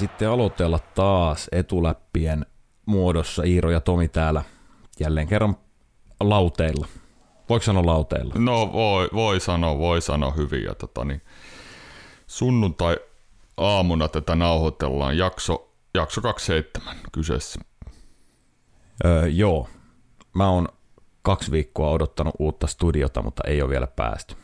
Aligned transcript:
sitten 0.00 0.30
aloitella 0.30 0.78
taas 0.78 1.48
etuläppien 1.52 2.46
muodossa. 2.86 3.42
Iiro 3.42 3.70
ja 3.70 3.80
Tomi 3.80 4.08
täällä 4.08 4.42
jälleen 5.00 5.26
kerran 5.28 5.56
lauteilla. 6.20 6.86
Voiko 7.48 7.64
sanoa 7.64 7.86
lauteilla? 7.86 8.34
No 8.38 8.72
voi, 8.72 9.08
voi 9.14 9.40
sanoa, 9.40 9.78
voi 9.78 10.00
sanoa 10.00 10.30
hyvin. 10.30 10.64
Ja 10.64 10.74
tota, 10.74 11.04
niin, 11.04 11.22
sunnuntai 12.26 12.96
aamuna 13.56 14.08
tätä 14.08 14.34
nauhoitellaan. 14.36 15.18
Jakso, 15.18 15.70
jakso 15.94 16.20
27 16.20 16.96
kyseessä. 17.12 17.60
Öö, 19.04 19.26
joo. 19.28 19.68
Mä 20.34 20.48
oon 20.48 20.68
kaksi 21.22 21.50
viikkoa 21.50 21.90
odottanut 21.90 22.34
uutta 22.38 22.66
studiota, 22.66 23.22
mutta 23.22 23.42
ei 23.46 23.62
ole 23.62 23.70
vielä 23.70 23.86
päästy. 23.86 24.34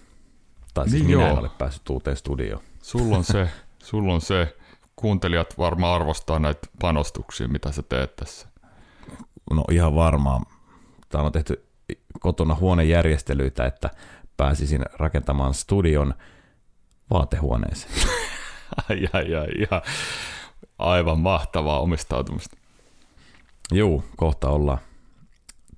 Tai 0.75 0.89
siis 0.89 1.03
Niin 1.03 1.17
minä 1.17 1.29
joo. 1.29 1.33
en 1.33 1.39
ole 1.45 1.51
päässyt 1.59 1.91
uuteen 1.91 2.17
studioon. 2.17 2.63
Sulla 2.83 3.17
on 3.17 3.25
se, 3.25 3.49
sulla 3.91 4.15
on 4.15 4.21
se. 4.21 4.57
Kuuntelijat 4.97 5.59
varmaan 5.59 5.95
arvostaa 5.95 6.39
näitä 6.39 6.69
panostuksia, 6.81 7.49
mitä 7.49 7.73
sä 7.73 7.83
teet 7.83 8.17
tässä. 8.17 8.49
No 9.51 9.65
ihan 9.71 9.95
varmaan. 9.95 10.45
Täällä 11.09 11.27
on 11.27 11.33
tehty 11.33 11.67
kotona 12.21 12.55
huonejärjestelyitä, 12.55 13.67
että 13.67 13.91
pääsisin 14.37 14.85
rakentamaan 14.93 15.55
studion 15.55 16.15
vaatehuoneeseen. 17.11 17.95
Ai, 18.89 19.07
ai, 19.13 19.35
ai, 19.35 19.49
ihan 19.59 19.83
aivan 20.79 21.21
mahtavaa 21.21 21.81
omistautumista. 21.81 22.57
Juu, 23.73 24.05
kohta 24.17 24.49
ollaan. 24.49 24.79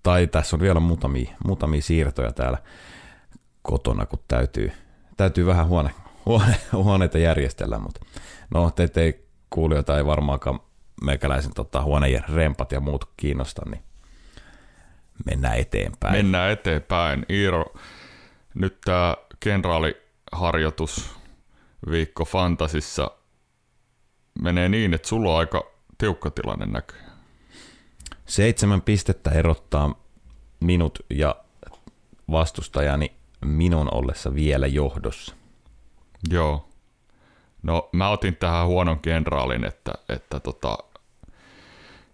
Tai 0.03 0.27
tässä 0.27 0.57
on 0.57 0.61
vielä 0.61 0.81
muutamia, 0.81 1.31
muutamia 1.45 1.83
siirtoja 1.83 2.33
täällä 2.33 2.59
kotona, 3.63 4.07
kun 4.07 4.19
täytyy, 4.29 4.73
täytyy 5.17 5.47
vähän 5.47 5.67
huone, 5.69 5.91
huone, 5.91 6.08
huoneita 6.73 7.19
järjestellä, 7.19 7.79
mutta 7.79 8.01
no 8.55 8.71
teitä 8.71 9.01
ei 9.01 9.29
kuulijoita 9.51 9.99
ei 9.99 10.07
varmaankaan 10.07 10.61
meikäläisen 11.03 11.55
tota, 11.55 11.83
huoneen 11.83 12.25
rempat 12.29 12.73
ja 12.73 12.81
muut 12.81 13.11
kiinnosta, 13.17 13.63
niin 13.71 13.83
mennään 15.27 15.59
eteenpäin. 15.59 16.17
Mennään 16.17 16.51
eteenpäin. 16.51 17.27
Iiro, 17.31 17.65
nyt 18.55 18.79
tämä 18.85 19.17
kenraaliharjoitus 19.41 21.11
viikko 21.91 22.25
Fantasissa 22.25 23.11
menee 24.43 24.69
niin, 24.69 24.95
että 24.95 25.09
sulla 25.09 25.33
on 25.33 25.39
aika 25.39 25.63
tiukka 25.99 26.31
tilanne 26.31 26.67
näkyy. 26.67 27.01
Seitsemän 28.27 28.83
pistettä 28.83 29.31
erottaa 29.31 29.95
minut 30.61 30.99
ja 31.11 31.37
vastustajani 32.31 33.13
minun 33.45 33.95
ollessa 33.95 34.35
vielä 34.35 34.67
johdossa. 34.67 35.38
Joo. 36.31 36.69
No 37.63 37.89
mä 37.93 38.09
otin 38.09 38.37
tähän 38.37 38.67
huonon 38.67 38.99
kenraalin, 38.99 39.65
että, 39.65 39.93
että 40.09 40.41
tota, 40.41 40.79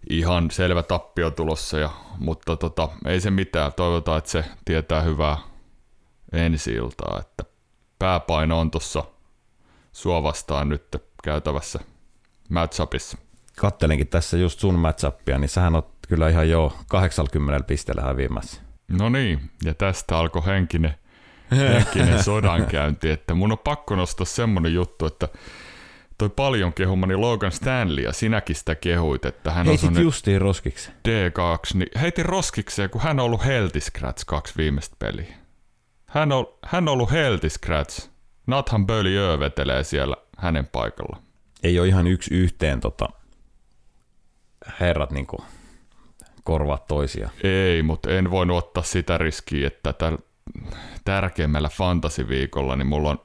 ihan 0.09 0.51
selvä 0.51 0.83
tappio 0.83 1.31
tulossa, 1.31 1.79
ja, 1.79 1.89
mutta 2.19 2.55
tota, 2.55 2.89
ei 3.05 3.21
se 3.21 3.31
mitään. 3.31 3.73
Toivotaan, 3.73 4.17
että 4.17 4.29
se 4.29 4.45
tietää 4.65 5.01
hyvää 5.01 5.37
ensi 6.31 6.73
iltaa, 6.73 7.19
että 7.19 7.43
pääpaino 7.99 8.59
on 8.59 8.71
tuossa 8.71 9.03
sua 9.91 10.23
vastaan 10.23 10.69
nyt 10.69 10.95
käytävässä 11.23 11.79
matchupissa. 12.49 13.17
Kattelinkin 13.57 14.07
tässä 14.07 14.37
just 14.37 14.59
sun 14.59 14.79
matchupia, 14.79 15.37
niin 15.37 15.49
sähän 15.49 15.75
oot 15.75 15.89
kyllä 16.07 16.29
ihan 16.29 16.49
jo 16.49 16.77
80 16.87 17.67
pisteellä 17.67 18.01
häviämässä. 18.01 18.61
No 18.87 19.09
niin, 19.09 19.51
ja 19.63 19.73
tästä 19.73 20.17
alkoi 20.17 20.45
henkinen, 20.45 20.95
henkinen 21.51 22.23
sodankäynti, 22.23 23.09
että 23.09 23.33
mun 23.33 23.51
on 23.51 23.57
pakko 23.57 23.95
nostaa 23.95 24.25
semmonen 24.25 24.73
juttu, 24.73 25.05
että 25.05 25.29
toi 26.17 26.29
paljon 26.29 26.73
kehumani 26.73 27.15
Logan 27.15 27.51
Stanley, 27.51 28.03
ja 28.03 28.13
sinäkin 28.13 28.55
sitä 28.55 28.75
kehuit, 28.75 29.25
että 29.25 29.51
hän 29.51 29.61
on 29.61 29.65
Heitit 29.65 29.81
semmonen 29.81 30.03
justiin 30.03 30.41
roskiksi. 30.41 30.91
D2, 31.07 31.77
niin 31.77 31.99
heitin 32.01 32.25
roskikseen, 32.25 32.89
kun 32.89 33.01
hän 33.01 33.19
on 33.19 33.25
ollut 33.25 33.45
Healthy 33.45 33.79
Scratch 33.79 34.25
kaksi 34.25 34.53
viimeistä 34.57 34.95
peliä. 34.99 35.35
Hän 36.05 36.31
on, 36.31 36.47
hän 36.65 36.87
on 36.87 36.93
ollut 36.93 37.11
Healthy 37.11 37.49
Scratch. 37.49 38.09
Nathan 38.47 38.87
Beaulieu 38.87 39.39
vetelee 39.39 39.83
siellä 39.83 40.15
hänen 40.37 40.67
paikalla. 40.67 41.21
Ei 41.63 41.79
ole 41.79 41.87
ihan 41.87 42.07
yksi 42.07 42.33
yhteen 42.33 42.79
tota, 42.79 43.09
herrat 44.79 45.11
niinku 45.11 45.37
korvaa 46.43 46.77
toisia. 46.77 47.29
Ei, 47.43 47.83
mutta 47.83 48.11
en 48.11 48.31
voinut 48.31 48.57
ottaa 48.57 48.83
sitä 48.83 49.17
riskiä, 49.17 49.67
että 49.67 49.93
tällä 49.93 50.19
tärkeimmällä 51.05 51.69
fantasiviikolla, 51.69 52.75
niin 52.75 52.87
mulla 52.87 53.09
on 53.09 53.19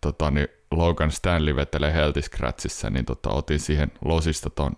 tota, 0.00 0.30
niin 0.30 0.48
Logan 0.70 1.10
Stanley 1.10 1.56
vetelee 1.56 1.92
Healthy 1.92 2.22
Scratchissa, 2.22 2.90
niin 2.90 3.04
tota, 3.04 3.30
otin 3.30 3.60
siihen 3.60 3.92
losista 4.04 4.50
ton 4.50 4.72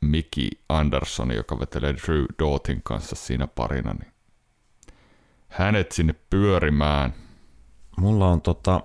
Mickey 0.00 0.48
Anderson, 0.68 1.34
joka 1.34 1.58
vetelee 1.58 1.94
Drew 1.94 2.24
Doughtin 2.38 2.82
kanssa 2.82 3.16
siinä 3.16 3.46
parina, 3.46 3.92
niin 3.92 4.12
hänet 5.48 5.92
sinne 5.92 6.14
pyörimään. 6.30 7.14
Mulla 7.96 8.28
on 8.28 8.40
tota, 8.42 8.80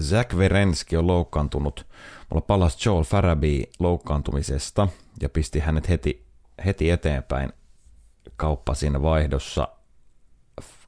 Zach 0.00 0.36
Verenski 0.36 0.96
on 0.96 1.06
loukkaantunut. 1.06 1.86
Mulla 2.30 2.40
palas 2.40 2.86
Joel 2.86 3.04
Faraby 3.04 3.62
loukkaantumisesta 3.78 4.88
ja 5.20 5.28
pisti 5.28 5.58
hänet 5.58 5.88
heti, 5.88 6.26
heti 6.64 6.90
eteenpäin 6.90 7.52
kauppasin 8.36 9.02
vaihdossa 9.02 9.68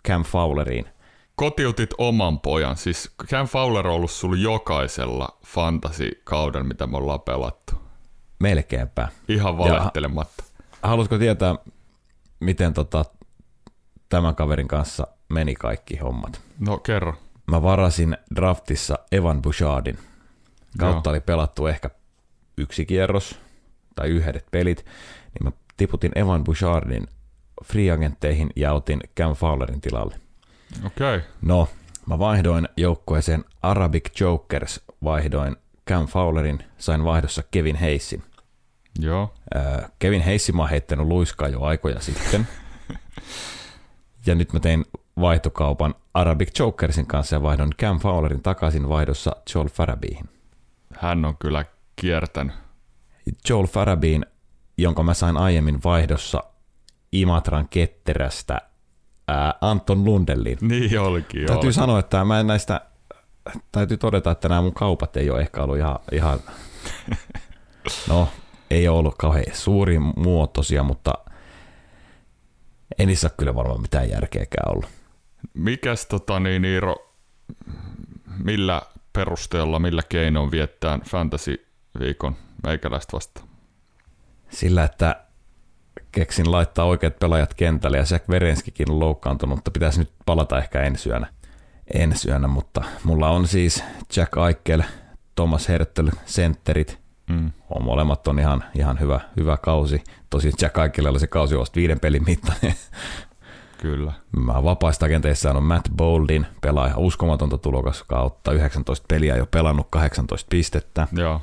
Cam 0.09 0.25
Fowleriin. 0.25 0.98
Kotiutit 1.39 1.91
oman 1.99 2.41
pojan, 2.41 2.77
siis 2.77 3.11
Cam 3.27 3.47
Fowler 3.47 3.87
on 3.87 3.95
ollut 3.95 4.11
sulla 4.11 4.37
jokaisella 4.37 5.39
fantasikauden, 5.47 6.67
mitä 6.67 6.87
me 6.87 6.97
ollaan 6.97 7.21
pelattu. 7.21 7.75
Melkeinpä. 8.41 9.09
Ihan 9.29 9.59
valehtelematta. 9.59 10.45
Haluatko 10.83 11.19
tietää, 11.19 11.55
miten 12.41 12.75
tota, 12.75 13.05
tämän 14.09 14.35
kaverin 14.35 14.69
kanssa 14.69 15.07
meni 15.29 15.55
kaikki 15.55 15.97
hommat? 15.97 16.41
No 16.59 16.79
kerro. 16.79 17.15
Mä 17.47 17.63
varasin 17.63 18.17
draftissa 18.35 18.99
Evan 19.13 19.43
Bouchardin. 19.43 19.99
Kautta 20.79 21.11
Joo. 21.11 21.13
oli 21.13 21.21
pelattu 21.21 21.67
ehkä 21.67 21.91
yksi 22.57 22.87
kierros 22.87 23.39
tai 23.95 24.09
yhdet 24.09 24.47
pelit, 24.51 24.85
niin 25.35 25.45
mä 25.45 25.53
tiputin 25.77 26.13
Evan 26.15 26.45
Bouchardin 26.45 27.07
free 27.65 27.91
agentteihin 27.91 28.51
ja 28.57 28.73
otin 28.73 29.01
Cam 29.17 29.35
Fowlerin 29.35 29.81
tilalle. 29.81 30.28
Okei. 30.87 31.17
Okay. 31.17 31.29
No, 31.43 31.69
mä 32.07 32.19
vaihdoin 32.19 32.69
joukkueeseen 32.77 33.45
Arabic 33.63 34.21
Jokers, 34.21 34.81
vaihdoin 35.05 35.57
Cam 35.89 36.07
Fowlerin, 36.07 36.65
sain 36.79 37.05
vaihdossa 37.05 37.43
Kevin 37.51 37.77
Heissin. 37.77 38.23
Joo. 38.99 39.35
Ää, 39.55 39.89
Kevin 39.99 40.23
Heissi 40.23 40.53
mä 40.53 40.63
oon 40.63 40.71
heittänyt 40.71 41.07
luiskaa 41.07 41.49
jo 41.49 41.63
aikoja 41.63 42.01
sitten. 42.01 42.49
ja 44.27 44.35
nyt 44.35 44.53
mä 44.53 44.61
tein 44.61 44.85
vaihtokaupan 45.21 45.95
Arabic 46.15 46.59
Jokersin 46.59 47.07
kanssa 47.07 47.37
ja 47.37 47.43
vaihdoin 47.43 47.71
Cam 47.81 48.01
Fowlerin 48.01 48.43
takaisin 48.43 48.89
vaihdossa 48.89 49.37
Joel 49.55 49.69
Farabyihin. 49.69 50.29
Hän 50.99 51.25
on 51.25 51.37
kyllä 51.39 51.65
kiertänyt. 51.97 52.55
Joel 53.49 53.67
Farabyin, 53.67 54.27
jonka 54.79 55.03
mä 55.03 55.15
sain 55.15 55.37
aiemmin 55.37 55.81
vaihdossa 55.85 56.45
Imatran 57.13 57.69
ketterästä 57.69 58.61
ää, 59.29 59.55
Anton 59.61 60.05
Lundellin. 60.05 60.59
Niin 60.61 61.01
olikin, 61.01 61.47
Täytyy 61.47 61.69
joo. 61.69 61.73
sanoa, 61.73 61.99
että 61.99 62.25
mä 62.25 62.41
en 62.41 62.47
näistä, 62.47 62.81
täytyy 63.73 63.97
todeta, 63.97 64.31
että 64.31 64.49
nämä 64.49 64.63
mun 64.63 64.75
kaupat 64.75 65.17
ei 65.17 65.31
ole 65.31 65.41
ehkä 65.41 65.63
ollut 65.63 65.79
ihan, 65.79 65.99
ihan 66.13 66.41
no 68.09 68.29
ei 68.71 68.89
ole 68.89 68.99
ollut 68.99 69.15
kauhean 69.19 69.45
suuri 69.53 69.99
muotoisia, 69.99 70.83
mutta 70.83 71.15
ei 72.99 73.07
niissä 73.07 73.27
ole 73.27 73.35
kyllä 73.37 73.55
varmaan 73.55 73.83
mitään 73.83 74.11
järkeäkään 74.11 74.73
ollut. 74.73 74.91
Mikäs 75.55 76.07
tota 76.07 76.41
niin 76.41 76.65
Iiro, 76.65 77.15
millä 78.45 78.83
perusteella, 79.13 79.79
millä 79.79 80.03
keinoin 80.09 80.51
viettää 80.51 80.99
fantasy-viikon 81.05 82.37
meikäläistä 82.67 83.13
vastaan? 83.13 83.49
Sillä, 84.51 84.85
että 84.85 85.25
keksin 86.13 86.53
laittaa 86.53 86.85
oikeat 86.85 87.19
pelaajat 87.19 87.55
kentälle 87.55 87.97
ja 87.97 88.05
Jack 88.11 88.29
Verenskikin 88.29 88.91
on 88.91 89.01
loukkaantunut, 89.01 89.57
mutta 89.57 89.71
pitäisi 89.71 89.99
nyt 89.99 90.13
palata 90.27 90.59
ehkä 90.59 90.83
ensi 90.83 91.09
yönä. 91.09 91.27
Ensi 91.95 92.29
yönä, 92.31 92.49
mutta 92.49 92.83
mulla 93.05 93.29
on 93.31 93.47
siis 93.49 93.85
Jack 94.17 94.37
Aikel, 94.39 94.83
Thomas 95.35 95.69
Hertel, 95.69 96.11
sentterit, 96.27 96.99
Mm. 97.31 97.51
on 97.71 97.85
molemmat 97.85 98.29
on 98.29 98.39
ihan, 98.39 98.65
ihan 98.75 99.01
hyvä, 99.01 99.21
hyvä 99.37 99.57
kausi. 99.57 100.05
Tosin 100.31 100.53
Jack 100.61 100.79
Aikelle 100.79 101.09
oli 101.09 101.21
se 101.21 101.27
kausi 101.27 101.59
vasta 101.59 101.77
viiden 101.77 102.01
pelin 102.01 102.25
mittainen. 102.27 102.75
Kyllä. 103.79 104.13
Mä 104.37 104.65
vapaista 104.65 105.07
agenteissa 105.07 105.51
on 105.51 105.63
Matt 105.63 105.89
Boldin, 105.97 106.47
pelaa 106.61 106.87
ihan 106.87 106.99
uskomatonta 106.99 107.59
tulokas 107.59 108.03
kautta, 108.03 108.53
19 108.53 109.05
peliä 109.09 109.37
jo 109.37 109.47
pelannut 109.47 109.87
18 109.91 110.47
pistettä. 110.51 111.09
Joo. 111.13 111.41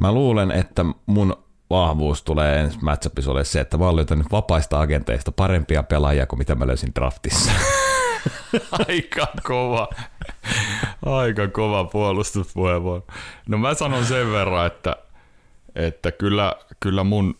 Mä 0.00 0.12
luulen, 0.12 0.50
että 0.50 0.84
mun 1.06 1.36
vahvuus 1.70 2.22
tulee 2.22 2.60
ensi 2.60 2.78
matchupissa 2.82 3.30
ole 3.30 3.44
se, 3.44 3.60
että 3.60 3.78
mä 3.78 3.84
oon 3.84 3.96
löytänyt 3.96 4.32
vapaista 4.32 4.80
agenteista 4.80 5.32
parempia 5.32 5.82
pelaajia 5.82 6.26
kuin 6.26 6.38
mitä 6.38 6.54
mä 6.54 6.66
löysin 6.66 6.94
draftissa. 6.94 7.52
Aika 8.88 9.26
kova. 9.42 9.88
Aika 11.06 11.48
kova 11.48 11.84
puolustuspuheenvuoro. 11.84 13.06
No 13.48 13.58
mä 13.58 13.74
sanon 13.74 14.04
sen 14.04 14.32
verran, 14.32 14.66
että, 14.66 14.96
että 15.74 16.12
kyllä, 16.12 16.56
kyllä 16.80 17.04
mun, 17.04 17.38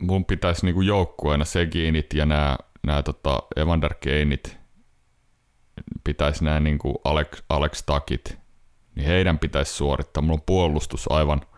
mun 0.00 0.24
pitäisi 0.24 0.66
niinku 0.66 0.80
joukkueena 0.80 1.44
Seginit 1.44 2.14
ja 2.14 2.26
nämä, 2.26 2.58
nämä 2.86 3.02
tota 3.02 3.42
Evander 3.56 3.94
Keinit, 3.94 4.56
pitäisi 6.04 6.44
nämä 6.44 6.60
niinku 6.60 7.00
Alex, 7.04 7.42
Alex 7.48 7.82
Takit, 7.86 8.38
niin 8.94 9.06
heidän 9.06 9.38
pitäisi 9.38 9.72
suorittaa. 9.72 10.22
Mulla 10.22 10.34
on 10.34 10.42
puolustus 10.46 11.12
aivan– 11.12 11.40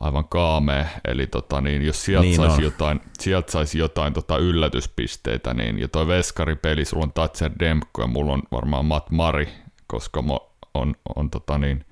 aivan 0.00 0.28
kaamea, 0.28 0.86
eli 1.08 1.26
tota, 1.26 1.60
niin, 1.60 1.82
jos 1.82 2.04
sieltä 2.04 2.26
niin 2.26 2.36
saisi 2.36 2.62
jotain, 2.62 3.00
sieltä 3.18 3.52
saisi 3.52 3.78
jotain 3.78 4.12
tota 4.12 4.38
yllätyspisteitä, 4.38 5.54
niin, 5.54 5.78
ja 5.78 5.88
toi 5.88 6.06
veskaripeli, 6.06 6.84
sulla 6.84 7.02
on 7.02 7.12
Tatser 7.12 7.52
Demko 7.58 8.02
ja 8.02 8.06
mulla 8.06 8.32
on 8.32 8.42
varmaan 8.52 8.84
Matt 8.84 9.10
Mari, 9.10 9.48
koska 9.86 10.22
mo, 10.22 10.52
on, 10.74 10.94
on 11.16 11.30
tota 11.30 11.58
niin, 11.58 11.84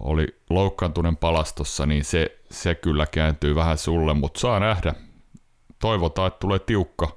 oli 0.00 0.40
loukkaantuneen 0.50 1.16
palastossa, 1.16 1.86
niin 1.86 2.04
se, 2.04 2.38
se 2.50 2.74
kyllä 2.74 3.06
kääntyy 3.06 3.54
vähän 3.54 3.78
sulle, 3.78 4.14
mutta 4.14 4.40
saa 4.40 4.60
nähdä. 4.60 4.94
Toivotaan, 5.78 6.26
että 6.26 6.40
tulee 6.40 6.58
tiukka 6.58 7.16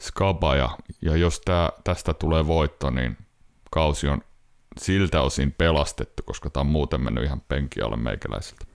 skaba, 0.00 0.56
ja, 0.56 0.68
ja 1.02 1.16
jos 1.16 1.40
tää, 1.40 1.70
tästä 1.84 2.14
tulee 2.14 2.46
voitto, 2.46 2.90
niin 2.90 3.16
kausi 3.70 4.08
on 4.08 4.20
siltä 4.80 5.20
osin 5.20 5.52
pelastettu, 5.52 6.22
koska 6.26 6.50
tämä 6.50 6.60
on 6.60 6.66
muuten 6.66 7.00
mennyt 7.00 7.24
ihan 7.24 7.40
penkialle 7.40 7.96
meikäläiseltä. 7.96 8.73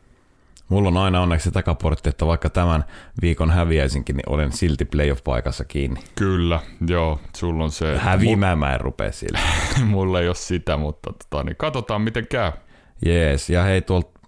Mulla 0.69 0.89
on 0.89 0.98
aina 0.98 1.21
onneksi 1.21 1.44
se 1.44 1.51
takaportti, 1.51 2.10
että 2.10 2.25
vaikka 2.25 2.50
tämän 2.50 2.83
viikon 3.21 3.51
häviäisinkin, 3.51 4.16
niin 4.16 4.30
olen 4.30 4.51
silti 4.51 4.86
playoff-paikassa 4.86 5.66
kiinni. 5.66 6.04
Kyllä, 6.16 6.60
joo, 6.88 7.19
sulla 7.36 7.63
on 7.63 7.71
se. 7.71 7.98
Häviämään 7.98 8.60
mä 8.60 8.74
en 8.74 8.81
rupea 8.81 9.12
sillä. 9.12 9.39
Mulla 9.86 10.21
ei 10.21 10.27
ole 10.27 10.36
sitä, 10.36 10.77
mutta 10.77 11.13
tota, 11.13 11.44
niin 11.44 11.56
katsotaan 11.56 12.01
miten 12.01 12.27
käy. 12.27 12.51
Jees, 13.06 13.50
ja 13.50 13.63
hei 13.63 13.81
tuolta 13.81 14.19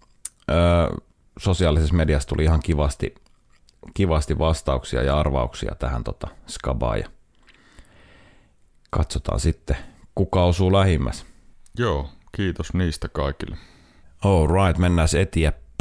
sosiaalisessa 1.39 1.95
mediassa 1.95 2.29
tuli 2.29 2.43
ihan 2.43 2.59
kivasti, 2.63 3.15
kivasti 3.93 4.39
vastauksia 4.39 5.03
ja 5.03 5.19
arvauksia 5.19 5.75
tähän 5.75 6.03
tota, 6.03 6.27
skabaan. 6.47 6.99
Ja 6.99 7.07
katsotaan 8.89 9.39
sitten, 9.39 9.77
kuka 10.15 10.43
osuu 10.43 10.73
lähimmäs. 10.73 11.25
Joo, 11.77 12.09
kiitos 12.31 12.73
niistä 12.73 13.09
kaikille. 13.09 13.57
All 14.23 14.47
right, 14.47 14.79
mennään 14.79 15.07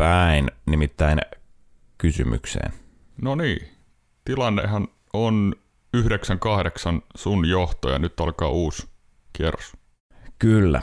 eteenpäin 0.00 0.44
päin, 0.44 0.50
nimittäin 0.66 1.20
kysymykseen. 1.98 2.72
No 3.22 3.34
niin, 3.34 3.68
tilannehan 4.24 4.88
on 5.12 5.54
9-8 5.96 6.00
sun 7.16 7.48
johto 7.48 7.90
ja 7.90 7.98
nyt 7.98 8.20
alkaa 8.20 8.48
uusi 8.48 8.88
kierros. 9.32 9.72
Kyllä. 10.38 10.82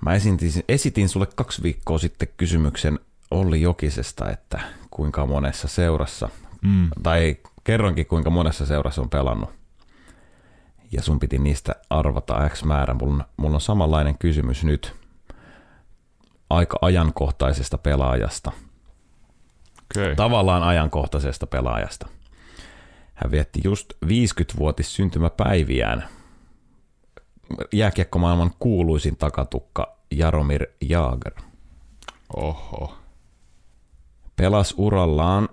Mä 0.00 0.14
esitin, 0.14 0.64
esitin 0.68 1.08
sulle 1.08 1.26
kaksi 1.34 1.62
viikkoa 1.62 1.98
sitten 1.98 2.28
kysymyksen 2.36 2.98
Olli 3.30 3.62
Jokisesta, 3.62 4.30
että 4.30 4.60
kuinka 4.90 5.26
monessa 5.26 5.68
seurassa, 5.68 6.28
mm. 6.62 6.90
tai 7.02 7.36
kerronkin 7.64 8.06
kuinka 8.06 8.30
monessa 8.30 8.66
seurassa 8.66 9.02
on 9.02 9.10
pelannut. 9.10 9.50
Ja 10.92 11.02
sun 11.02 11.20
piti 11.20 11.38
niistä 11.38 11.74
arvata 11.90 12.48
X 12.48 12.64
määrä. 12.64 12.94
Mulla, 12.94 13.24
mulla 13.36 13.54
on 13.54 13.60
samanlainen 13.60 14.18
kysymys 14.18 14.64
nyt 14.64 15.05
aika 16.50 16.78
ajankohtaisesta 16.82 17.78
pelaajasta. 17.78 18.52
Okay. 19.96 20.14
Tavallaan 20.14 20.62
ajankohtaisesta 20.62 21.46
pelaajasta. 21.46 22.08
Hän 23.14 23.30
vietti 23.30 23.60
just 23.64 23.92
50-vuotis 24.06 24.94
syntymäpäiviään. 24.94 26.08
Jääkiekkomaailman 27.72 28.50
kuuluisin 28.58 29.16
takatukka 29.16 29.96
Jaromir 30.10 30.66
Jaager. 30.80 31.32
Oho. 32.36 32.94
Pelas 34.36 34.74
urallaan 34.76 35.48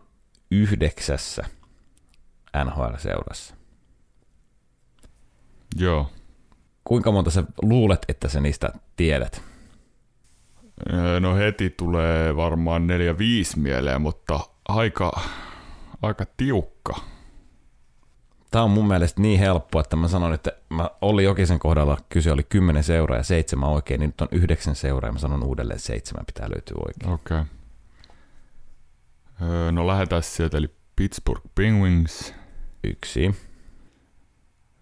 yhdeksässä 0.52 1.46
NHL-seurassa. 2.66 3.56
Joo. 5.76 6.12
Kuinka 6.84 7.12
monta 7.12 7.32
sä 7.32 7.44
luulet, 7.62 8.06
että 8.08 8.30
sä 8.30 8.40
niistä 8.40 8.74
tiedät? 8.96 9.53
No 11.20 11.36
heti 11.36 11.70
tulee 11.70 12.36
varmaan 12.36 12.88
4-5 13.56 13.60
mieleen, 13.60 14.02
mutta 14.02 14.40
aika, 14.68 15.22
aika 16.02 16.26
tiukka. 16.38 16.96
Tämä 18.52 18.64
on 18.64 18.72
mun 18.72 18.88
mielestä 18.88 19.22
niin 19.22 19.40
helppo, 19.40 19.80
että 19.80 19.96
mä 19.96 20.08
sanon, 20.08 20.34
että 20.34 20.52
mä 20.70 20.90
Olli 21.02 21.24
Jokisen 21.24 21.60
kohdalla 21.60 21.98
kyse 22.10 22.32
oli 22.32 22.44
10 22.44 22.84
seuraa 22.84 23.18
ja 23.18 23.24
seitsemän 23.24 23.70
oikein, 23.70 24.00
niin 24.00 24.08
nyt 24.08 24.22
on 24.22 24.28
yhdeksän 24.32 24.76
seuraa 24.76 25.10
ja 25.10 25.14
mä 25.14 25.20
sanon 25.20 25.44
uudelleen, 25.44 25.76
että 25.76 25.88
seitsemän 25.88 26.26
pitää 26.26 26.50
löytyä 26.50 26.76
oikein. 26.86 27.14
Okei. 27.14 27.38
Okay. 29.42 29.72
no 29.72 29.88
lähdetään 29.88 30.24
sieltä, 30.24 30.58
eli 30.58 30.70
Pittsburgh 30.96 31.46
Penguins. 31.56 32.34
Yksi. 32.84 33.36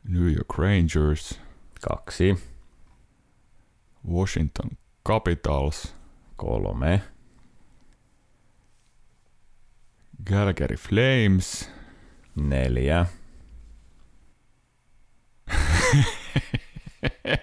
New 0.03 0.31
York 0.31 0.57
Rangers. 0.57 1.41
Kaksi. 1.87 2.37
Washington 4.11 4.69
Capitals. 5.07 5.95
Kolme. 6.35 7.01
Calgary 10.29 10.75
Flames. 10.75 11.71
Neljä. 12.35 13.05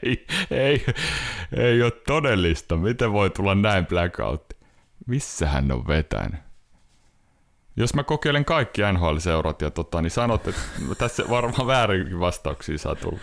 ei, 0.02 0.26
ei, 0.50 0.86
ei 1.56 1.82
ole 1.82 1.90
todellista. 1.90 2.76
Miten 2.76 3.12
voi 3.12 3.30
tulla 3.30 3.54
näin 3.54 3.86
blackout? 3.86 4.54
Missä 5.06 5.48
hän 5.48 5.72
on 5.72 5.86
vetänyt? 5.86 6.40
Jos 7.76 7.94
mä 7.94 8.02
kokeilen 8.02 8.44
kaikki 8.44 8.82
NHL-seurat 8.92 9.62
ja 9.62 9.70
tota, 9.70 10.02
niin 10.02 10.10
sanot, 10.10 10.48
että 10.48 10.60
tässä 10.98 11.24
varmaan 11.30 11.66
väärin 11.66 12.20
vastauksia 12.20 12.78
saa 12.78 12.94
tulla. 12.94 13.18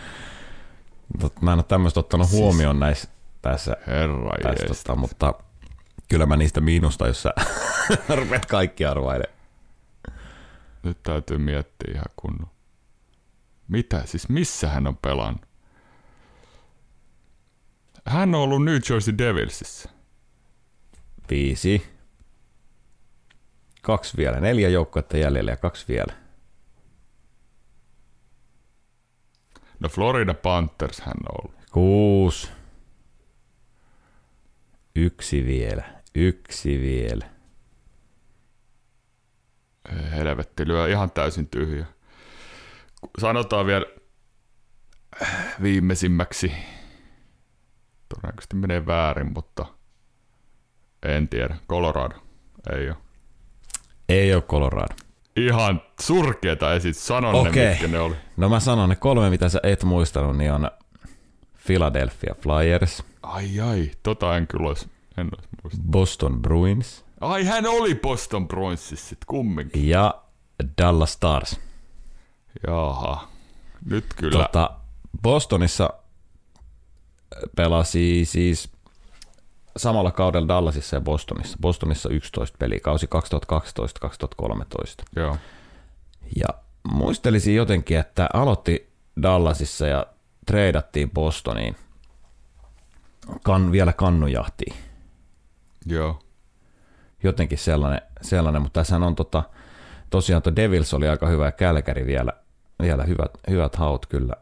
Mä 1.40 1.52
en 1.52 1.58
ole 1.58 1.64
tämmöistä 1.68 2.00
ottanut 2.00 2.28
siis, 2.28 2.40
huomioon 2.40 2.80
näissä 2.80 3.08
tässä, 3.50 3.76
Herra 3.86 4.30
tässä 4.42 4.66
tota, 4.66 4.96
mutta 4.96 5.34
kyllä 6.08 6.26
mä 6.26 6.36
niistä 6.36 6.60
miinusta, 6.60 7.06
jos 7.06 7.22
sä 7.22 7.34
rupeat 8.16 8.46
kaikki 8.46 8.84
arvailemaan. 8.84 9.36
Nyt 10.82 11.02
täytyy 11.02 11.38
miettiä 11.38 11.92
ihan 11.94 12.12
kunnon. 12.16 12.50
Mitä? 13.68 14.02
Siis 14.04 14.28
missä 14.28 14.68
hän 14.68 14.86
on 14.86 14.96
pelannut? 14.96 15.46
Hän 18.06 18.34
on 18.34 18.40
ollut 18.40 18.64
New 18.64 18.78
Jersey 18.90 19.18
Devilsissä. 19.18 19.88
Viisi. 21.30 21.86
Kaksi 23.82 24.16
vielä. 24.16 24.40
Neljä 24.40 24.68
joukkuetta 24.68 25.16
jäljellä 25.16 25.50
ja 25.50 25.56
kaksi 25.56 25.84
vielä. 25.88 26.12
No 29.80 29.88
Florida 29.88 30.34
Panthers 30.34 31.00
hän 31.00 31.14
on 31.28 31.36
ollut. 31.42 31.60
Kuusi. 31.72 32.48
Yksi 34.96 35.46
vielä. 35.46 35.84
Yksi 36.14 36.80
vielä. 36.80 37.30
Helvetti, 40.10 40.68
lyö 40.68 40.88
ihan 40.88 41.10
täysin 41.10 41.48
tyhjä. 41.48 41.86
Sanotaan 43.18 43.66
vielä 43.66 43.86
viimeisimmäksi. 45.62 46.52
Todennäköisesti 48.08 48.56
menee 48.56 48.86
väärin, 48.86 49.32
mutta 49.34 49.66
en 51.02 51.28
tiedä. 51.28 51.56
Colorado. 51.68 52.14
Ei 52.72 52.88
ole. 52.88 52.96
Ei 54.08 54.34
ole 54.34 54.42
Colorado. 54.42 54.94
Ihan 55.36 55.82
surkeeta 56.00 56.74
esit. 56.74 56.96
Sanon 56.96 57.34
okay. 57.34 57.52
ne, 57.52 57.70
mitkä 57.70 57.88
ne 57.88 57.98
oli. 57.98 58.16
No 58.36 58.48
mä 58.48 58.60
sanon 58.60 58.88
ne 58.88 58.96
kolme, 58.96 59.30
mitä 59.30 59.48
sä 59.48 59.60
et 59.62 59.84
muistanut, 59.84 60.36
niin 60.36 60.52
on 60.52 60.70
Philadelphia 61.66 62.34
Flyers. 62.34 63.02
Ai 63.22 63.60
ai, 63.60 63.90
tota 64.02 64.36
en 64.36 64.46
kyllä 64.46 64.68
olisi, 64.68 64.90
en 65.16 65.26
olisi 65.34 65.48
muistanut. 65.62 65.90
Boston 65.90 66.42
Bruins. 66.42 67.04
Ai 67.20 67.44
hän 67.44 67.66
oli 67.66 67.94
Boston 67.94 68.48
Bruinsissa 68.48 69.08
sit 69.08 69.18
kumminkin. 69.26 69.88
Ja 69.88 70.22
Dallas 70.82 71.12
Stars. 71.12 71.60
Jaha, 72.66 73.28
nyt 73.90 74.04
kyllä. 74.16 74.44
Tota, 74.44 74.70
Bostonissa 75.22 75.90
pelasi 77.56 78.24
siis 78.24 78.70
samalla 79.76 80.10
kaudella 80.10 80.48
Dallasissa 80.48 80.96
ja 80.96 81.00
Bostonissa. 81.00 81.58
Bostonissa 81.60 82.08
11 82.08 82.56
peliä, 82.58 82.80
kausi 82.82 83.06
2012-2013. 83.06 83.08
Joo. 85.16 85.36
Ja 86.36 86.48
muistelisin 86.92 87.54
jotenkin, 87.54 87.98
että 87.98 88.28
aloitti 88.34 88.92
Dallasissa 89.22 89.86
ja 89.86 90.06
treidattiin 90.46 91.10
Bostoniin 91.10 91.76
kan, 93.44 93.72
vielä 93.72 93.92
kannujahtiin. 93.92 94.76
Joo. 95.86 96.18
Jotenkin 97.22 97.58
sellainen, 97.58 98.00
sellainen 98.22 98.62
mutta 98.62 98.80
tässä 98.80 98.96
on 98.96 99.16
tota, 99.16 99.42
tosiaan 100.10 100.42
tuo 100.42 100.56
Devils 100.56 100.94
oli 100.94 101.08
aika 101.08 101.26
hyvä 101.26 101.44
ja 101.44 101.52
Kälkäri 101.52 102.06
vielä, 102.06 102.32
vielä 102.82 103.04
hyvät, 103.04 103.30
hyvät 103.50 103.76
haut 103.76 104.06
kyllä 104.06 104.34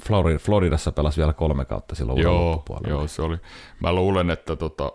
Flori- 0.00 0.38
Floridassa 0.38 0.92
pelasi 0.92 1.20
vielä 1.20 1.32
kolme 1.32 1.64
kautta 1.64 1.94
silloin 1.94 2.20
Joo, 2.20 2.64
joo, 2.86 3.06
se 3.06 3.22
oli. 3.22 3.36
Mä 3.80 3.92
luulen, 3.92 4.30
että 4.30 4.56
tota, 4.56 4.92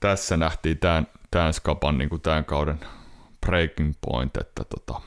tässä 0.00 0.36
nähtiin 0.36 0.78
tämän, 0.78 1.06
tämän 1.30 1.52
skapan 1.52 1.98
niin 1.98 2.08
kuin 2.08 2.22
tämän 2.22 2.44
kauden 2.44 2.80
breaking 3.46 3.94
point, 4.06 4.36
että 4.36 4.64
tota, 4.64 5.00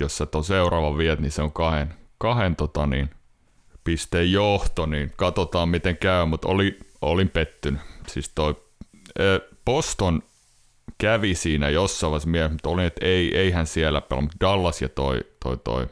jos 0.00 0.18
sä 0.18 0.26
ton 0.26 0.44
seuraavan 0.44 0.98
viet, 0.98 1.20
niin 1.20 1.32
se 1.32 1.42
on 1.42 1.52
kahden, 1.52 1.94
kahden 2.22 2.56
tota, 2.56 2.86
niin, 2.86 3.10
pisteen 3.84 4.32
johto, 4.32 4.86
niin 4.86 5.12
katsotaan 5.16 5.68
miten 5.68 5.96
käy, 5.96 6.26
mutta 6.26 6.48
oli, 6.48 6.78
olin 7.00 7.28
pettynyt. 7.28 7.80
Siis 8.06 8.28
toi 8.34 8.62
Boston 9.64 10.22
kävi 10.98 11.34
siinä 11.34 11.68
jossain 11.68 12.10
vaiheessa 12.10 12.28
mielessä, 12.28 12.52
mutta 12.52 12.68
olin, 12.68 12.84
että 12.84 13.06
ei, 13.06 13.38
eihän 13.38 13.66
siellä 13.66 14.00
pelaa, 14.00 14.22
mutta 14.22 14.36
Dallas 14.40 14.82
ja 14.82 14.88
toi, 14.88 15.20
toi, 15.42 15.56
toi, 15.56 15.86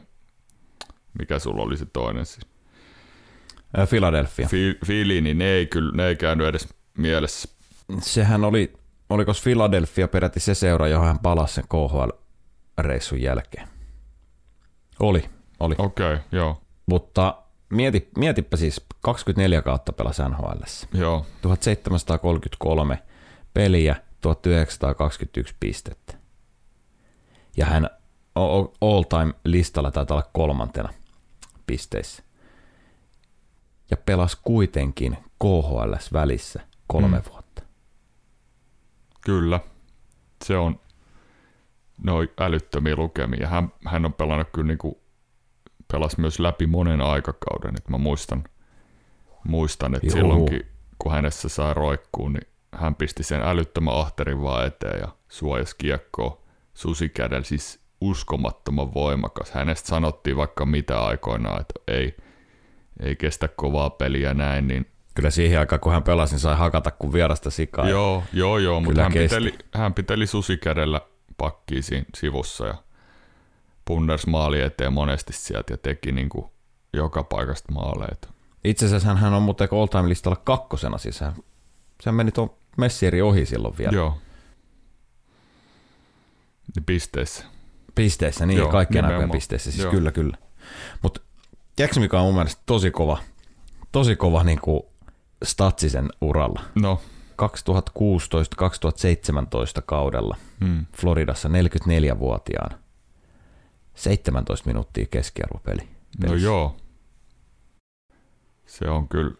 mikä 1.19 1.39
sulla 1.39 1.63
oli 1.63 1.77
se 1.77 1.85
toinen 1.85 2.25
siis? 2.25 2.45
Philadelphia. 3.89 4.47
Fi- 4.47 4.79
Fili, 4.85 5.21
niin 5.21 5.37
ne 5.37 5.45
ei, 5.45 5.65
kyllä, 5.65 5.91
ne 5.95 6.07
ei 6.07 6.15
käynyt 6.15 6.47
edes 6.47 6.67
mielessä. 6.97 7.49
Sehän 8.01 8.45
oli, 8.45 8.73
oliko 9.09 9.31
Philadelphia 9.43 10.07
peräti 10.07 10.39
se 10.39 10.53
seura, 10.53 10.87
johon 10.87 11.07
hän 11.07 11.19
palasi 11.19 11.53
sen 11.53 11.63
KHL-reissun 11.63 13.21
jälkeen. 13.21 13.67
Oli, 14.99 15.23
oli. 15.61 15.75
Okei, 15.77 16.13
okay, 16.13 16.25
joo, 16.31 16.61
Mutta 16.85 17.41
mieti, 17.69 18.09
mietipä 18.17 18.57
siis 18.57 18.85
24 19.01 19.61
kautta 19.61 19.93
pelasi 19.93 20.21
NHL. 20.21 20.61
joo, 20.93 21.25
1733 21.41 23.03
peliä, 23.53 23.95
1921 24.21 25.55
pistettä. 25.59 26.13
Ja 27.57 27.65
hän 27.65 27.89
o- 28.35 28.59
o- 28.59 28.73
all 28.81 29.03
time 29.03 29.33
listalla 29.45 29.91
taitaa 29.91 30.17
olla 30.17 30.29
kolmantena 30.33 30.89
pisteissä. 31.67 32.23
Ja 33.91 33.97
pelasi 33.97 34.37
kuitenkin 34.43 35.17
KHL 35.39 35.93
välissä 36.13 36.59
kolme 36.87 37.07
Mm. 37.17 37.23
mm. 37.23 37.31
vuotta. 37.31 37.61
kyllä. 39.21 39.59
Se 40.45 40.57
on 40.57 40.79
noin 42.03 42.29
älyttömiä 42.39 42.95
lukemia. 42.95 43.47
Hän, 43.47 43.71
hän 43.85 44.05
on 44.05 44.13
pelannut 44.13 44.47
kyllä 44.53 44.67
niinku, 44.67 45.00
pelasi 45.91 46.21
myös 46.21 46.39
läpi 46.39 46.67
monen 46.67 47.01
aikakauden. 47.01 47.75
Et 47.77 47.89
mä 47.89 47.97
muistan, 47.97 48.43
muistan 49.43 49.95
että 49.95 50.11
silloinkin, 50.11 50.65
kun 50.99 51.11
hänessä 51.11 51.49
sai 51.49 51.73
roikkuun, 51.73 52.33
niin 52.33 52.47
hän 52.73 52.95
pisti 52.95 53.23
sen 53.23 53.41
älyttömän 53.41 53.99
ahterin 53.99 54.41
vaan 54.41 54.67
eteen 54.67 54.99
ja 54.99 55.07
suojasi 55.29 55.75
kiekkoa 55.77 56.41
susikädellä, 56.73 57.43
siis 57.43 57.79
uskomattoman 58.01 58.93
voimakas. 58.93 59.51
Hänestä 59.51 59.89
sanottiin 59.89 60.37
vaikka 60.37 60.65
mitä 60.65 61.01
aikoinaan, 61.01 61.61
että 61.61 61.73
ei, 61.87 62.17
ei 62.99 63.15
kestä 63.15 63.47
kovaa 63.47 63.89
peliä 63.89 64.33
näin, 64.33 64.67
niin 64.67 64.85
Kyllä 65.15 65.29
siihen 65.29 65.59
aikaan, 65.59 65.79
kun 65.79 65.93
hän 65.93 66.03
pelasi, 66.03 66.33
niin 66.33 66.39
sai 66.39 66.55
hakata 66.55 66.91
kuin 66.91 67.13
vierasta 67.13 67.49
sikaa. 67.49 67.89
Joo, 67.89 68.23
joo, 68.33 68.57
joo, 68.57 68.79
mutta 68.79 69.03
hän 69.03 69.11
kesti. 69.11 69.35
piteli, 69.35 69.57
hän 69.73 69.93
piteli 69.93 70.27
susikädellä 70.27 71.01
pakkiin 71.37 71.83
siinä 71.83 72.05
sivussa 72.15 72.67
ja 72.67 72.75
punners 73.91 74.27
maali 74.27 74.61
eteen 74.61 74.93
monesti 74.93 75.33
sieltä 75.33 75.73
ja 75.73 75.77
teki 75.77 76.11
niin 76.11 76.29
kuin 76.29 76.45
joka 76.93 77.23
paikasta 77.23 77.71
maaleita. 77.71 78.29
Itse 78.63 78.85
asiassa 78.85 79.15
hän 79.15 79.33
on 79.33 79.41
muuten 79.41 79.67
all 79.71 79.85
time 79.85 80.09
listalla 80.09 80.41
kakkosena, 80.43 80.97
siis 80.97 81.19
hän, 81.19 81.33
sehän 82.01 82.15
meni 82.15 82.31
tuon 82.31 82.49
Messieri 82.77 83.21
ohi 83.21 83.45
silloin 83.45 83.77
vielä. 83.77 83.91
Joo. 83.91 84.17
Ja 86.75 86.81
Pisteissä. 86.85 87.45
Pisteissä, 87.95 88.45
niin 88.45 88.57
Joo, 88.57 88.69
kaikkien 88.69 89.05
aikojen 89.05 89.31
pisteissä, 89.31 89.71
siis 89.71 89.83
Joo. 89.83 89.91
kyllä, 89.91 90.11
kyllä. 90.11 90.37
Mutta 91.01 91.21
tiedätkö 91.75 91.99
mikä 91.99 92.19
on 92.19 92.25
mun 92.25 92.35
mielestä 92.35 92.61
tosi 92.65 92.91
kova, 92.91 93.17
tosi 93.91 94.15
kova 94.15 94.43
niin 94.43 94.61
kuin 94.61 94.81
statsisen 95.43 96.09
uralla? 96.21 96.61
No, 96.75 97.01
2016-2017 97.41 97.45
kaudella 99.85 100.37
hmm. 100.59 100.85
Floridassa 100.97 101.49
44-vuotiaana. 101.49 102.80
17 103.95 104.67
minuuttia 104.69 105.05
keskiarvopeli. 105.11 105.81
no 105.81 106.27
pelissä. 106.27 106.45
joo. 106.45 106.75
Se 108.65 108.89
on 108.89 109.07
kyllä, 109.07 109.31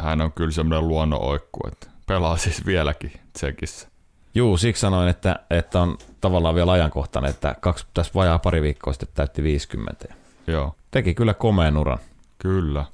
hän 0.00 0.20
on 0.20 0.32
kyllä 0.32 0.50
semmoinen 0.50 0.88
luonnonoikku, 0.88 1.60
että 1.72 1.86
pelaa 2.06 2.36
siis 2.36 2.66
vieläkin 2.66 3.12
Tsekissä. 3.32 3.88
Juu, 4.34 4.56
siksi 4.56 4.80
sanoin, 4.80 5.08
että, 5.08 5.36
että 5.50 5.80
on 5.80 5.98
tavallaan 6.20 6.54
vielä 6.54 6.72
ajankohtainen, 6.72 7.30
että 7.30 7.54
kaksi, 7.60 7.86
tässä 7.94 8.12
vajaa 8.14 8.38
pari 8.38 8.62
viikkoa 8.62 8.92
sitten 8.92 9.08
täytti 9.14 9.42
50. 9.42 10.14
Joo, 10.46 10.74
Teki 10.90 11.14
kyllä 11.14 11.34
komeen 11.34 11.76
uran. 11.76 11.98
kyllä. 12.38 12.84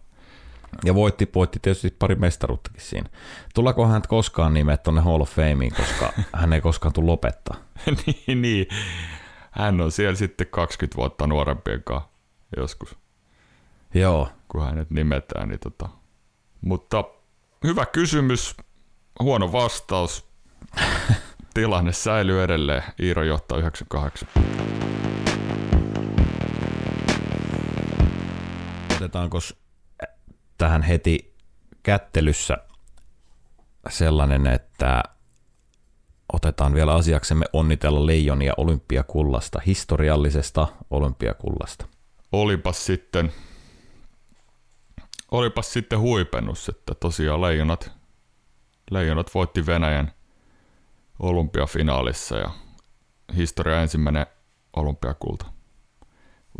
Ja 0.85 0.95
voitti, 0.95 1.31
voitti 1.35 1.59
tietysti 1.63 1.97
pari 1.99 2.15
mestaruuttakin 2.15 2.81
siinä. 2.81 3.09
Tullaanko 3.55 3.87
hän 3.87 4.03
koskaan 4.09 4.55
nimet 4.55 4.83
tuonne 4.83 5.01
Hall 5.01 5.21
of 5.21 5.31
Fameen, 5.31 5.75
koska 5.77 6.13
hän 6.33 6.53
ei 6.53 6.61
koskaan 6.61 6.93
tule 6.93 7.07
lopettaa. 7.07 7.57
niin, 8.27 8.43
niin. 8.43 8.67
Hän 9.51 9.81
on 9.81 9.93
siellä 9.93 10.17
sitten 10.17 10.47
20 10.47 10.97
vuotta 10.97 11.27
nuorempien 11.27 11.83
kanssa 11.85 12.11
joskus, 12.57 12.97
Joo, 13.95 14.29
kun 14.49 14.65
hänet 14.65 14.91
nimetään. 14.91 15.49
Niin 15.49 15.61
tota. 15.61 15.89
Mutta 16.61 17.05
hyvä 17.65 17.87
kysymys, 17.87 18.57
huono 19.21 19.53
vastaus. 19.53 20.31
Tilanne 21.55 21.93
säilyy 21.93 22.43
edelleen. 22.43 22.83
Iiro 23.03 23.23
johtaa 23.23 23.59
98. 23.59 24.29
otetaanko 29.01 29.39
tähän 30.59 30.83
heti 30.83 31.35
kättelyssä 31.83 32.59
sellainen, 33.89 34.47
että 34.47 35.03
otetaan 36.33 36.75
vielä 36.75 36.95
asiaksemme 36.95 37.47
onnitella 37.53 38.07
leijonia 38.07 38.53
olympiakullasta, 38.57 39.61
historiallisesta 39.67 40.69
olympiakullasta. 40.91 41.87
Olipas 42.33 42.87
sitten, 42.87 43.33
olipas 45.31 45.73
sitten 45.73 46.01
huipennus, 46.01 46.69
että 46.69 46.95
tosiaan 46.95 47.41
leijonat, 47.41 47.93
leijonat 48.91 49.35
voitti 49.35 49.67
Venäjän 49.67 50.13
olympiafinaalissa 51.19 52.39
ja 52.39 52.51
historia 53.37 53.83
ensimmäinen 53.83 54.27
olympiakulta 54.77 55.47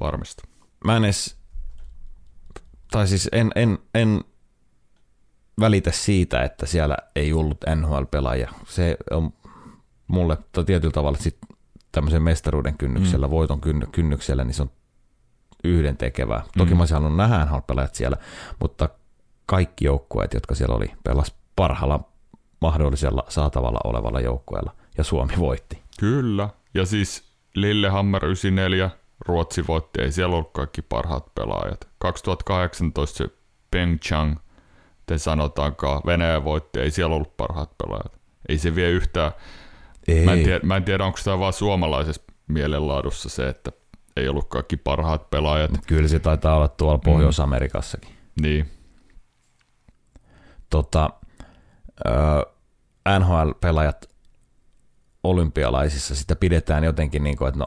varmista. 0.01 0.43
Mä 0.85 0.97
en 0.97 1.05
edes, 1.05 1.37
tai 2.91 3.09
siis 3.09 3.29
en, 3.33 3.53
en, 3.55 3.79
en 3.95 4.21
välitä 5.61 5.91
siitä, 5.93 6.43
että 6.43 6.67
siellä 6.67 6.97
ei 7.17 7.33
ollut 7.33 7.59
NHL-pelaajia. 7.75 8.53
Se 8.69 8.97
on 9.11 9.33
mulle 10.11 10.39
to- 10.53 10.65
tietyllä 10.65 10.93
tavalla 10.93 11.19
sit 11.19 11.39
tämmöisen 11.93 12.23
mestaruuden 12.23 12.79
kynnyksellä, 12.79 13.27
mm. 13.27 13.31
voiton 13.31 13.61
kynny- 13.61 13.87
kynnyksellä, 13.93 14.45
niin 14.45 14.55
se 14.55 14.63
on 14.63 14.71
yhden 15.65 15.97
tekevää. 15.97 16.43
Toki 16.59 16.71
Mm. 16.71 16.77
mä 16.77 16.83
olisin 16.83 16.95
halunnut 16.95 17.17
nähdä 17.17 17.45
NHL-pelaajat 17.45 17.95
siellä, 17.95 18.17
mutta 18.61 18.89
kaikki 19.47 19.85
joukkueet, 19.85 20.35
jotka 20.35 20.55
siellä 20.55 20.75
oli, 20.75 20.91
pelas 21.05 21.35
parhaalla 21.57 22.01
mahdollisella 22.61 23.25
saatavalla 23.29 23.81
olevalla 23.85 24.21
joukkueella, 24.21 24.75
ja 24.99 25.05
Suomi 25.05 25.33
voitti. 25.39 25.83
Kyllä, 26.01 26.49
ja 26.75 26.87
siis 26.87 27.25
Lillehammer 27.55 28.25
94, 28.25 28.91
Ruotsi 29.27 29.67
voitti, 29.67 30.03
ei 30.03 30.13
siellä 30.13 30.37
ollut 30.37 30.53
kaikki 30.53 30.83
parhaat 30.83 31.35
pelaajat. 31.35 31.89
2018 31.99 33.19
se 33.19 33.29
Pyeongchang, 33.71 34.37
te 35.07 35.19
sanotaankaan, 35.19 36.01
Venäjä 36.07 36.45
voitti, 36.45 36.81
ei 36.81 36.91
siellä 36.91 37.17
ollut 37.17 37.37
parhaat 37.37 37.71
pelaajat. 37.79 38.13
Ei 38.49 38.59
se 38.59 38.75
vie 38.75 38.91
yhtään, 38.91 39.33
Ei. 40.09 40.25
mä 40.25 40.33
en, 40.33 40.45
tiedä, 40.45 40.61
mä 40.63 40.77
en 40.77 40.85
tiedä 40.85 41.05
onko 41.05 41.19
tämä 41.25 41.39
vaan 41.39 41.53
suomalaisessa 41.53 42.23
mielenlaadussa 42.49 43.29
se, 43.29 43.49
että 43.49 43.73
ei 44.17 44.29
ollut 44.29 44.49
kaikki 44.49 44.77
parhaat 44.77 45.31
pelaajat. 45.31 45.71
Kyllä 45.87 46.09
se 46.09 46.19
taitaa 46.19 46.57
olla 46.57 46.69
tuolla 46.69 46.97
Mm. 46.97 47.03
Pohjois-Amerikassakin. 47.05 48.11
Niin, 48.43 48.71
tota, 50.71 51.11
ö, 52.07 52.11
NHL-pelaajat 53.19 54.11
olympialaisissa, 55.25 56.15
sitä 56.15 56.37
pidetään 56.37 56.85
jotenkin 56.85 57.25
niin 57.25 57.37
kuin, 57.37 57.49
että 57.49 57.59
no, 57.59 57.67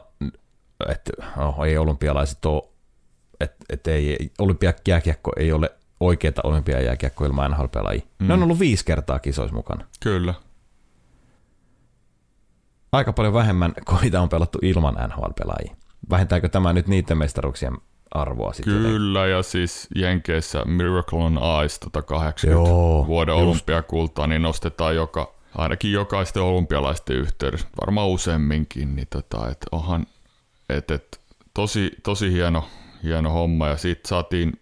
et, 0.88 1.10
no 1.36 1.64
ei 1.64 1.78
olympialaiset 1.78 2.44
ole, 2.44 2.62
että 3.40 3.64
et 3.70 3.86
ei, 3.86 4.32
olympiajääkiekko 4.38 5.32
ei 5.36 5.52
ole 5.52 5.70
oikeita 6.00 6.40
olympiajääkiekko 6.44 7.24
ilman 7.24 7.50
NHL-pelaajia. 7.50 8.02
Mm. 8.18 8.26
Ne 8.28 8.34
on 8.34 8.42
ollut 8.42 8.58
viisi 8.58 8.84
kertaa 8.84 9.18
kisoissa 9.18 9.56
mukana. 9.56 9.84
kyllä. 10.00 10.34
Aika 12.94 13.12
paljon 13.12 13.34
vähemmän 13.34 13.74
mitä 14.02 14.22
on 14.22 14.28
pelattu 14.28 14.58
ilman 14.62 14.94
NHL-pelaajia. 14.94 15.76
Vähentääkö 16.10 16.48
tämä 16.48 16.72
nyt 16.72 16.86
niiden 16.86 17.18
mestaruuksien 17.18 17.78
arvoa 18.10 18.52
sitten? 18.52 18.74
Kyllä, 18.74 19.26
ja 19.26 19.42
siis 19.42 19.88
Jenkeissä 19.94 20.64
Miracle 20.64 21.18
on 21.18 21.38
Ice 21.64 21.80
tota 21.80 22.02
80 22.02 22.70
Joo, 22.70 23.06
vuoden 23.06 23.34
just. 23.34 23.42
olympiakultaa, 23.42 24.26
niin 24.26 24.42
nostetaan 24.42 24.96
joka, 24.96 25.34
ainakin 25.54 25.92
jokaisten 25.92 26.42
olympialaisten 26.42 27.16
yhteydessä, 27.16 27.68
varmaan 27.80 28.08
useamminkin, 28.08 28.96
niin 28.96 29.08
tota, 29.10 29.50
et 29.50 29.66
onhan, 29.72 30.06
et, 30.68 30.90
et, 30.90 31.20
tosi, 31.54 31.90
tosi 32.02 32.32
hieno, 32.32 32.68
hieno 33.02 33.30
homma, 33.30 33.68
ja 33.68 33.76
siitä 33.76 34.08
saatiin 34.08 34.60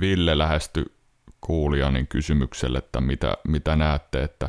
Ville 0.00 0.38
lähesty 0.38 0.92
kuulijanin 1.40 2.06
kysymykselle, 2.06 2.78
että 2.78 3.00
mitä, 3.00 3.36
mitä 3.48 3.76
näette, 3.76 4.22
että 4.22 4.48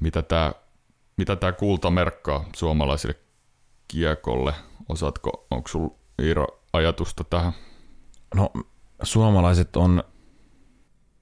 mitä 0.00 0.22
tämä 0.22 0.52
mitä 1.16 1.36
tää 1.36 1.52
kulta 1.52 1.90
merkkaa 1.90 2.44
suomalaisille 2.56 3.14
kiekolle. 3.88 4.54
Osaatko, 4.88 5.46
onko 5.50 5.68
sulla 5.68 5.94
Iiro 6.22 6.46
ajatusta 6.72 7.24
tähän? 7.24 7.52
No 8.34 8.50
suomalaiset 9.02 9.76
on 9.76 10.04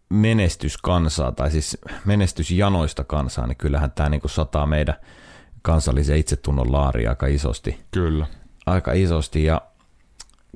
menestyskansaa, 0.09 1.33
tai 1.33 1.51
siis 1.51 1.79
menestysjanoista 2.05 3.05
kansaa, 3.05 3.47
niin 3.47 3.57
kyllähän 3.57 3.93
tämä 3.93 4.09
niinku 4.09 4.29
sataa 4.29 4.67
meidän 4.67 4.95
kansallisen 5.63 6.17
itsetunnon 6.17 6.73
laari 6.73 7.07
aika 7.07 7.27
isosti. 7.27 7.81
Kyllä. 7.91 8.27
Aika 8.67 8.93
isosti, 8.93 9.45
ja 9.45 9.61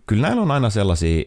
kyllä 0.06 0.26
näillä 0.26 0.42
on 0.42 0.50
aina 0.50 0.70
sellaisia 0.70 1.24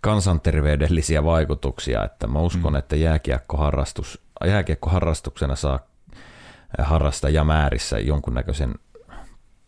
kansanterveydellisiä 0.00 1.24
vaikutuksia, 1.24 2.04
että 2.04 2.26
mä 2.26 2.38
uskon, 2.38 2.72
mm. 2.72 2.78
että 2.78 2.96
jääkiekkoharrastus, 2.96 4.22
jääkiekkoharrastuksena 4.46 5.56
saa 5.56 5.80
harrastaa 6.78 7.30
ja 7.30 7.44
määrissä 7.44 7.98
jonkunnäköisen 7.98 8.74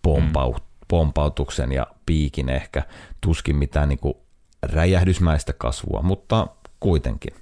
pompaut, 0.03 0.57
mm. 0.57 0.87
pompautuksen 0.89 1.73
ja 1.73 1.87
piikin 2.07 2.49
ehkä, 2.49 2.83
tuskin 3.21 3.57
mitään 3.57 3.89
niin 3.89 3.99
kuin 3.99 4.15
räjähdysmäistä 4.63 5.53
kasvua, 5.53 6.03
mutta 6.03 6.47
kuitenkin. 6.81 7.35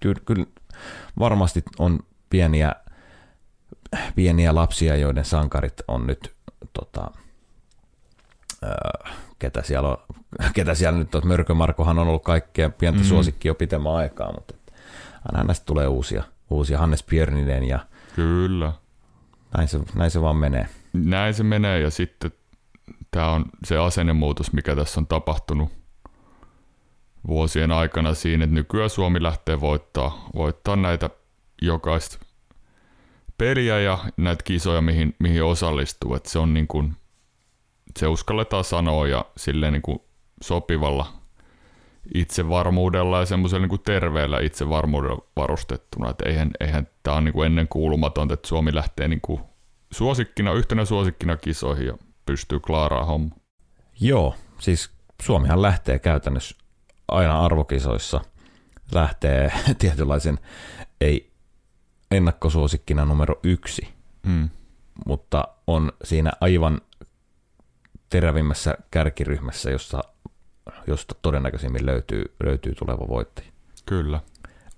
Kyllä, 0.00 0.20
kyllä 0.24 0.46
varmasti 1.18 1.62
on 1.78 1.98
pieniä, 2.30 2.74
pieniä 4.14 4.54
lapsia, 4.54 4.96
joiden 4.96 5.24
sankarit 5.24 5.74
on 5.88 6.06
nyt 6.06 6.34
tota, 6.72 7.10
ketä 9.38 9.62
siellä, 9.62 9.88
on, 9.88 9.96
ketä 10.54 10.74
siellä 10.74 10.98
nyt 10.98 11.14
on. 11.14 11.26
Mörkömarkohan 11.26 11.98
on 11.98 12.08
ollut 12.08 12.22
kaikkea 12.22 12.70
pientä 12.70 13.00
mm. 13.00 13.06
suosikkia 13.06 13.50
jo 13.50 13.54
pitemmän 13.54 13.92
aikaa, 13.92 14.32
mutta 14.32 14.54
aina 15.32 15.44
näistä 15.44 15.66
tulee 15.66 15.86
uusia, 15.86 16.24
uusia 16.50 16.78
Hannes 16.78 17.02
Pierninen 17.02 17.64
ja 17.64 17.78
Kyllä. 18.16 18.72
Näin 19.56 19.68
se, 19.68 19.80
näin 19.94 20.10
se 20.10 20.20
vaan 20.20 20.36
menee. 20.36 20.68
Näin 20.92 21.34
se 21.34 21.42
menee 21.42 21.80
ja 21.80 21.90
sitten 21.90 22.32
tämä 23.10 23.30
on 23.30 23.44
se 23.64 23.78
asennemuutos, 23.78 24.52
mikä 24.52 24.76
tässä 24.76 25.00
on 25.00 25.06
tapahtunut 25.06 25.72
vuosien 27.26 27.72
aikana 27.72 28.14
siinä, 28.14 28.44
että 28.44 28.54
nykyään 28.54 28.90
Suomi 28.90 29.22
lähtee 29.22 29.60
voittaa, 29.60 30.28
voittaa 30.34 30.76
näitä 30.76 31.10
jokaista 31.62 32.18
peliä 33.38 33.80
ja 33.80 33.98
näitä 34.16 34.42
kisoja, 34.42 34.80
mihin, 34.80 35.16
mihin 35.18 35.44
osallistuu. 35.44 36.14
Että 36.14 36.30
se 36.30 36.38
on 36.38 36.54
niin 36.54 36.66
kuin, 36.66 36.96
se 37.98 38.06
uskalletaan 38.06 38.64
sanoa 38.64 39.08
ja 39.08 39.24
silleen 39.36 39.72
niin 39.72 39.82
kuin 39.82 39.98
sopivalla 40.42 41.12
itsevarmuudella 42.14 43.20
ja 43.20 43.26
semmoisella 43.26 43.66
niin 43.66 43.80
terveellä 43.80 44.40
itsevarmuudella 44.40 45.26
varustettuna. 45.36 46.10
Että 46.10 46.28
eihän, 46.28 46.50
eihän 46.60 46.88
tämä 47.02 47.16
on 47.16 47.24
niin 47.24 47.32
kuin 47.32 47.46
ennen 47.46 47.68
kuulumatonta, 47.68 48.34
että 48.34 48.48
Suomi 48.48 48.74
lähtee 48.74 49.08
niin 49.08 49.20
kuin 49.20 49.40
suosikkina, 49.90 50.52
yhtenä 50.52 50.84
suosikkina 50.84 51.36
kisoihin 51.36 51.86
ja 51.86 51.98
pystyy 52.26 52.60
klaaraa 52.60 53.04
homma. 53.04 53.34
Joo, 54.00 54.34
siis 54.58 54.90
Suomihan 55.22 55.62
lähtee 55.62 55.98
käytännössä 55.98 56.56
aina 57.08 57.44
arvokisoissa, 57.44 58.20
lähtee 58.92 59.52
tietynlaisen, 59.78 60.38
ei 61.00 61.32
ennakkosuosikkina 62.10 63.04
numero 63.04 63.40
yksi, 63.42 63.88
mm. 64.26 64.48
mutta 65.06 65.48
on 65.66 65.92
siinä 66.04 66.32
aivan 66.40 66.80
terävimmässä 68.10 68.74
kärkiryhmässä, 68.90 69.70
jossa 69.70 70.04
josta 70.86 71.14
todennäköisimmin 71.22 71.86
löytyy, 71.86 72.24
löytyy 72.44 72.74
tuleva 72.74 73.08
voittaja. 73.08 73.48
Kyllä. 73.86 74.20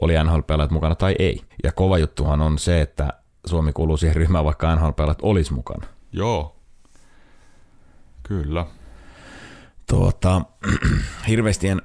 Oli 0.00 0.14
nhl 0.24 0.40
mukana 0.70 0.94
tai 0.94 1.14
ei. 1.18 1.40
Ja 1.64 1.72
kova 1.72 1.98
juttuhan 1.98 2.40
on 2.40 2.58
se, 2.58 2.80
että 2.80 3.12
Suomi 3.46 3.72
kuuluu 3.72 3.96
siihen 3.96 4.16
ryhmään, 4.16 4.44
vaikka 4.44 4.76
nhl 4.76 4.90
olisi 5.22 5.52
mukana. 5.52 5.86
Joo. 6.12 6.56
Kyllä. 8.22 8.66
Tuota, 9.86 10.42
hirveästi 11.28 11.68
en, 11.68 11.82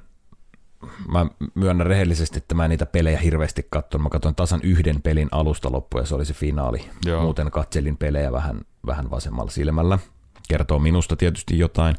mä 1.08 1.26
myönnän 1.54 1.86
rehellisesti, 1.86 2.38
että 2.38 2.54
mä 2.54 2.64
en 2.64 2.70
niitä 2.70 2.86
pelejä 2.86 3.18
hirveästi 3.18 3.66
katsonut. 3.70 4.02
Mä 4.02 4.10
katsoin 4.10 4.34
tasan 4.34 4.60
yhden 4.62 5.02
pelin 5.02 5.28
alusta 5.30 5.72
loppuun 5.72 6.02
ja 6.02 6.06
se 6.06 6.14
oli 6.14 6.24
se 6.24 6.34
finaali. 6.34 6.84
Joo. 7.06 7.22
Muuten 7.22 7.50
katselin 7.50 7.96
pelejä 7.96 8.32
vähän, 8.32 8.60
vähän 8.86 9.10
vasemmalla 9.10 9.50
silmällä. 9.50 9.98
Kertoo 10.48 10.78
minusta 10.78 11.16
tietysti 11.16 11.58
jotain. 11.58 11.96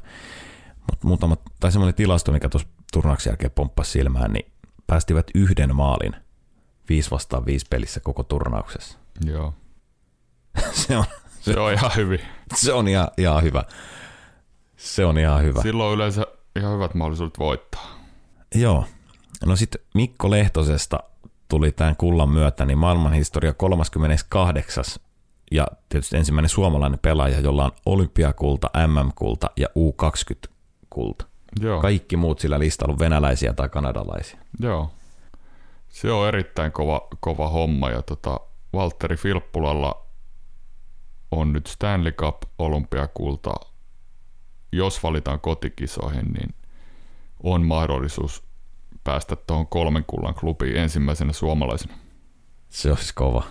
Mutta 0.91 1.07
muutama, 1.07 1.37
tai 1.59 1.71
semmoinen 1.71 1.95
tilasto, 1.95 2.31
mikä 2.31 2.49
tuossa 2.49 2.67
turnauksen 2.93 3.31
jälkeen 3.31 3.51
pomppasi 3.51 3.91
silmään, 3.91 4.33
niin 4.33 4.51
päästivät 4.87 5.27
yhden 5.35 5.75
maalin 5.75 6.15
viisi 6.89 7.11
vastaan 7.11 7.45
viisi 7.45 7.65
pelissä 7.69 7.99
koko 7.99 8.23
turnauksessa. 8.23 8.97
Joo. 9.25 9.53
se, 10.87 10.97
on, 10.97 11.05
se, 11.39 11.53
se 11.53 11.59
on 11.59 11.73
ihan 11.73 11.91
hyvin. 11.95 12.19
Se 12.55 12.73
on 12.73 12.87
ihan, 12.87 13.07
ihan 13.17 13.43
hyvä. 13.43 13.63
Se 14.77 15.05
on 15.05 15.17
ihan 15.17 15.43
hyvä. 15.43 15.61
Silloin 15.61 15.95
yleensä 15.95 16.25
ihan 16.55 16.73
hyvät 16.73 16.93
mahdollisuudet 16.93 17.39
voittaa. 17.39 17.99
Joo. 18.55 18.85
No 19.45 19.55
sitten 19.55 19.81
Mikko 19.93 20.31
Lehtosesta 20.31 20.99
tuli 21.47 21.71
tämän 21.71 21.95
kullan 21.95 22.29
myötä, 22.29 22.65
niin 22.65 22.77
maailmanhistoria 22.77 23.53
38 23.53 24.83
ja 25.51 25.67
tietysti 25.89 26.17
ensimmäinen 26.17 26.49
suomalainen 26.49 26.99
pelaaja, 26.99 27.39
jolla 27.39 27.65
on 27.65 27.71
olympiakulta, 27.85 28.69
MM-kulta 28.87 29.49
ja 29.57 29.67
U20 29.67 30.54
kulta. 30.95 31.25
Joo. 31.59 31.81
Kaikki 31.81 32.17
muut 32.17 32.39
sillä 32.39 32.59
listalla 32.59 32.93
on 32.93 32.99
venäläisiä 32.99 33.53
tai 33.53 33.69
kanadalaisia. 33.69 34.39
Joo. 34.59 34.91
Se 35.89 36.11
on 36.11 36.27
erittäin 36.27 36.71
kova, 36.71 37.07
kova 37.19 37.49
homma 37.49 37.89
ja 37.89 38.01
tota, 38.01 38.39
Valtteri 38.73 39.15
Filppulalla 39.15 40.05
on 41.31 41.53
nyt 41.53 41.67
Stanley 41.67 42.11
Cup 42.11 42.41
olympiakulta. 42.59 43.53
Jos 44.71 45.03
valitaan 45.03 45.39
kotikisoihin, 45.39 46.25
niin 46.25 46.55
on 47.43 47.65
mahdollisuus 47.65 48.43
päästä 49.03 49.35
tuohon 49.35 49.67
kolmen 49.67 50.05
kullan 50.07 50.33
klubiin 50.33 50.77
ensimmäisenä 50.77 51.33
suomalaisena. 51.33 51.93
Se 52.69 52.89
olisi 52.89 53.13
kova. 53.13 53.43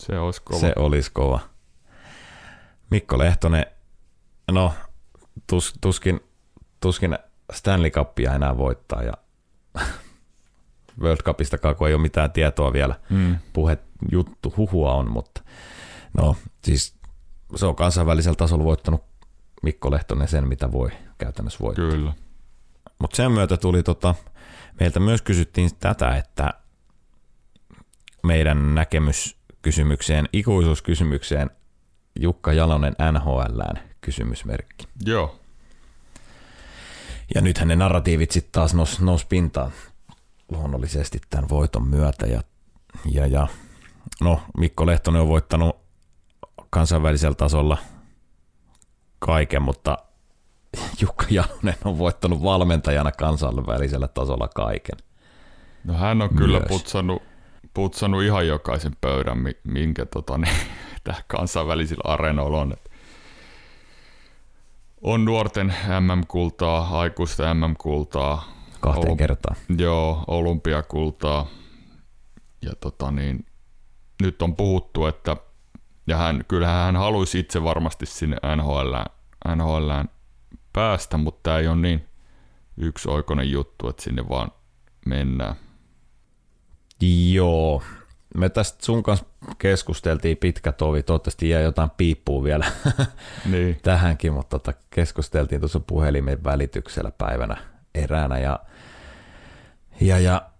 Se 0.00 0.18
olisi 0.18 0.42
kova. 0.44 0.60
Se 0.60 0.72
olisi 0.76 1.10
kova. 1.12 1.40
Mikko 2.90 3.18
Lehtonen, 3.18 3.66
no 4.50 4.72
tus, 5.46 5.74
tuskin 5.80 6.20
tuskin 6.84 7.18
Stanley 7.52 7.90
Cupia 7.90 8.34
enää 8.34 8.56
voittaa 8.56 9.02
ja 9.02 9.12
World 11.00 11.22
Cupistakaan, 11.22 11.76
kun 11.76 11.88
ei 11.88 11.94
ole 11.94 12.02
mitään 12.02 12.32
tietoa 12.32 12.72
vielä. 12.72 12.94
Mm. 13.10 13.36
Puhe, 13.52 13.78
juttu, 14.12 14.54
huhua 14.56 14.94
on, 14.94 15.10
mutta 15.10 15.42
no 16.18 16.36
siis 16.64 16.94
se 17.56 17.66
on 17.66 17.76
kansainvälisellä 17.76 18.36
tasolla 18.36 18.64
voittanut 18.64 19.04
Mikko 19.62 19.90
Lehtonen 19.90 20.28
sen, 20.28 20.48
mitä 20.48 20.72
voi 20.72 20.90
käytännössä 21.18 21.58
voittaa. 21.62 21.90
Kyllä. 21.90 22.12
Mutta 22.98 23.16
sen 23.16 23.32
myötä 23.32 23.56
tuli 23.56 23.82
tota, 23.82 24.14
meiltä 24.80 25.00
myös 25.00 25.22
kysyttiin 25.22 25.70
tätä, 25.80 26.16
että 26.16 26.50
meidän 28.22 28.74
näkemys 28.74 29.36
kysymykseen, 29.62 30.28
ikuisuuskysymykseen 30.32 31.50
Jukka 32.20 32.52
Jalonen 32.52 32.96
NHLään 33.12 33.90
kysymysmerkki. 34.00 34.86
Joo. 35.06 35.43
Ja 37.34 37.40
nythän 37.40 37.68
ne 37.68 37.76
narratiivit 37.76 38.30
sitten 38.30 38.52
taas 38.52 38.74
nous, 38.74 39.00
nous 39.00 39.24
pintaan 39.24 39.72
luonnollisesti 40.50 41.20
tämän 41.30 41.48
voiton 41.48 41.88
myötä. 41.88 42.26
Ja, 42.26 42.42
ja, 43.10 43.26
ja 43.26 43.46
no, 44.20 44.40
Mikko 44.58 44.86
Lehtonen 44.86 45.22
on 45.22 45.28
voittanut 45.28 45.76
kansainvälisellä 46.70 47.34
tasolla 47.34 47.78
kaiken, 49.18 49.62
mutta 49.62 49.98
Jukka 51.00 51.26
Jalonen 51.30 51.74
on 51.84 51.98
voittanut 51.98 52.42
valmentajana 52.42 53.12
kansainvälisellä 53.12 54.08
tasolla 54.08 54.48
kaiken. 54.48 54.98
No 55.84 55.94
hän 55.94 56.22
on 56.22 56.34
kyllä 56.34 56.60
putsannut, 56.68 57.22
putsannut 57.74 58.22
ihan 58.22 58.46
jokaisen 58.46 58.96
pöydän, 59.00 59.38
minkä 59.64 60.06
tota, 60.06 60.38
niin, 60.38 60.56
kansainvälisillä 61.26 62.12
areenoilla 62.12 62.60
on. 62.60 62.74
On 65.04 65.24
nuorten 65.24 65.74
MM-kultaa, 66.00 66.98
aikuisten 67.00 67.56
MM-kultaa. 67.56 68.52
Kahteen 68.80 69.12
Olymp- 69.12 69.16
kertaan. 69.16 69.56
Joo, 69.78 70.24
olympiakultaa. 70.26 71.46
Ja 72.62 72.72
tota 72.80 73.10
niin, 73.10 73.46
nyt 74.22 74.42
on 74.42 74.56
puhuttu, 74.56 75.06
että 75.06 75.36
ja 76.06 76.16
hän, 76.16 76.44
kyllähän 76.48 76.84
hän 76.84 76.96
haluaisi 76.96 77.38
itse 77.38 77.64
varmasti 77.64 78.06
sinne 78.06 78.36
NHL, 78.56 78.94
NHL 79.56 79.90
päästä, 80.72 81.16
mutta 81.16 81.40
tämä 81.42 81.58
ei 81.58 81.68
ole 81.68 81.76
niin 81.76 82.08
yksioikoinen 82.76 83.50
juttu, 83.50 83.88
että 83.88 84.02
sinne 84.02 84.28
vaan 84.28 84.50
mennään. 85.06 85.54
Joo, 87.32 87.82
me 88.34 88.48
tästä 88.48 88.84
sun 88.84 89.02
kanssa 89.02 89.26
keskusteltiin 89.58 90.36
pitkä 90.36 90.72
tovi, 90.72 91.02
toivottavasti 91.02 91.48
jää 91.48 91.60
jotain 91.60 91.90
piippuu 91.96 92.44
vielä 92.44 92.66
niin. 93.50 93.78
tähänkin, 93.82 94.32
mutta 94.32 94.58
tota, 94.58 94.78
keskusteltiin 94.90 95.60
tuossa 95.60 95.80
puhelimen 95.80 96.44
välityksellä 96.44 97.10
päivänä 97.18 97.56
eräänä 97.94 98.38
ja, 98.38 98.60
Ja, 100.00 100.18
ja 100.18 100.50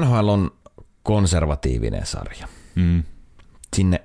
NHL 0.00 0.28
on 0.28 0.50
konservatiivinen 1.02 2.06
sarja. 2.06 2.48
Mm. 2.74 3.02
Sinne 3.76 4.02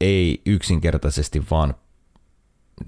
ei 0.00 0.42
yksinkertaisesti 0.46 1.42
vaan 1.50 1.74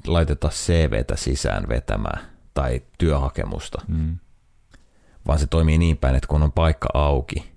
laiteta 0.07 0.49
CVtä 0.49 1.17
sisään 1.17 1.69
vetämään 1.69 2.21
tai 2.55 2.83
työhakemusta, 2.99 3.83
Mm. 3.89 4.19
vaan 5.27 5.39
se 5.39 5.47
toimii 5.47 5.79
niin 5.79 5.97
päin, 5.99 6.15
että 6.17 6.27
kun 6.27 6.43
on 6.43 6.53
paikka 6.53 6.89
auki, 6.95 7.50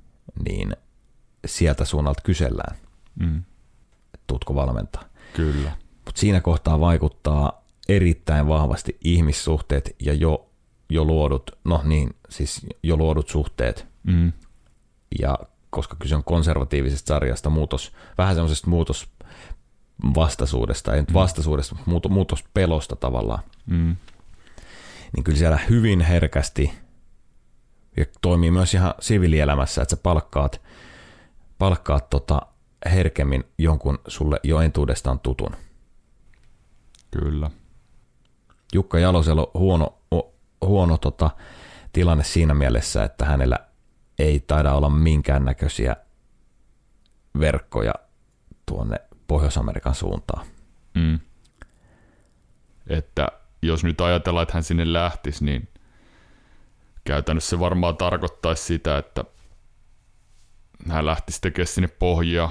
niin 0.45 0.75
sieltä 1.45 1.85
suunnalta 1.85 2.21
kysellään, 2.23 2.75
Mm. 3.15 3.37
että 4.13 4.23
tuutko 4.27 4.55
valmentaa. 4.55 5.03
Kyllä. 5.33 5.71
Mutta 6.05 6.19
siinä 6.21 6.41
kohtaa 6.41 6.79
vaikuttaa 6.79 7.63
erittäin 7.89 8.47
vahvasti 8.47 8.97
ihmissuhteet 9.03 9.95
ja 9.99 10.13
jo, 10.13 10.49
jo 10.89 11.03
luodut, 11.05 11.51
no 11.63 11.81
niin, 11.83 12.15
siis 12.29 12.65
jo 12.83 12.97
luodut 12.97 13.29
suhteet. 13.29 13.87
Mm. 14.03 14.31
Ja 15.19 15.37
koska 15.69 15.95
kyse 15.99 16.15
on 16.15 16.23
konservatiivisesta 16.23 17.07
sarjasta, 17.07 17.49
muutos, 17.49 17.91
vähän 18.17 18.35
semmoisesta 18.35 18.69
muutos 18.69 19.09
vastaisuudesta, 20.15 20.93
ei 20.93 21.01
nyt 21.01 21.13
vastaisuudesta, 21.13 21.75
mutta 21.75 21.89
muuto, 21.91 22.09
muutospelosta 22.09 22.95
tavallaan, 22.95 23.43
Mm. 23.65 23.95
niin 25.15 25.23
kyllä 25.23 25.37
siellä 25.37 25.59
hyvin 25.69 26.01
herkästi 26.01 26.73
ja 27.97 28.05
toimii 28.21 28.51
myös 28.51 28.73
ihan 28.73 28.93
siviilielämässä, 28.99 29.81
että 29.81 29.95
sä 29.95 30.01
palkkaat, 30.03 30.61
palkkaat 31.57 32.09
tota 32.09 32.41
herkemmin 32.85 33.43
jonkun 33.57 33.99
sulle 34.07 34.39
jo 34.43 34.59
entuudestaan 34.61 35.19
tutun. 35.19 35.55
Kyllä. 37.11 37.51
Jukka 38.73 38.99
Jalosella 38.99 39.41
on 39.41 39.61
huono, 39.61 39.97
huono 40.61 40.97
tota, 40.97 41.29
tilanne 41.93 42.23
siinä 42.23 42.53
mielessä, 42.53 43.03
että 43.03 43.25
hänellä 43.25 43.59
ei 44.19 44.39
taida 44.39 44.73
olla 44.73 44.89
minkäännäköisiä 44.89 45.95
verkkoja 47.39 47.93
tuonne 48.65 48.97
Pohjois-Amerikan 49.27 49.95
suuntaan. 49.95 50.45
Mm. 50.95 51.19
Että 52.87 53.27
jos 53.61 53.83
nyt 53.83 54.01
ajatellaan, 54.01 54.43
että 54.43 54.53
hän 54.53 54.63
sinne 54.63 54.93
lähtisi, 54.93 55.45
niin 55.45 55.69
käytännössä 57.03 57.49
se 57.49 57.59
varmaan 57.59 57.97
tarkoittaisi 57.97 58.63
sitä, 58.63 58.97
että 58.97 59.23
hän 60.89 61.05
lähtisi 61.05 61.41
tekemään 61.41 61.67
sinne 61.67 61.87
pohjia 61.87 62.49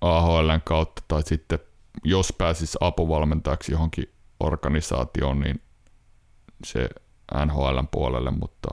AHLn 0.00 0.60
kautta 0.64 1.02
tai 1.08 1.22
sitten 1.22 1.58
jos 2.04 2.32
pääsisi 2.38 2.78
apuvalmentajaksi 2.80 3.72
johonkin 3.72 4.12
organisaatioon, 4.40 5.40
niin 5.40 5.62
se 6.64 6.88
NHLn 7.44 7.88
puolelle, 7.90 8.30
mutta 8.30 8.68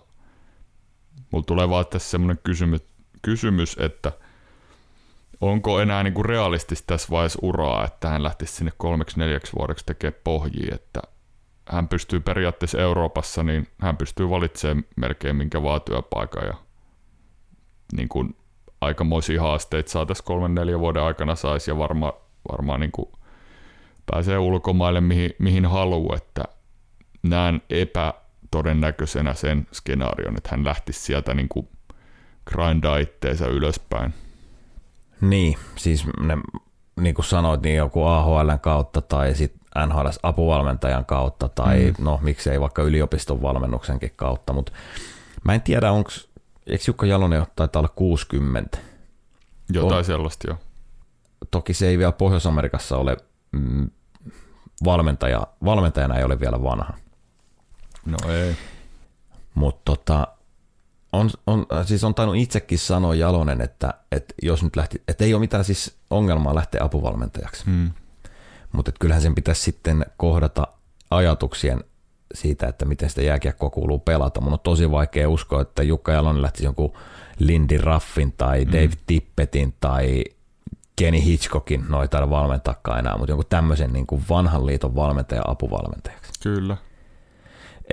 mulla 1.32 1.46
tulee 1.46 1.70
vaan 1.70 1.86
tässä 1.86 2.10
semmoinen 2.10 2.40
kysymys, 2.44 2.82
kysymys, 3.22 3.78
että 3.80 4.12
onko 5.42 5.80
enää 5.80 6.04
niinku 6.04 6.24
realistista 6.24 6.88
tässä 6.88 7.08
vaiheessa 7.12 7.40
uraa, 7.42 7.86
että 7.86 8.10
hän 8.10 8.24
lähtisi 8.24 8.54
sinne 8.54 8.72
kolmeksi 8.78 9.20
neljäksi 9.20 9.54
vuodeksi 9.60 9.86
tekemään 9.86 10.22
pohjia, 10.24 10.76
että 10.76 11.02
hän 11.72 11.88
pystyy 11.88 12.20
periaatteessa 12.20 12.82
Euroopassa, 12.82 13.44
niin 13.44 13.68
hän 13.82 13.98
pystyy 13.98 14.30
valitsemaan 14.30 14.86
melkein 14.96 15.36
minkä 15.36 15.64
vaan 15.64 15.82
työpaikan 15.82 16.48
ja 16.48 16.54
niin 17.94 18.10
kuin 18.10 18.36
aikamoisia 18.82 19.42
haasteita 19.42 19.92
saataisiin 19.92 20.26
kolmen 20.26 20.56
neljän 20.56 20.80
vuoden 20.80 21.04
aikana 21.04 21.36
saisi 21.36 21.72
ja 21.72 21.78
varma, 21.78 22.14
varmaan 22.52 22.80
niin 22.80 22.92
kuin 22.92 23.12
pääsee 24.12 24.38
ulkomaille 24.38 25.02
mihin, 25.02 25.32
mihin 25.40 25.66
haluaa, 25.66 26.16
että 26.16 26.44
näen 27.24 27.62
epätodennäköisenä 27.70 29.34
sen 29.34 29.68
skenaarion, 29.72 30.38
että 30.38 30.50
hän 30.52 30.66
lähtisi 30.66 31.02
sieltä 31.02 31.34
niin 31.34 31.50
kuin 31.50 31.70
grindaa 32.46 32.98
itteensä 32.98 33.48
ylöspäin. 33.48 34.14
Niin, 35.22 35.58
siis 35.76 36.06
ne, 36.20 36.38
niin 37.00 37.16
kuin 37.16 37.26
sanoit, 37.26 37.62
niin 37.62 37.76
joku 37.76 38.04
AHLn 38.04 38.60
kautta 38.62 39.02
tai 39.02 39.36
sitten 39.36 39.61
NHLs 39.86 40.20
apuvalmentajan 40.24 41.06
kautta 41.06 41.50
tai 41.50 41.94
mm. 41.98 42.06
no 42.06 42.20
miksei 42.22 42.62
vaikka 42.62 42.82
yliopiston 42.82 43.42
valmennuksenkin 43.42 44.14
kautta, 44.16 44.54
mutta 44.54 44.72
mä 45.44 45.54
en 45.54 45.62
tiedä, 45.62 45.92
onko, 45.92 46.10
eikö 46.68 46.84
Jukka 46.88 47.06
Jalonen 47.06 47.46
taitaa 47.56 47.80
olla 47.80 47.94
60? 47.96 48.78
Jotain 49.74 49.98
On. 49.98 50.06
sellaista 50.06 50.48
jo. 50.50 50.58
Toki 51.52 51.74
se 51.74 51.88
ei 51.88 51.98
vielä 51.98 52.12
Pohjois-Amerikassa 52.12 52.98
ole 52.98 53.18
mm, 53.52 53.90
valmentaja, 54.84 55.48
valmentajana 55.66 56.18
ei 56.18 56.24
ole 56.24 56.40
vielä 56.40 56.64
vanha, 56.64 56.94
No 58.06 58.18
ei. 58.30 58.56
mutta 59.56 59.82
tota, 59.86 60.28
on, 61.14 61.30
on, 61.48 61.66
siis 61.86 62.04
on 62.04 62.16
tainnut 62.16 62.38
itsekin 62.38 62.80
sanoa 62.80 63.16
Jalonen, 63.16 63.62
että, 63.62 63.94
että 64.12 64.34
jos 64.42 64.64
nyt 64.64 64.76
lähti, 64.76 65.02
että 65.08 65.24
ei 65.24 65.34
ole 65.34 65.40
mitään 65.40 65.64
siis 65.64 65.98
ongelmaa 66.10 66.56
lähteä 66.56 66.84
apuvalmentajaksi. 66.84 67.64
Mm. 67.68 67.92
Mutta 68.72 68.92
kyllähän 69.00 69.22
sen 69.22 69.36
pitäisi 69.36 69.62
sitten 69.62 70.06
kohdata 70.18 70.68
ajatuksien 71.12 71.84
siitä, 72.34 72.68
että 72.68 72.86
miten 72.86 73.10
sitä 73.10 73.22
jääkiekkoa 73.22 73.70
kuuluu 73.70 74.00
pelata. 74.00 74.42
Mun 74.42 74.54
on 74.54 74.60
tosi 74.60 74.92
vaikea 74.92 75.30
uskoa, 75.30 75.62
että 75.62 75.84
Jukka 75.84 76.12
Jalonen 76.12 76.42
lähtisi 76.42 76.66
jonkun 76.66 76.94
Lindy 77.40 77.78
Raffin 77.78 78.34
tai 78.38 78.68
Dave 78.68 78.92
Tippetin 79.08 79.74
tai 79.80 80.24
Kenny 80.96 81.24
Hitchcockin, 81.24 81.86
no 81.90 82.02
ei 82.02 82.08
taida 82.08 82.30
valmentaakaan 82.30 83.00
enää, 83.00 83.18
mutta 83.18 83.32
jonkun 83.32 83.50
tämmöisen 83.50 83.94
niin 83.94 84.08
kuin 84.08 84.24
vanhan 84.30 84.66
liiton 84.66 84.96
valmentaja 84.96 85.42
apuvalmentajaksi. 85.48 86.32
Kyllä. 86.44 86.78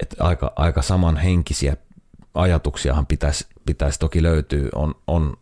Et 0.02 0.16
aika, 0.18 0.52
aika 0.56 0.82
samanhenkisiä 0.82 1.76
ajatuksiahan 2.34 3.06
pitäisi, 3.06 3.46
pitäisi 3.66 3.98
toki 3.98 4.22
löytyä. 4.22 4.68
On, 4.74 4.94
on, 5.06 5.36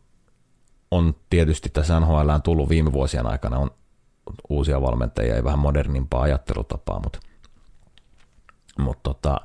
on 0.91 1.15
tietysti 1.31 1.69
tässä 1.69 2.01
NHL 2.01 2.31
tullut 2.45 2.69
viime 2.69 2.93
vuosien 2.93 3.27
aikana 3.27 3.59
on 3.59 3.71
uusia 4.49 4.83
valmentajia 4.83 5.37
ja 5.37 5.45
vähän 5.45 5.59
modernimpaa 5.59 6.23
ajattelutapaa, 6.23 7.01
mutta, 7.01 7.19
mutta 8.79 9.01
tota, 9.03 9.41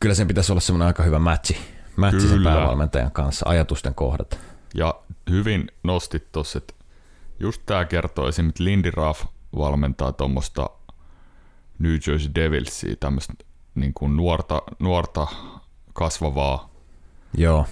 kyllä 0.00 0.14
sen 0.14 0.28
pitäisi 0.28 0.52
olla 0.52 0.60
semmoinen 0.60 0.86
aika 0.86 1.02
hyvä 1.02 1.18
matchi, 1.18 1.56
matchi 1.96 2.28
sen 2.28 2.42
päävalmentajan 2.44 3.12
kanssa, 3.12 3.48
ajatusten 3.48 3.94
kohdat. 3.94 4.38
Ja 4.74 4.94
hyvin 5.30 5.68
nostit 5.82 6.32
tuossa, 6.32 6.58
että 6.58 6.74
just 7.40 7.62
tämä 7.66 7.84
kertoo 7.84 8.28
esimerkiksi 8.28 8.64
Lindy 8.64 8.90
Ruff 8.90 9.24
valmentaa 9.56 10.12
tuommoista 10.12 10.70
New 11.78 11.92
Jersey 11.92 12.30
Devilsia, 12.34 12.96
tämmöistä 13.00 13.32
niin 13.74 13.94
kuin 13.94 14.16
nuorta, 14.16 14.62
nuorta 14.78 15.26
kasvavaa 15.92 16.70
Joo, 17.36 17.66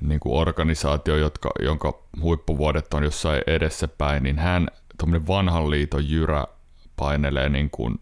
niin 0.00 0.20
kuin 0.20 0.40
organisaatio, 0.40 1.16
jotka, 1.16 1.50
jonka 1.60 2.02
huippuvuodet 2.20 2.94
on 2.94 3.04
jossain 3.04 3.42
edessä 3.46 3.88
päin, 3.88 4.22
niin 4.22 4.38
hän, 4.38 4.68
tuommoinen 4.98 5.26
vanhan 5.26 5.70
liiton 5.70 6.08
jyrä, 6.10 6.46
painelee 6.96 7.48
niin 7.48 7.70
kuin, 7.70 8.00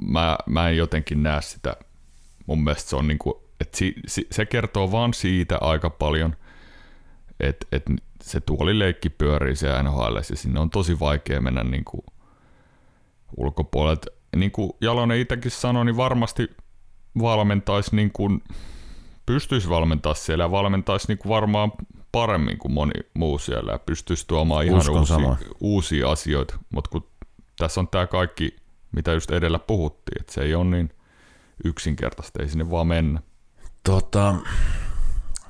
mä, 0.00 0.38
mä 0.46 0.68
en 0.68 0.76
jotenkin 0.76 1.22
näe 1.22 1.42
sitä, 1.42 1.76
mun 2.46 2.64
mielestä 2.64 2.90
se 2.90 2.96
on 2.96 3.08
niin 3.08 3.18
kuin, 3.18 3.34
että 3.60 3.78
si, 3.78 3.94
si, 4.06 4.26
se 4.30 4.46
kertoo 4.46 4.92
vaan 4.92 5.14
siitä 5.14 5.58
aika 5.60 5.90
paljon, 5.90 6.36
että, 7.40 7.66
että 7.72 7.92
se 8.22 8.40
tuolileikki 8.40 9.10
pyörii 9.10 9.56
se 9.56 9.82
NHL 9.82 10.16
ja 10.16 10.22
sinne 10.36 10.60
on 10.60 10.70
tosi 10.70 11.00
vaikea 11.00 11.40
mennä 11.40 11.64
niin 11.64 11.84
kuin 11.84 12.02
ulkopuolelta. 13.36 14.06
Niin 14.36 14.50
kuin 14.50 14.72
Jalonen 14.80 15.20
itsekin 15.20 15.50
sanoi, 15.50 15.84
niin 15.84 15.96
varmasti 15.96 16.48
valmentaisi 17.20 17.96
niin 17.96 18.10
kuin, 18.12 18.42
pystyisi 19.26 19.68
valmentaa 19.68 20.14
siellä 20.14 20.44
ja 20.44 20.50
valmentaisi 20.50 21.08
niin 21.08 21.18
kuin 21.18 21.30
varmaan 21.30 21.72
paremmin 22.16 22.58
kuin 22.58 22.72
moni 22.72 22.92
muu 23.14 23.38
siellä 23.38 23.72
ja 23.72 23.78
pystyisi 23.78 24.26
tuomaan 24.26 24.64
ihan 24.64 24.78
Uskon 24.78 24.98
uusia, 24.98 25.16
samoin. 25.16 25.36
uusia 25.60 26.10
asioita, 26.10 26.58
mutta 26.70 26.90
kun 26.90 27.08
tässä 27.58 27.80
on 27.80 27.88
tämä 27.88 28.06
kaikki, 28.06 28.56
mitä 28.92 29.12
just 29.12 29.30
edellä 29.30 29.58
puhuttiin, 29.58 30.20
että 30.20 30.32
se 30.32 30.40
ei 30.40 30.54
ole 30.54 30.64
niin 30.64 30.90
yksinkertaista, 31.64 32.42
ei 32.42 32.48
sinne 32.48 32.70
vaan 32.70 32.86
mennä. 32.86 33.22
tota, 33.84 34.34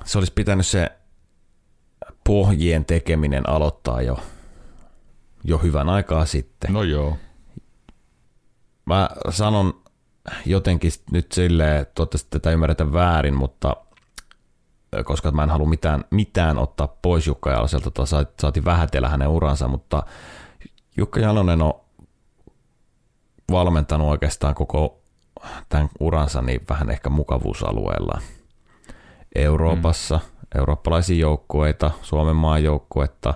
se 0.05 0.17
olisi 0.17 0.33
pitänyt 0.33 0.65
se 0.65 0.91
pohjien 2.23 2.85
tekeminen 2.85 3.49
aloittaa 3.49 4.01
jo, 4.01 4.19
jo 5.43 5.57
hyvän 5.57 5.89
aikaa 5.89 6.25
sitten. 6.25 6.73
No 6.73 6.83
joo, 6.83 7.17
Mä 8.85 9.09
sanon 9.29 9.83
jotenkin 10.45 10.91
nyt 11.11 11.31
silleen, 11.31 11.85
toivottavasti 11.95 12.29
tätä 12.29 12.51
ymmärretä 12.51 12.93
väärin, 12.93 13.33
mutta 13.35 13.75
koska 15.05 15.31
mä 15.31 15.43
en 15.43 15.49
halua 15.49 15.67
mitään, 15.67 16.03
mitään 16.11 16.57
ottaa 16.57 16.95
pois 17.01 17.27
Jukka 17.27 17.51
Jaloselta, 17.51 17.91
tai 17.91 18.07
sa- 18.07 18.25
saati 18.41 18.65
vähätellä 18.65 19.09
hänen 19.09 19.27
uransa, 19.27 19.67
mutta 19.67 20.03
Jukka 20.97 21.19
Jalonen 21.19 21.61
on 21.61 21.73
valmentanut 23.51 24.07
oikeastaan 24.07 24.55
koko 24.55 24.99
tämän 25.69 25.89
uransa 25.99 26.41
niin 26.41 26.61
vähän 26.69 26.89
ehkä 26.89 27.09
mukavuusalueella. 27.09 28.21
Euroopassa, 29.35 30.19
mm. 30.23 30.59
eurooppalaisia 30.59 31.19
joukkueita, 31.19 31.91
Suomen 32.01 32.35
maajoukkuetta. 32.35 33.33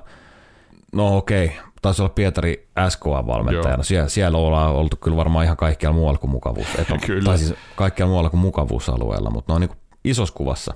No 0.93 1.17
okei, 1.17 1.51
taisi 1.81 2.01
olla 2.01 2.13
Pietari 2.15 2.69
SKA-valmentajana. 2.89 3.77
Joo. 3.77 3.83
Siellä, 3.83 4.09
siellä 4.09 4.37
ollaan 4.37 4.71
oltu 4.71 4.97
kyllä 4.97 5.17
varmaan 5.17 5.45
ihan 5.45 5.57
kaikkialla 5.57 5.95
muualla 5.95 6.17
kuin 6.17 6.31
mukavuus. 6.31 6.67
Et 6.79 6.91
on, 6.91 6.99
Kyllä. 6.99 7.25
Tai 7.25 7.37
siis 7.37 7.53
kaikkialla 7.75 8.09
muualla 8.09 8.29
kuin 8.29 8.41
mukavuusalueella, 8.41 9.29
mutta 9.29 9.53
ne 9.53 9.55
on 9.55 9.61
niin 9.61 9.77
isossa 10.03 10.35
kuvassa, 10.35 10.73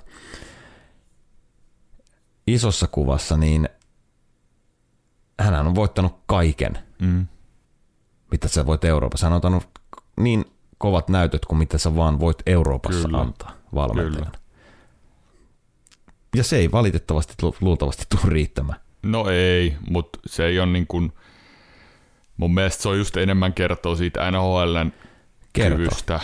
isossa 2.47 2.87
kuvassa, 2.87 3.37
niin 3.37 3.69
hän 5.39 5.67
on 5.67 5.75
voittanut 5.75 6.19
kaiken, 6.25 6.77
Mm. 7.01 7.27
mitä 8.31 8.47
sä 8.47 8.65
voit 8.65 8.83
Euroopassa. 8.85 9.25
Hän 9.25 9.33
on 9.33 9.37
ottanut 9.37 9.67
niin 10.19 10.45
kovat 10.77 11.09
näytöt 11.09 11.45
kuin 11.45 11.57
mitä 11.57 11.77
sä 11.77 11.95
vaan 11.95 12.19
voit 12.19 12.37
Euroopassa 12.45 13.07
Kyllä. 13.07 13.21
antaa 13.21 13.51
valmentajana. 13.75 14.25
Kyllä. 14.31 14.45
Ja 16.35 16.43
se 16.43 16.57
ei 16.57 16.71
valitettavasti 16.71 17.33
lu- 17.41 17.55
luultavasti 17.61 18.05
tule 18.09 18.33
riittämään. 18.33 18.79
No 19.03 19.29
ei, 19.29 19.77
mutta 19.89 20.19
se 20.25 20.45
ei 20.45 20.59
ole 20.59 20.71
niin 20.71 20.87
kuin, 20.87 21.13
mun 22.37 22.53
mielestä 22.53 22.83
se 22.83 22.89
on 22.89 22.97
just 22.97 23.17
enemmän 23.17 23.53
kertoo 23.53 23.95
siitä 23.95 24.31
NHLn 24.31 24.91
Kertoo. 25.53 25.77
kyvystä 25.77 26.19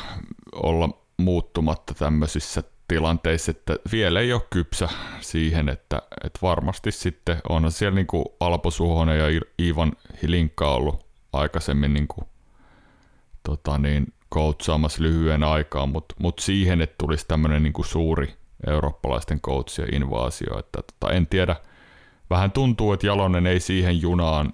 olla 0.53 0.89
muuttumatta 1.17 1.93
tämmöisissä 1.93 2.63
tilanteissa, 2.91 3.51
että 3.51 3.75
vielä 3.91 4.19
ei 4.19 4.33
ole 4.33 4.41
kypsä 4.49 4.89
siihen, 5.21 5.69
että, 5.69 6.01
että 6.23 6.39
varmasti 6.41 6.91
sitten 6.91 7.37
onhan 7.49 7.71
siellä 7.71 7.95
niin 7.95 8.07
kuin 8.07 8.25
Alpo 8.39 8.71
Suhonen 8.71 9.19
ja 9.19 9.29
I- 9.29 9.67
Ivan 9.67 9.93
Hilinkka 10.23 10.73
ollut 10.73 11.05
aikaisemmin 11.33 11.93
niin 11.93 12.07
kuin, 12.07 12.27
tota 13.43 13.77
niin, 13.77 14.13
coachaamassa 14.33 15.03
lyhyen 15.03 15.43
aikaa, 15.43 15.85
mutta 15.85 16.15
mut 16.19 16.39
siihen, 16.39 16.81
että 16.81 16.95
tulisi 16.97 17.25
tämmöinen 17.27 17.63
niin 17.63 17.73
suuri 17.85 18.33
eurooppalaisten 18.67 19.41
coachien 19.41 19.93
invaasio, 19.95 20.59
että 20.59 20.79
tota, 20.81 21.13
en 21.13 21.27
tiedä, 21.27 21.55
vähän 22.29 22.51
tuntuu, 22.51 22.93
että 22.93 23.07
Jalonen 23.07 23.47
ei 23.47 23.59
siihen 23.59 24.01
junaan 24.01 24.53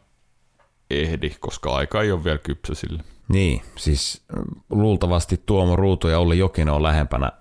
ehdi, 0.89 1.29
koska 1.39 1.75
aika 1.75 2.01
ei 2.01 2.11
ole 2.11 2.23
vielä 2.23 2.37
kypsä 2.37 2.75
sille. 2.75 3.03
Niin, 3.29 3.61
siis 3.75 4.25
luultavasti 4.69 5.41
Tuomo 5.45 5.75
Ruutu 5.75 6.07
ja 6.07 6.19
Olli 6.19 6.37
Jokinen 6.37 6.73
on 6.73 6.83
lähempänä 6.83 7.31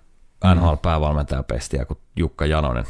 NHL-päävalmentajapestiä 0.55 1.85
kuin 1.85 1.99
Jukka 2.15 2.45
Janonen. 2.45 2.85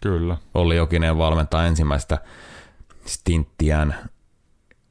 Kyllä. 0.00 0.36
Olli 0.54 0.76
Jokinen 0.76 1.18
valmentaa 1.18 1.66
ensimmäistä 1.66 2.18
stinttiään 3.06 3.96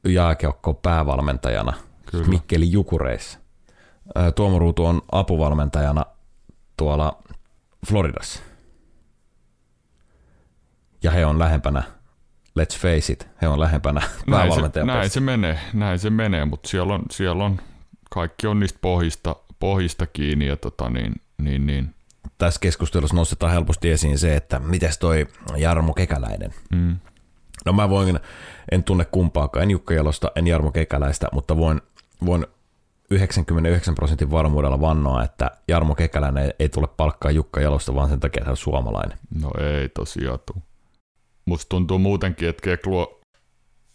jääkiekko 0.08 0.74
päävalmentajana 0.74 1.72
Kyllä. 2.10 2.26
Mikkeli 2.26 2.72
Jukureissa. 2.72 3.38
Tuomo 4.34 4.58
Ruutu 4.58 4.84
on 4.86 5.02
apuvalmentajana 5.12 6.06
tuolla 6.76 7.22
Floridassa. 7.86 8.42
Ja 11.02 11.10
he 11.10 11.26
on 11.26 11.38
lähempänä, 11.38 11.82
let's 12.60 12.78
face 12.78 13.12
it, 13.12 13.28
he 13.42 13.48
on 13.48 13.60
lähempänä 13.60 14.02
Näin 14.26 14.52
se, 14.54 14.84
näin 14.84 15.10
se 15.10 15.20
menee, 15.20 15.58
näin 15.72 15.98
se 15.98 16.10
menee, 16.10 16.44
mutta 16.44 16.68
siellä 16.68 16.94
on, 16.94 17.02
siellä 17.10 17.44
on, 17.44 17.60
kaikki 18.10 18.46
on 18.46 18.60
niistä 18.60 18.78
pohjista, 18.82 19.36
pohjista 19.58 20.06
kiinni 20.06 20.46
ja 20.46 20.56
tota 20.56 20.90
niin, 20.90 21.14
niin, 21.38 21.66
niin. 21.66 21.94
Tässä 22.38 22.60
keskustelussa 22.60 23.16
nostetaan 23.16 23.52
helposti 23.52 23.90
esiin 23.90 24.18
se, 24.18 24.36
että 24.36 24.58
mites 24.58 24.98
toi 24.98 25.26
Jarmo 25.56 25.94
Kekäläinen. 25.94 26.54
Mm. 26.72 26.96
No 27.64 27.72
mä 27.72 27.90
voin, 27.90 28.20
en 28.72 28.84
tunne 28.84 29.04
kumpaakaan, 29.04 29.62
en 29.62 29.70
Jukka 29.70 29.94
Jalosta, 29.94 30.32
en 30.36 30.46
Jarmo 30.46 30.72
Kekäläistä, 30.72 31.28
mutta 31.32 31.56
voin, 31.56 31.80
voin 32.26 32.46
99 33.10 33.94
prosentin 33.94 34.30
varmuudella 34.30 34.80
vannoa, 34.80 35.24
että 35.24 35.50
Jarmo 35.68 35.94
Kekäläinen 35.94 36.54
ei 36.58 36.68
tule 36.68 36.86
palkkaa 36.86 37.30
Jukka 37.30 37.60
Jalosta, 37.60 37.94
vaan 37.94 38.08
sen 38.08 38.20
takia, 38.20 38.40
että 38.40 38.48
hän 38.48 38.52
on 38.52 38.56
suomalainen. 38.56 39.18
No 39.42 39.50
ei 39.60 39.88
tosiaan 39.88 40.38
tuu. 40.46 40.62
Musta 41.44 41.68
tuntuu 41.68 41.98
muutenkin, 41.98 42.48
että 42.48 42.62
Kek 42.62 42.86
luo 42.86 43.20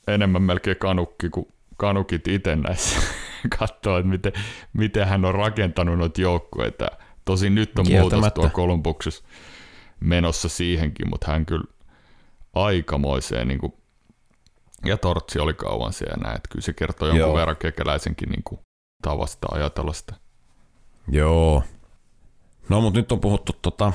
enemmän 0.08 0.41
melkein 0.41 0.78
kanukki 0.78 1.30
kuin 1.30 1.47
kanukit 1.78 2.28
itse 2.28 2.56
näissä. 2.56 2.99
Katsoo, 3.60 3.97
että 3.97 4.10
miten, 4.10 4.34
miten 4.73 5.08
hän 5.08 5.25
on 5.25 5.36
rakentanut 5.36 5.97
noita 5.97 6.21
joukkueita. 6.21 6.88
Tosin 7.29 7.55
nyt 7.55 7.79
on 7.79 7.85
muutos 7.89 8.33
tuo 8.33 8.49
Kolumbuksessa 8.53 9.23
menossa 9.99 10.49
siihenkin, 10.49 11.09
mutta 11.09 11.31
hän 11.31 11.45
kyllä 11.45 11.63
aikamoiseen 12.53 13.47
niin 13.47 13.59
kuin, 13.59 13.73
ja 14.85 14.97
Tortsi 14.97 15.39
oli 15.39 15.53
kauan 15.53 15.93
siellä 15.93 16.23
näin, 16.23 16.35
että 16.35 16.49
kyllä 16.51 16.63
se 16.63 16.73
kertoo 16.73 17.07
jonkun 17.07 17.27
Joo. 17.27 17.35
verran 17.35 17.57
kekäläisenkin 17.57 18.29
niin 18.29 18.43
kuin, 18.43 18.59
tavasta 19.01 19.47
ajatella 19.51 19.93
sitä. 19.93 20.13
Joo. 21.07 21.63
No 22.69 22.81
mutta 22.81 22.99
nyt 22.99 23.11
on 23.11 23.19
puhuttu 23.19 23.53
tota 23.61 23.93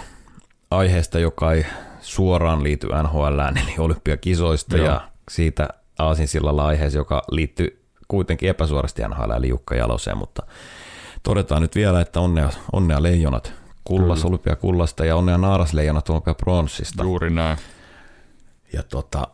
aiheesta, 0.70 1.18
joka 1.18 1.52
ei 1.52 1.66
suoraan 2.00 2.62
liity 2.62 2.88
NHL, 3.02 3.38
eli 3.38 3.74
olympiakisoista 3.78 4.76
Joo. 4.76 4.86
ja 4.86 5.08
siitä 5.30 5.68
aasinsillalla 5.98 6.66
aiheeseen, 6.66 7.00
joka 7.00 7.22
liittyy 7.30 7.84
kuitenkin 8.08 8.48
epäsuorasti 8.48 9.02
NHL, 9.02 9.30
eli 9.30 9.48
Jukka 9.48 9.74
Jaloseen, 9.74 10.18
mutta 10.18 10.42
todetaan 11.24 11.62
nyt 11.62 11.74
vielä, 11.74 12.00
että 12.00 12.20
onnea, 12.20 12.50
onnea 12.72 13.02
leijonat 13.02 13.52
kullas, 13.84 14.18
Kyllä. 14.18 14.28
olympiakullasta 14.28 15.04
ja 15.04 15.16
onnea 15.16 15.38
naarasleijonat 15.38 16.08
olympiapronssista. 16.10 17.02
Juuri 17.02 17.30
näin. 17.30 17.58
Ja 18.72 18.82
tota, 18.82 19.28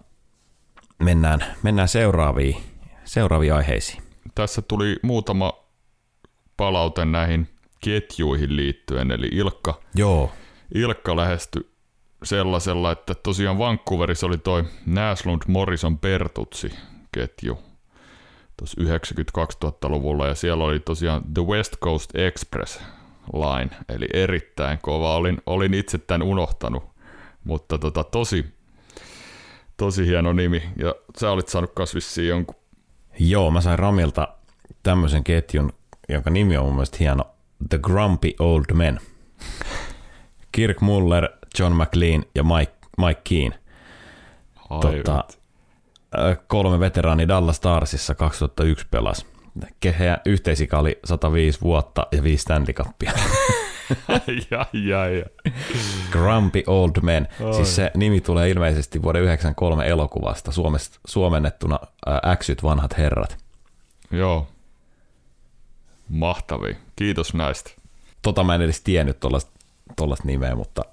mennään, 0.98 1.44
mennään 1.62 1.88
seuraaviin, 1.88 2.56
seuraaviin 3.04 3.54
aiheisiin. 3.54 4.02
Tässä 4.34 4.62
tuli 4.62 4.96
muutama 5.02 5.52
palaute 6.56 7.04
näihin 7.04 7.48
ketjuihin 7.84 8.56
liittyen, 8.56 9.10
eli 9.10 9.28
Ilkka, 9.32 9.80
Joo, 9.94 10.32
Ilkka 10.74 11.16
lähestyi 11.16 11.70
sellaisella, 12.24 12.92
että 12.92 13.14
tosiaan 13.14 13.58
Vancouverissa 13.58 14.26
oli 14.26 14.38
toi 14.38 14.64
Näslund 14.86 15.42
Morrison 15.48 15.98
Pertutsi 15.98 16.72
ketju 17.12 17.58
tuossa 18.60 18.80
90-2000-luvulla 18.80 20.26
ja 20.26 20.34
siellä 20.34 20.64
oli 20.64 20.80
tosiaan 20.80 21.22
The 21.34 21.42
West 21.42 21.76
Coast 21.78 22.10
Express 22.16 22.80
line, 23.32 23.70
eli 23.88 24.06
erittäin 24.12 24.78
kova. 24.82 25.16
Olin, 25.16 25.38
olin 25.46 25.74
itse 25.74 25.98
tämän 25.98 26.22
unohtanut, 26.22 26.84
mutta 27.44 27.78
tota, 27.78 28.04
tosi, 28.04 28.46
tosi 29.76 30.06
hieno 30.06 30.32
nimi 30.32 30.62
ja 30.76 30.94
sä 31.18 31.30
olit 31.30 31.48
saanut 31.48 31.70
kas 31.74 31.94
vissiin 31.94 32.28
jonkun 32.28 32.56
Joo, 33.18 33.50
mä 33.50 33.60
sain 33.60 33.78
Ramilta 33.78 34.28
tämmöisen 34.82 35.24
ketjun, 35.24 35.72
jonka 36.08 36.30
nimi 36.30 36.56
on 36.56 36.64
mun 36.64 36.74
mielestä 36.74 36.96
hieno, 37.00 37.24
The 37.68 37.78
Grumpy 37.78 38.32
Old 38.38 38.64
Men. 38.74 39.00
Kirk 40.52 40.80
Muller, 40.80 41.28
John 41.58 41.72
McLean 41.72 42.24
ja 42.34 42.44
Mike, 42.44 42.72
Mike 42.98 43.20
Keane. 43.24 43.58
Tota, 44.80 45.24
kolme 46.46 46.80
veteraani 46.80 47.28
Dallas 47.28 47.56
Starsissa 47.56 48.14
2001 48.14 48.86
pelas. 48.90 49.26
Heidän 49.98 50.20
yhteisika 50.26 50.78
oli 50.78 50.98
105 51.04 51.60
vuotta 51.60 52.06
ja 52.12 52.22
viisi 52.22 52.42
Stanley 52.42 52.72
Cupia. 52.72 53.12
ai, 54.08 54.58
ai, 54.58 54.92
ai. 54.92 55.24
Grumpy 56.10 56.62
Old 56.66 56.90
Men. 57.02 57.28
Ai. 57.46 57.54
Siis 57.54 57.76
se 57.76 57.90
nimi 57.96 58.20
tulee 58.20 58.50
ilmeisesti 58.50 59.02
vuoden 59.02 59.22
93 59.22 59.86
elokuvasta 59.88 60.52
suomest, 60.52 60.98
suomennettuna 61.06 61.78
ä, 62.08 62.30
Äksyt 62.30 62.62
vanhat 62.62 62.98
herrat. 62.98 63.38
Joo. 64.10 64.46
Mahtavia. 66.08 66.74
Kiitos 66.96 67.34
näistä. 67.34 67.70
Tota 68.22 68.44
mä 68.44 68.54
en 68.54 68.62
edes 68.62 68.80
tiennyt 68.80 69.20
tollasta 69.96 70.24
nimeä, 70.24 70.54
mutta 70.54 70.84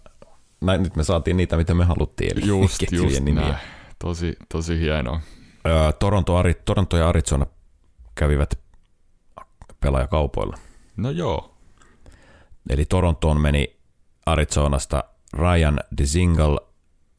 mä, 0.61 0.77
nyt 0.77 0.95
me 0.95 1.03
saatiin 1.03 1.37
niitä, 1.37 1.57
mitä 1.57 1.73
me 1.73 1.85
haluttiin. 1.85 2.31
Eli 2.37 2.47
Just, 2.47 2.83
just 2.91 3.19
nimiä. 3.19 3.41
näin. 3.43 3.55
Tosi, 3.99 4.35
tosi 4.49 4.79
hienoa. 4.79 5.21
Öö, 5.67 5.91
Toronto, 5.91 6.37
Ari, 6.37 6.53
Toronto 6.53 6.97
ja 6.97 7.09
Arizona 7.09 7.45
kävivät 8.15 8.59
pelaajakaupoilla. 9.79 10.57
No 10.97 11.09
joo. 11.09 11.57
Eli 12.69 12.85
Torontoon 12.85 13.41
meni 13.41 13.77
Arizonasta 14.25 15.03
Ryan 15.33 15.79
DeZingle 15.97 16.59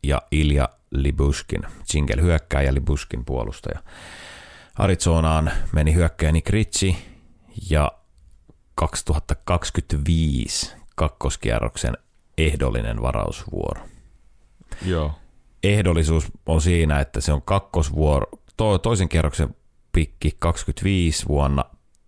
ja 0.03 0.23
Ilja 0.31 0.69
Libushkin. 0.91 1.63
Jingle 1.95 2.23
hyökkääjä 2.23 2.69
ja 2.69 2.75
Libushkin 2.75 3.25
puolustaja. 3.25 3.79
Arizonaan 4.75 5.51
meni 5.73 5.95
hyökkääjä 5.95 6.33
Nick 6.33 6.49
Ritchie 6.49 6.97
ja 7.71 7.93
2025 8.75 10.77
kakkoskierroksen 10.97 11.97
ehdollinen 12.39 13.03
varausvuoro. 13.03 13.81
Joo. 14.87 15.13
Ehdollisuus 15.63 16.29
on 16.47 16.61
siinä, 16.61 17.01
että 17.01 17.21
se 17.21 17.33
on 17.33 17.43
kakkosvuoro, 17.43 18.27
to, 18.57 18.79
toisen 18.79 19.09
kierroksen 19.09 19.57
pikki 19.93 20.37
25 20.39 21.29
vuonna 21.29 21.65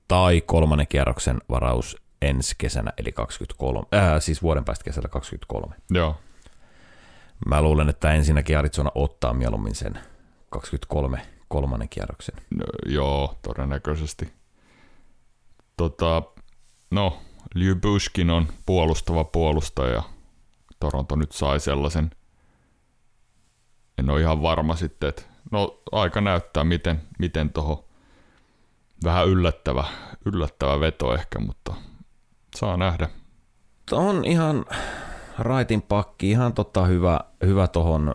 tai 0.09 0.41
kolmannen 0.41 0.87
kierroksen 0.87 1.39
varaus 1.51 1.97
ensi 2.23 2.55
kesänä, 2.59 2.93
eli 2.99 3.13
23, 3.13 3.87
äh, 3.95 4.23
siis 4.23 4.43
vuoden 4.43 4.65
päästä 4.65 4.85
kesällä 4.85 5.09
23. 5.09 5.75
Joo. 5.91 6.17
Mä 7.47 7.63
luulen, 7.63 7.89
että 7.89 8.13
ensinnäkin 8.13 8.59
Arizona 8.59 8.91
ottaa 8.95 9.35
mieluummin 9.35 9.75
sen 9.75 9.99
23 10.51 11.23
kolmannen 11.49 11.89
kierroksen. 11.89 12.35
No, 12.51 12.65
joo, 12.87 13.39
todennäköisesti. 13.43 14.33
Tota, 15.77 16.23
no, 16.91 17.19
Liu 17.55 17.77
on 18.35 18.49
puolustava 18.67 19.25
puolustaja. 19.25 20.03
Toronto 20.81 21.17
nyt 21.17 21.33
sai 21.33 21.61
sellaisen. 21.61 22.11
En 24.01 24.11
ole 24.11 24.21
ihan 24.21 24.43
varma 24.43 24.77
sitten, 24.77 25.09
että 25.09 25.23
no 25.51 25.81
aika 25.93 26.21
näyttää, 26.21 26.65
miten, 26.65 27.03
miten 27.19 27.51
toho 27.51 27.89
vähän 29.05 29.29
yllättävä, 29.29 29.85
yllättävä 30.25 30.81
veto 30.81 31.15
ehkä, 31.15 31.39
mutta 31.39 31.75
saa 32.57 32.77
nähdä. 32.77 33.09
On 33.93 34.25
ihan, 34.25 34.65
raitin 35.39 35.83
pakki, 35.83 36.31
ihan 36.31 36.53
tota 36.53 36.85
hyvä, 36.85 37.21
hyvä 37.47 37.69
tohon 37.69 38.15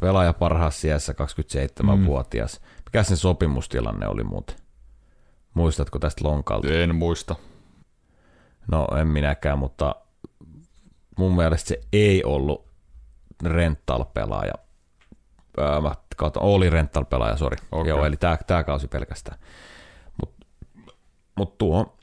pelaaja 0.00 0.32
parhaassa 0.32 0.80
sijassa 0.80 1.12
27-vuotias. 1.12 2.60
Mm. 2.60 2.66
Mikä 2.84 3.02
sen 3.02 3.16
sopimustilanne 3.16 4.08
oli 4.08 4.24
muuten? 4.24 4.56
Muistatko 5.54 5.98
tästä 5.98 6.24
lonkalta? 6.24 6.68
En 6.68 6.94
muista. 6.94 7.36
No 8.70 8.86
en 9.00 9.08
minäkään, 9.08 9.58
mutta 9.58 9.94
mun 11.18 11.36
mielestä 11.36 11.68
se 11.68 11.80
ei 11.92 12.24
ollut 12.24 12.71
rental-pelaaja. 13.44 14.52
Öö, 15.58 15.80
mä 15.80 15.94
katson, 16.16 16.42
oli 16.42 16.70
rental-pelaaja, 16.70 17.36
sori. 17.36 17.56
Okay. 17.72 17.88
Joo, 17.88 18.04
eli 18.06 18.16
tää, 18.16 18.38
tää 18.46 18.64
kausi 18.64 18.88
pelkästään. 18.88 19.38
Mutta 20.20 20.46
mut 21.34 21.58
tuo 21.58 21.98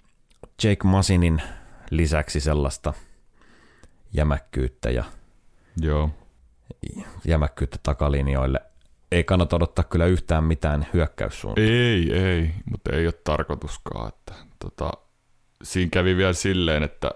Jake 0.63 0.87
Masinin 0.87 1.41
lisäksi 1.91 2.39
sellaista 2.39 2.93
jämäkkyyttä 4.13 4.89
ja 4.89 5.03
Joo. 5.81 6.09
jämäkkyyttä 7.25 7.77
takalinjoille. 7.83 8.59
Ei 9.11 9.23
kannata 9.23 9.55
odottaa 9.55 9.83
kyllä 9.83 10.05
yhtään 10.05 10.43
mitään 10.43 10.87
hyökkäyssuuntaan. 10.93 11.67
Ei, 11.67 12.13
ei, 12.13 12.53
mutta 12.71 12.91
ei 12.91 13.07
ole 13.07 13.13
tarkoituskaan. 13.23 14.07
Että, 14.09 14.33
tota, 14.59 14.91
siinä 15.63 15.89
kävi 15.89 16.17
vielä 16.17 16.33
silleen, 16.33 16.83
että 16.83 17.11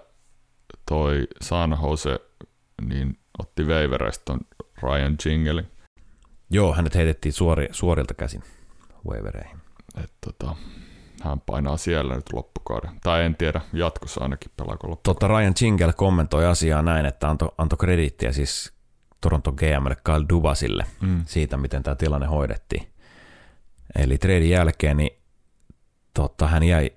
toi 0.88 1.26
San 1.42 1.78
Jose 1.82 2.18
niin 2.88 3.18
otti 3.38 3.64
waivereista 3.64 4.24
ton 4.24 4.40
Ryan 4.82 5.16
Jingelin. 5.24 5.66
Joo, 6.50 6.74
hänet 6.74 6.94
heitettiin 6.94 7.32
suori, 7.32 7.68
suorilta 7.70 8.14
käsin 8.14 8.42
waivereihin. 9.08 9.56
Et, 10.04 10.12
tota, 10.20 10.56
hän 11.22 11.40
painaa 11.40 11.76
siellä 11.76 12.14
nyt 12.16 12.32
loppukauden. 12.32 12.90
Tai 13.02 13.24
en 13.24 13.36
tiedä, 13.36 13.60
jatkossa 13.72 14.20
ainakin 14.20 14.52
pelaako 14.56 14.90
loppukauden. 14.90 15.20
Totta 15.20 15.28
Ryan 15.28 15.54
Jingle 15.60 15.92
kommentoi 15.92 16.46
asiaa 16.46 16.82
näin, 16.82 17.06
että 17.06 17.28
antoi 17.30 17.52
anto 17.58 17.76
krediittiä 17.76 18.32
siis 18.32 18.72
Toronto 19.20 19.52
GMlle 19.52 19.96
Kyle 20.04 20.28
Dubasille 20.28 20.86
mm. 21.00 21.22
siitä, 21.26 21.56
miten 21.56 21.82
tämä 21.82 21.94
tilanne 21.94 22.26
hoidettiin. 22.26 22.86
Eli 23.98 24.18
treidin 24.18 24.50
jälkeen 24.50 24.96
niin, 24.96 25.18
totta, 26.14 26.48
hän 26.48 26.62
jäi, 26.62 26.90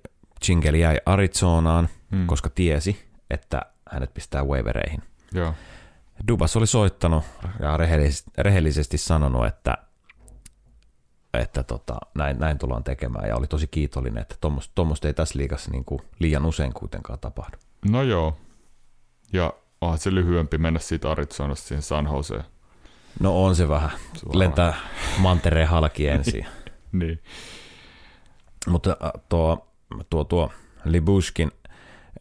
Jingle 0.48 0.78
jäi 0.78 0.98
Arizonaan, 1.06 1.90
mm. 2.12 2.28
koska 2.28 2.50
tiesi, 2.50 3.08
että 3.30 3.62
hänet 3.92 4.14
pistää 4.14 4.44
waivereihin. 4.44 5.04
Joo. 5.34 5.54
Dubas 6.28 6.56
oli 6.56 6.68
soittanut 6.68 7.24
ja 7.60 7.78
rehellisesti, 7.78 8.32
rehellisesti 8.38 8.98
sanonut, 8.98 9.46
että, 9.46 9.78
että 11.34 11.64
tota, 11.64 11.98
näin, 12.16 12.40
näin 12.40 12.58
tullaan 12.58 12.84
tekemään 12.84 13.30
ja 13.30 13.36
oli 13.36 13.48
tosi 13.48 13.68
kiitollinen, 13.68 14.22
että 14.22 14.36
tuommoista 14.76 15.08
ei 15.08 15.14
tässä 15.14 15.40
liigassa 15.40 15.72
niin 15.72 15.86
kuin 15.86 16.02
liian 16.20 16.46
usein 16.46 16.74
kuitenkaan 16.74 17.20
tapahdu. 17.20 17.58
No 17.90 18.04
joo, 18.04 18.38
ja 19.34 19.54
onhan 19.82 20.00
se 20.00 20.16
lyhyempi 20.16 20.58
mennä 20.58 20.80
siitä 20.80 21.12
Arizonasta 21.12 21.68
siihen 21.68 21.82
San 21.82 22.10
Joseen. 22.14 22.44
No 23.20 23.46
on 23.46 23.56
se 23.56 23.70
vähän. 23.70 23.90
Suoraan. 24.14 24.40
Lentää 24.40 24.74
mantereen 25.18 25.68
halki 25.68 26.08
ensin. 26.18 26.46
niin. 26.92 27.22
Mutta 28.68 28.98
äh, 29.04 29.12
tuo, 29.30 29.68
tuo, 30.10 30.24
tuo 30.24 30.52
Libushkin, 30.86 31.52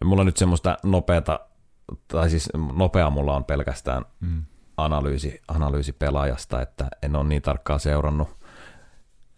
mulla 0.04 0.20
on 0.20 0.26
nyt 0.26 0.36
semmoista 0.36 0.76
nopeata, 0.82 1.40
tai 2.08 2.30
siis 2.30 2.48
nopea 2.72 3.10
mulla 3.10 3.36
on 3.36 3.44
pelkästään 3.44 4.04
mm. 4.20 4.44
analyysi, 4.76 5.40
analyysi 5.48 5.92
pelaajasta, 5.92 6.62
että 6.62 6.88
en 7.02 7.16
ole 7.16 7.28
niin 7.28 7.42
tarkkaan 7.42 7.80
seurannut 7.80 8.28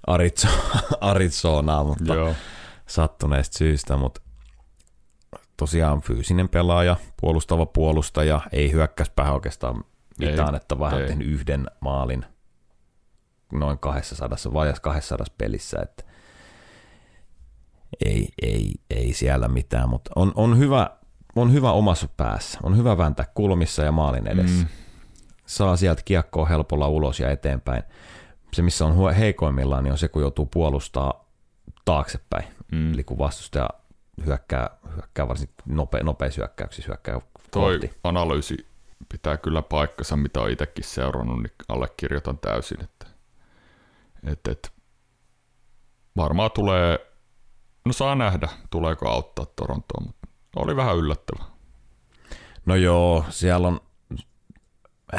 Arizonaa, 1.00 1.84
mutta 1.84 2.14
Joo. 2.14 2.34
sattuneesta 2.86 3.58
syystä, 3.58 3.96
mutta 3.96 4.20
tosiaan 5.56 6.00
fyysinen 6.00 6.48
pelaaja, 6.48 6.96
puolustava 7.20 7.66
puolustaja, 7.66 8.40
ei 8.52 8.72
hyökkäyspäähän 8.72 9.34
oikeastaan 9.34 9.84
mitään, 10.18 10.54
ei, 10.54 10.56
että 10.56 10.78
vähän 10.78 11.06
tehnyt 11.06 11.28
yhden 11.28 11.66
maalin 11.80 12.24
noin 13.52 13.78
200, 13.78 14.28
vajas 14.52 14.80
200 14.80 15.26
pelissä, 15.38 15.78
että 15.82 16.04
ei, 18.04 18.28
ei, 18.42 18.72
ei 18.90 19.12
siellä 19.12 19.48
mitään, 19.48 19.88
mutta 19.88 20.10
on, 20.16 20.32
on, 20.34 20.58
hyvä, 20.58 20.90
on 21.40 21.52
hyvä 21.52 21.72
omassa 21.72 22.08
päässä, 22.16 22.58
on 22.62 22.76
hyvä 22.76 22.98
vääntää 22.98 23.26
kulmissa 23.34 23.82
ja 23.82 23.92
maalin 23.92 24.26
edessä. 24.26 24.62
Mm. 24.62 24.68
Saa 25.46 25.76
sieltä 25.76 26.02
kiekkoa 26.04 26.46
helpolla 26.46 26.88
ulos 26.88 27.20
ja 27.20 27.30
eteenpäin. 27.30 27.82
Se, 28.52 28.62
missä 28.62 28.86
on 28.86 29.14
heikoimmillaan, 29.14 29.84
niin 29.84 29.92
on 29.92 29.98
se, 29.98 30.08
kun 30.08 30.22
joutuu 30.22 30.46
puolustaa 30.46 31.24
taaksepäin. 31.84 32.44
Mm. 32.72 32.92
Eli 32.94 33.04
kun 33.04 33.18
vastustaja 33.18 33.68
hyökkää, 34.26 34.70
hyökkää 34.96 35.28
varsin 35.28 35.48
nope, 35.66 36.02
nopeissa 36.02 36.40
hyökkäyksissä 36.40 36.88
hyökkää 36.88 37.20
Toi 37.50 37.78
kohti. 37.78 37.98
analyysi 38.04 38.66
pitää 39.08 39.36
kyllä 39.36 39.62
paikkansa, 39.62 40.16
mitä 40.16 40.40
olen 40.40 40.52
itsekin 40.52 40.84
seurannut, 40.84 41.42
niin 41.42 41.52
allekirjoitan 41.68 42.38
täysin, 42.38 42.84
että, 42.84 43.06
että, 44.26 44.50
että 44.50 44.68
varmaan 46.16 46.50
tulee, 46.50 46.98
no 47.84 47.92
saa 47.92 48.14
nähdä, 48.14 48.48
tuleeko 48.70 49.08
auttaa 49.08 49.46
Torontoa, 49.56 50.04
mutta 50.06 50.17
oli 50.58 50.76
vähän 50.76 50.96
yllättävä. 50.96 51.44
No 52.66 52.74
joo, 52.74 53.24
siellä 53.30 53.68
on, 53.68 53.80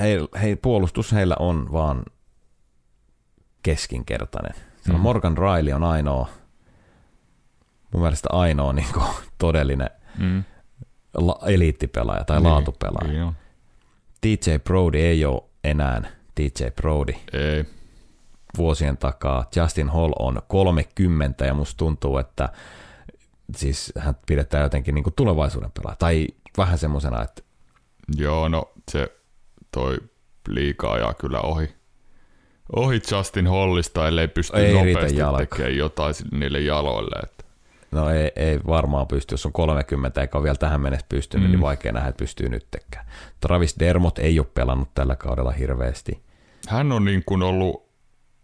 hei, 0.02 0.18
hei 0.42 0.56
puolustus 0.56 1.12
heillä 1.12 1.36
on 1.40 1.72
vaan 1.72 2.04
keskinkertainen. 3.64 4.54
Siellä 4.82 4.98
mm. 4.98 5.04
Morgan 5.04 5.38
Riley 5.38 5.74
on 5.74 5.84
ainoa 5.84 6.28
mun 7.94 8.02
mielestä 8.02 8.30
ainoa 8.32 8.74
niin 8.74 8.88
kuin, 8.94 9.06
todellinen 9.38 9.90
mm. 10.18 10.44
la- 11.14 11.40
eliittipelaaja 11.46 12.24
tai 12.24 12.38
niin, 12.38 12.50
laatupelaaja. 12.50 13.14
Niin 13.14 13.36
DJ 14.24 14.58
Brody 14.64 14.98
ei 14.98 15.26
ole 15.26 15.44
enää 15.64 16.02
DJ 16.40 16.64
Brody. 16.76 17.14
Ei. 17.34 17.66
Vuosien 18.58 18.98
takaa. 18.98 19.46
Justin 19.56 19.90
Hall 19.90 20.14
on 20.20 20.42
30 20.48 21.46
ja 21.46 21.54
musta 21.54 21.78
tuntuu, 21.78 22.18
että 22.18 22.50
siis 23.56 23.94
hän 23.98 24.16
pidetään 24.28 24.64
jotenkin 24.64 24.96
niin 24.96 25.04
kuin 25.04 25.14
tulevaisuuden 25.14 25.72
pelaaja. 25.72 25.96
Tai 25.96 26.28
vähän 26.58 26.78
semmoisena, 26.78 27.24
että... 27.24 27.42
Joo, 28.18 28.50
no 28.50 28.72
se 28.92 29.12
toi 29.72 29.98
liikaa 30.48 30.98
ja 30.98 31.14
kyllä 31.14 31.42
ohi. 31.42 31.76
Ohi 32.76 33.02
Justin 33.12 33.48
Hallista, 33.48 34.08
ellei 34.08 34.28
pysty 34.28 34.58
ei 34.58 34.74
nopeasti 34.74 35.22
tekemään 35.38 35.78
jotain 35.78 36.16
niille 36.32 36.60
jaloille. 36.60 37.16
Että. 37.24 37.44
No 37.92 38.10
ei, 38.10 38.32
ei 38.36 38.60
varmaan 38.68 39.08
pysty, 39.08 39.34
jos 39.34 39.46
on 39.46 39.52
30 39.52 40.22
eikä 40.22 40.38
ole 40.38 40.44
vielä 40.44 40.58
tähän 40.58 40.82
mennessä 40.82 41.06
pystynyt, 41.10 41.44
niin 41.44 41.50
mm. 41.50 41.52
niin 41.52 41.62
vaikea 41.62 41.92
nähdä, 41.92 42.10
että 42.10 42.20
pystyy 42.20 42.50
nyttekään. 42.50 43.06
Travis 43.40 43.76
Dermot 43.80 44.20
ei 44.20 44.40
ole 44.40 44.48
pelannut 44.54 44.90
tällä 44.96 45.16
kaudella 45.16 45.52
hirveästi. 45.52 46.24
Hän 46.68 46.92
on 46.92 47.06
niin 47.06 47.24
kuin 47.26 47.44
ollut 47.44 47.89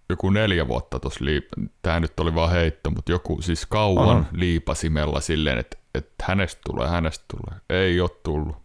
joku 0.10 0.30
neljä 0.30 0.68
vuotta 0.68 1.00
tuossa, 1.00 1.26
liip- 1.26 1.70
tämä 1.82 2.00
nyt 2.00 2.20
oli 2.20 2.36
vaan 2.36 2.52
heitto, 2.52 2.90
mutta 2.92 3.12
joku 3.12 3.42
siis 3.42 3.66
kauan 3.66 4.18
Aha. 4.18 4.26
liipasimella 4.32 5.22
silleen, 5.22 5.58
että, 5.58 5.78
että 5.96 6.26
hänestä 6.28 6.62
tulee, 6.66 6.88
hänestä 6.88 7.26
tulee. 7.28 7.62
Ei 7.70 8.02
ole 8.02 8.10
tullut. 8.24 8.56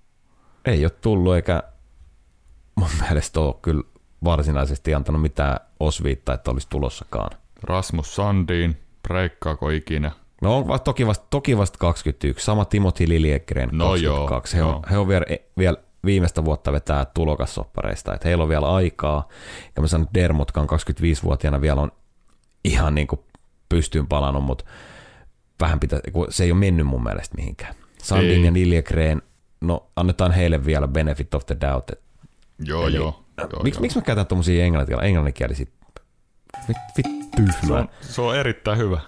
Ei 0.64 0.84
ole 0.84 0.90
tullut, 0.90 1.34
eikä 1.34 1.62
mun 2.74 2.88
mielestä 3.00 3.40
ole 3.40 3.54
kyllä 3.62 3.82
varsinaisesti 4.24 4.94
antanut 4.94 5.22
mitään 5.22 5.60
osviittaa, 5.80 6.34
että 6.34 6.50
olisi 6.50 6.68
tulossakaan. 6.70 7.30
Rasmus 7.62 8.16
Sandin, 8.16 8.76
breikkaako 9.02 9.70
ikinä? 9.70 10.10
No 10.42 10.56
on 10.58 10.80
toki 10.84 11.06
vasta, 11.06 11.26
toki 11.30 11.58
vasta 11.58 11.78
21, 11.78 12.44
sama 12.44 12.64
Timothy 12.64 13.08
Liljegren 13.08 13.68
no 13.72 13.84
22. 13.84 14.58
Joo, 14.58 14.68
he, 14.68 14.74
on, 14.74 14.82
he 14.90 14.98
on 14.98 15.08
vielä, 15.08 15.24
vielä 15.58 15.76
viimeistä 16.04 16.44
vuotta 16.44 16.72
vetää 16.72 17.04
tulokassoppareista, 17.04 18.14
että 18.14 18.28
heillä 18.28 18.42
on 18.42 18.48
vielä 18.48 18.74
aikaa. 18.74 19.28
Ja 19.76 19.82
mä 19.82 19.88
sanon, 19.88 20.06
että 20.06 20.20
Dermotka 20.20 20.60
on 20.60 20.68
25-vuotiaana 20.70 21.60
vielä 21.60 21.80
on 21.80 21.92
ihan 22.64 22.94
niin 22.94 23.06
kuin 23.06 23.20
pystyyn 23.68 24.06
palannut, 24.06 24.44
mutta 24.44 24.64
vähän 25.60 25.80
pitää, 25.80 26.00
se 26.28 26.44
ei 26.44 26.52
ole 26.52 26.60
mennyt 26.60 26.86
mun 26.86 27.02
mielestä 27.02 27.34
mihinkään. 27.36 27.74
Sandin 28.02 28.30
ei. 28.30 28.44
ja 28.44 28.52
Liljegren, 28.52 29.22
no 29.60 29.90
annetaan 29.96 30.32
heille 30.32 30.64
vielä 30.64 30.88
benefit 30.88 31.34
of 31.34 31.46
the 31.46 31.56
doubt. 31.60 31.90
Et, 31.90 32.02
joo, 32.58 32.86
eli, 32.86 32.96
joo. 32.96 33.24
joo 33.38 33.62
miksi, 33.62 33.80
miksi 33.80 33.98
mä 33.98 34.02
käytän 34.02 34.26
tuommoisia 34.26 34.64
englanninkielisiä? 35.02 35.66
Vit, 36.68 36.76
vit, 36.96 37.06
se, 37.66 37.72
on, 37.72 37.88
se 38.00 38.20
on 38.20 38.36
erittäin 38.36 38.78
hyvä 38.78 39.00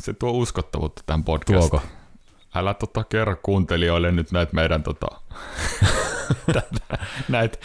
se 0.00 0.12
tuo 0.12 0.30
uskottavuutta 0.30 1.02
tämän 1.06 1.24
podcastiin. 1.24 1.70
Tuoko? 1.70 1.86
Älä 2.54 2.74
tota 2.74 3.04
kerro 3.04 3.36
kuuntelijoille 3.42 4.12
nyt 4.12 4.32
näitä 4.32 4.54
meidän 4.54 4.82
tota, 4.82 5.06
näitä 7.28 7.58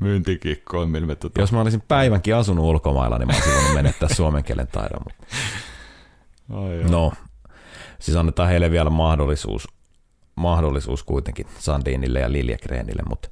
myyntikikkoja, 0.00 0.86
millä 0.86 1.06
me 1.06 1.14
tota... 1.14 1.40
Jos 1.40 1.52
mä 1.52 1.60
olisin 1.60 1.82
päivänkin 1.88 2.36
asunut 2.36 2.64
ulkomailla, 2.64 3.18
niin 3.18 3.26
mä 3.26 3.34
olisin 3.34 3.54
voinut 3.54 3.74
menettää 3.74 4.08
suomen 4.08 4.44
kielen 4.44 4.68
taidon. 4.68 5.00
Mutta... 5.04 5.36
Ai 6.54 6.90
no, 6.90 7.12
siis 7.98 8.16
annetaan 8.16 8.48
heille 8.48 8.70
vielä 8.70 8.90
mahdollisuus, 8.90 9.68
mahdollisuus 10.34 11.02
kuitenkin 11.02 11.46
Sandinille 11.58 12.20
ja 12.20 12.32
Liljekreenille, 12.32 13.02
mutta 13.08 13.28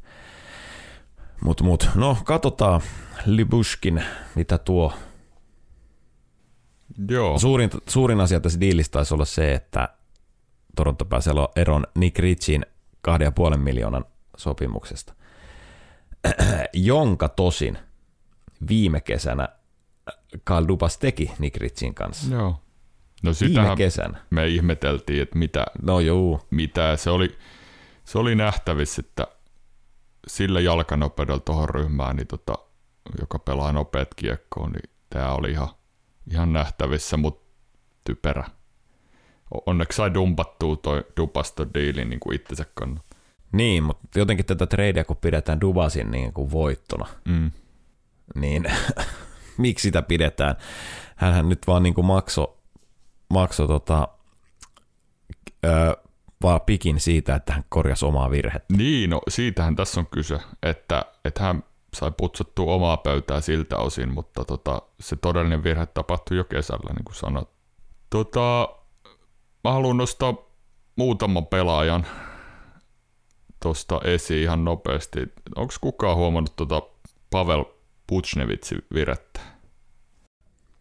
mut, 1.44 1.60
mut. 1.60 1.90
no 1.94 2.16
katsotaan 2.24 2.80
Libushkin, 3.26 4.02
mitä 4.34 4.58
tuo 4.58 4.92
Joo. 7.08 7.38
Suurin, 7.38 7.70
suurin 7.88 8.20
asia 8.20 8.40
tässä 8.40 8.60
diilissä 8.60 8.92
taisi 8.92 9.14
olla 9.14 9.24
se, 9.24 9.54
että 9.54 9.88
Toronto 10.78 11.04
pääsi 11.04 11.30
eroon 11.56 11.86
Nick 11.94 12.18
Richin 12.18 12.66
2,5 13.08 13.56
miljoonan 13.56 14.04
sopimuksesta, 14.36 15.14
jonka 16.72 17.28
tosin 17.28 17.78
viime 18.68 19.00
kesänä 19.00 19.48
Carl 20.46 20.68
Dubas 20.68 20.98
teki 20.98 21.32
Nick 21.38 21.56
Ritchin 21.56 21.94
kanssa. 21.94 22.34
Joo. 22.34 22.62
No 23.22 23.32
viime 23.40 23.76
kesänä. 23.76 24.18
me 24.30 24.48
ihmeteltiin, 24.48 25.22
että 25.22 25.38
mitä, 25.38 25.66
no 25.82 26.00
juu. 26.00 26.40
mitä 26.50 26.96
se 26.96 27.10
oli, 27.10 27.38
se 28.04 28.18
oli 28.18 28.34
nähtävissä, 28.34 29.02
että 29.06 29.26
sillä 30.26 30.60
jalkanopeudella 30.60 31.40
tuohon 31.40 31.68
ryhmään, 31.68 32.16
niin 32.16 32.26
tota, 32.26 32.54
joka 33.20 33.38
pelaa 33.38 33.72
nopeat 33.72 34.14
kiekkoon, 34.14 34.72
niin 34.72 34.90
tämä 35.10 35.32
oli 35.32 35.50
ihan, 35.50 35.68
ihan 36.32 36.52
nähtävissä, 36.52 37.16
mutta 37.16 37.54
typerä. 38.04 38.44
Onneksi 39.66 39.96
sai 39.96 40.14
dumpattua 40.14 40.76
toi 40.76 41.04
Dubasto 41.16 41.66
diili 41.74 42.04
niin 42.04 42.20
kuin 42.20 42.36
itsensä 42.36 42.64
kannalta. 42.74 43.16
Niin, 43.52 43.82
mutta 43.82 44.18
jotenkin 44.18 44.46
tätä 44.46 44.66
tradea, 44.66 45.04
kun 45.04 45.16
pidetään 45.16 45.60
Dubasin 45.60 46.10
niin 46.10 46.32
kuin 46.32 46.50
voittona, 46.50 47.06
mm. 47.24 47.50
niin 48.34 48.64
miksi 49.58 49.82
sitä 49.82 50.02
pidetään? 50.02 50.56
Hänhän 51.16 51.48
nyt 51.48 51.66
vaan 51.66 51.82
niin 51.82 51.94
kuin 51.94 52.06
makso, 52.06 52.58
makso 53.30 53.66
tota, 53.66 54.08
vaan 56.42 56.60
pikin 56.60 57.00
siitä, 57.00 57.34
että 57.34 57.52
hän 57.52 57.64
korjasi 57.68 58.06
omaa 58.06 58.30
virhettä. 58.30 58.74
Niin, 58.76 59.10
no 59.10 59.20
siitähän 59.28 59.76
tässä 59.76 60.00
on 60.00 60.06
kyse, 60.06 60.38
että, 60.62 61.04
että 61.24 61.42
hän 61.42 61.64
sai 61.94 62.12
putsattua 62.16 62.74
omaa 62.74 62.96
pöytää 62.96 63.40
siltä 63.40 63.76
osin, 63.76 64.14
mutta 64.14 64.44
tota, 64.44 64.82
se 65.00 65.16
todellinen 65.16 65.62
virhe 65.62 65.86
tapahtui 65.86 66.36
jo 66.36 66.44
kesällä, 66.44 66.92
niin 66.94 67.04
kuin 67.04 67.16
sanot. 67.16 67.50
Tota, 68.10 68.77
mä 69.64 69.72
haluan 69.72 69.96
nostaa 69.96 70.34
muutaman 70.96 71.46
pelaajan 71.46 72.06
tuosta 73.62 74.00
esiin 74.04 74.42
ihan 74.42 74.64
nopeasti. 74.64 75.20
Onko 75.56 75.74
kukaan 75.80 76.16
huomannut 76.16 76.56
tuota 76.56 76.82
Pavel 77.30 77.64
Puchnevitsin 78.06 78.82
virettä? 78.94 79.40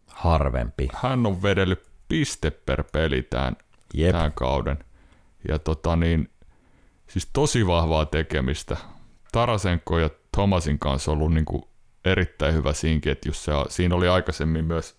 Harvempi. 0.06 0.88
Hän 0.94 1.26
on 1.26 1.42
vedellyt 1.42 1.88
piste 2.08 2.50
per 2.50 2.84
peli 2.92 3.22
tämän, 3.22 3.56
tämän 4.10 4.32
kauden. 4.32 4.78
Ja 5.48 5.58
tota 5.58 5.96
niin, 5.96 6.30
siis 7.06 7.30
tosi 7.32 7.66
vahvaa 7.66 8.06
tekemistä. 8.06 8.76
Tarasenko 9.32 9.98
ja 9.98 10.10
Thomasin 10.32 10.78
kanssa 10.78 11.10
ollut 11.10 11.34
niin 11.34 11.44
kuin 11.44 11.62
erittäin 12.04 12.54
hyvä 12.54 12.72
siinä 12.72 13.00
ketjussa. 13.00 13.66
Siinä 13.68 13.94
oli 13.94 14.08
aikaisemmin 14.08 14.64
myös 14.64 14.96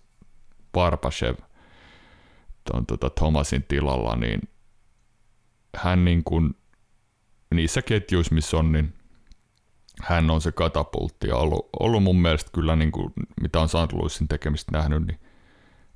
Barbashev 0.73 1.35
tuon 2.71 2.85
tota 2.85 3.09
Thomasin 3.09 3.63
tilalla, 3.67 4.15
niin 4.15 4.41
hän 5.75 6.05
niin 6.05 6.23
kuin, 6.23 6.55
niissä 7.55 7.81
ketjuissa, 7.81 8.35
missä 8.35 8.57
on, 8.57 8.71
niin 8.71 8.93
hän 10.01 10.29
on 10.29 10.41
se 10.41 10.51
katapultti 10.51 11.27
ja 11.27 11.35
ollut, 11.35 11.69
ollut 11.79 12.03
mun 12.03 12.21
mielestä 12.21 12.51
kyllä, 12.53 12.75
niin 12.75 12.91
kuin, 12.91 13.13
mitä 13.41 13.61
on 13.61 13.69
St. 13.69 13.93
Louisin 13.93 14.27
tekemistä 14.27 14.71
nähnyt, 14.71 15.07
niin 15.07 15.19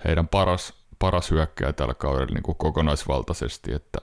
heidän 0.05 0.27
paras, 0.27 0.73
paras 0.99 1.31
hyökkäjä 1.31 1.73
tällä 1.73 1.93
kaudella 1.93 2.33
niin 2.33 2.43
kuin 2.43 2.57
kokonaisvaltaisesti, 2.57 3.73
että 3.73 3.99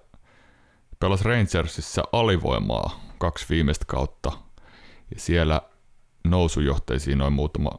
pelasi 1.01 1.25
Rangersissa 1.25 2.03
alivoimaa 2.13 3.01
kaksi 3.19 3.47
viimeistä 3.51 3.85
kautta 3.89 4.33
ja 5.15 5.21
siellä 5.21 5.63
nousujohteisiin 6.25 7.19
noin 7.19 7.33
muutama 7.33 7.71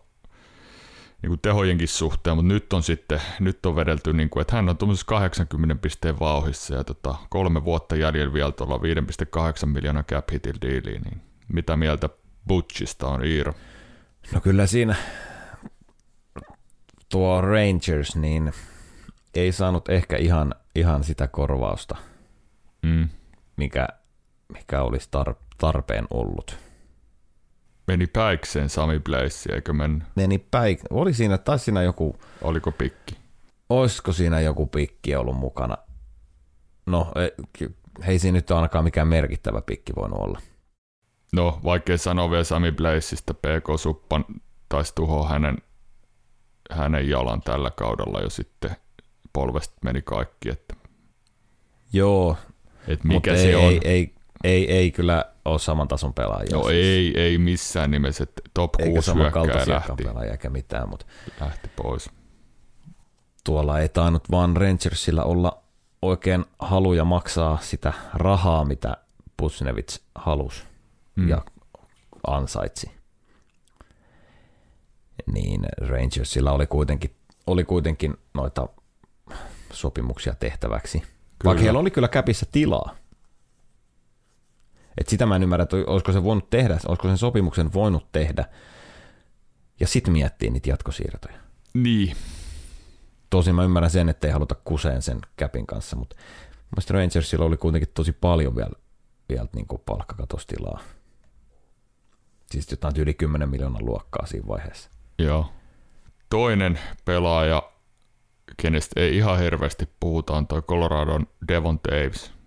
niin 1.21 1.29
kuin 1.29 1.39
tehojenkin 1.39 1.87
suhteen, 1.87 2.35
mutta 2.35 2.53
nyt 2.53 2.73
on 2.73 2.83
sitten 2.83 3.21
nyt 3.39 3.65
on 3.65 3.75
vedelty, 3.75 4.13
niin 4.13 4.29
kuin, 4.29 4.41
että 4.41 4.55
hän 4.55 4.69
on 4.69 4.77
tuollaisessa 4.77 5.07
80 5.07 5.75
pisteen 5.75 6.19
vauhissa 6.19 6.75
ja 6.75 6.83
tota, 6.83 7.15
kolme 7.29 7.63
vuotta 7.63 7.95
jäljellä 7.95 8.33
vielä 8.33 8.51
tuolla 8.51 8.77
5,8 8.77 9.65
miljoonaa 9.65 10.03
cap 10.03 10.31
hitil 10.31 10.57
diiliin, 10.61 11.01
niin 11.01 11.21
mitä 11.47 11.77
mieltä 11.77 12.09
Butchista 12.47 13.07
on 13.07 13.25
Iiro? 13.25 13.53
No 14.33 14.41
kyllä 14.41 14.67
siinä 14.67 14.95
tuo 17.09 17.41
Rangers 17.41 18.15
niin 18.15 18.53
ei 19.35 19.51
saanut 19.51 19.89
ehkä 19.89 20.17
ihan, 20.17 20.55
ihan 20.75 21.03
sitä 21.03 21.27
korvausta, 21.27 21.95
mm. 22.81 23.09
mikä, 23.57 23.87
mikä 24.53 24.81
olisi 24.81 25.09
tar- 25.17 25.35
tarpeen 25.57 26.07
ollut. 26.09 26.57
Meni 27.91 28.07
päikseen 28.07 28.69
Sami 28.69 28.99
Blaze, 28.99 29.53
eikö 29.53 29.73
mennyt? 29.73 30.03
Meni 30.15 30.37
päik... 30.37 30.79
Oli 30.89 31.13
siinä, 31.13 31.37
taisi 31.37 31.65
siinä 31.65 31.83
joku... 31.83 32.15
Oliko 32.41 32.71
pikki? 32.71 33.17
Olisiko 33.69 34.13
siinä 34.13 34.39
joku 34.39 34.67
pikki 34.67 35.15
ollut 35.15 35.37
mukana? 35.37 35.77
No, 36.85 37.11
ei 38.07 38.19
siinä 38.19 38.37
nyt 38.37 38.51
ainakaan 38.51 38.83
mikään 38.83 39.07
merkittävä 39.07 39.61
pikki 39.61 39.93
voinut 39.95 40.19
olla. 40.19 40.41
No, 41.33 41.59
vaikkei 41.63 41.97
sanoa 41.97 42.31
vielä 42.31 42.43
Sami 42.43 42.71
Blazeista, 42.71 43.33
PK 43.33 43.79
Suppan 43.79 44.25
taisi 44.69 44.95
tuhoa 44.95 45.27
hänen, 45.27 45.57
hänen 46.71 47.09
jalan 47.09 47.41
tällä 47.41 47.71
kaudella 47.71 48.21
jo 48.21 48.29
sitten. 48.29 48.75
Polvesta 49.33 49.75
meni 49.83 50.01
kaikki, 50.01 50.49
että... 50.49 50.75
Joo, 51.93 52.37
et 52.87 53.03
mikä 53.03 53.35
se 53.35 53.49
ei, 53.49 53.55
on. 53.55 53.63
Ei, 53.63 53.79
ei, 53.83 54.13
ei, 54.43 54.71
ei 54.71 54.91
kyllä 54.91 55.30
ole 55.45 55.59
saman 55.59 55.87
tason 55.87 56.13
pelaajia. 56.13 56.57
No 56.57 56.63
siis. 56.63 56.73
ei, 56.73 57.21
ei 57.21 57.37
missään 57.37 57.91
nimessä, 57.91 58.27
top 58.53 58.71
6 58.83 59.13
hyökkääjä 59.13 59.63
lähti. 59.67 60.03
pelaajia 60.03 60.31
eikä 60.31 60.49
mitään, 60.49 60.89
mutta 60.89 61.05
lähti 61.39 61.69
pois. 61.75 62.09
Tuolla 63.43 63.79
ei 63.79 63.89
tainnut 63.89 64.31
vaan 64.31 64.57
Rangersilla 64.57 65.23
olla 65.23 65.63
oikein 66.01 66.45
haluja 66.59 67.05
maksaa 67.05 67.57
sitä 67.61 67.93
rahaa, 68.13 68.65
mitä 68.65 68.97
Pusnevits 69.37 70.05
halusi 70.15 70.63
mm. 71.15 71.29
ja 71.29 71.41
ansaitsi. 72.27 72.91
Niin 75.33 75.65
Rangersilla 75.77 76.51
oli 76.51 76.67
kuitenkin, 76.67 77.15
oli 77.47 77.63
kuitenkin 77.63 78.13
noita 78.33 78.69
sopimuksia 79.73 80.35
tehtäväksi. 80.35 80.99
Kyllä. 80.99 81.09
Vaikka 81.43 81.63
heillä 81.63 81.79
oli 81.79 81.91
kyllä 81.91 82.07
käpissä 82.07 82.45
tilaa. 82.51 82.95
Et 84.97 85.09
sitä 85.09 85.25
mä 85.25 85.35
en 85.35 85.43
ymmärrä, 85.43 85.63
että 85.63 85.77
olisiko 85.87 86.11
se 86.11 86.23
voinut 86.23 86.49
tehdä, 86.49 86.77
olisiko 86.87 87.07
sen 87.07 87.17
sopimuksen 87.17 87.73
voinut 87.73 88.11
tehdä, 88.11 88.45
ja 89.79 89.87
sitten 89.87 90.13
miettiä 90.13 90.51
niitä 90.51 90.69
jatkosiirtoja. 90.69 91.37
Niin. 91.73 92.15
Tosin 93.29 93.55
mä 93.55 93.63
ymmärrän 93.63 93.89
sen, 93.89 94.09
että 94.09 94.27
ei 94.27 94.33
haluta 94.33 94.55
kuseen 94.55 95.01
sen 95.01 95.19
käpin 95.35 95.67
kanssa, 95.67 95.95
mutta 95.95 96.15
mielestäni 96.71 96.99
Rangersilla 96.99 97.45
oli 97.45 97.57
kuitenkin 97.57 97.89
tosi 97.93 98.11
paljon 98.11 98.55
vielä, 98.55 98.73
vielä 99.29 99.47
niin 99.55 99.65
palkkakatostilaa. 99.85 100.79
Siis 102.51 102.71
jotain 102.71 102.93
yli 102.97 103.13
10 103.13 103.49
miljoonan 103.49 103.85
luokkaa 103.85 104.25
siinä 104.25 104.47
vaiheessa. 104.47 104.89
Joo. 105.19 105.51
Toinen 106.29 106.79
pelaaja, 107.05 107.71
kenestä 108.57 108.99
ei 108.99 109.17
ihan 109.17 109.39
hirveästi 109.39 109.89
puhuta, 109.99 110.33
on 110.33 110.47
toi 110.47 110.61
Coloradon 110.61 111.27
Devon 111.47 111.79
Taves. 111.79 112.40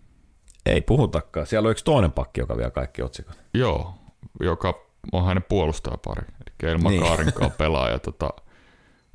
Ei 0.66 0.80
puhutakaan. 0.80 1.46
Siellä 1.46 1.66
on 1.66 1.70
yksi 1.70 1.84
toinen 1.84 2.12
pakki, 2.12 2.40
joka 2.40 2.56
vie 2.56 2.70
kaikki 2.70 3.02
otsikot. 3.02 3.38
Joo, 3.54 3.94
joka 4.40 4.74
on 5.12 5.24
hänen 5.24 5.44
puolustajapari. 5.48 6.22
Eli 6.22 6.54
Kelma 6.58 6.90
niin. 6.90 7.02
Kaarinkaan 7.02 7.52
pelaaja. 7.52 7.98
Tota, 7.98 8.30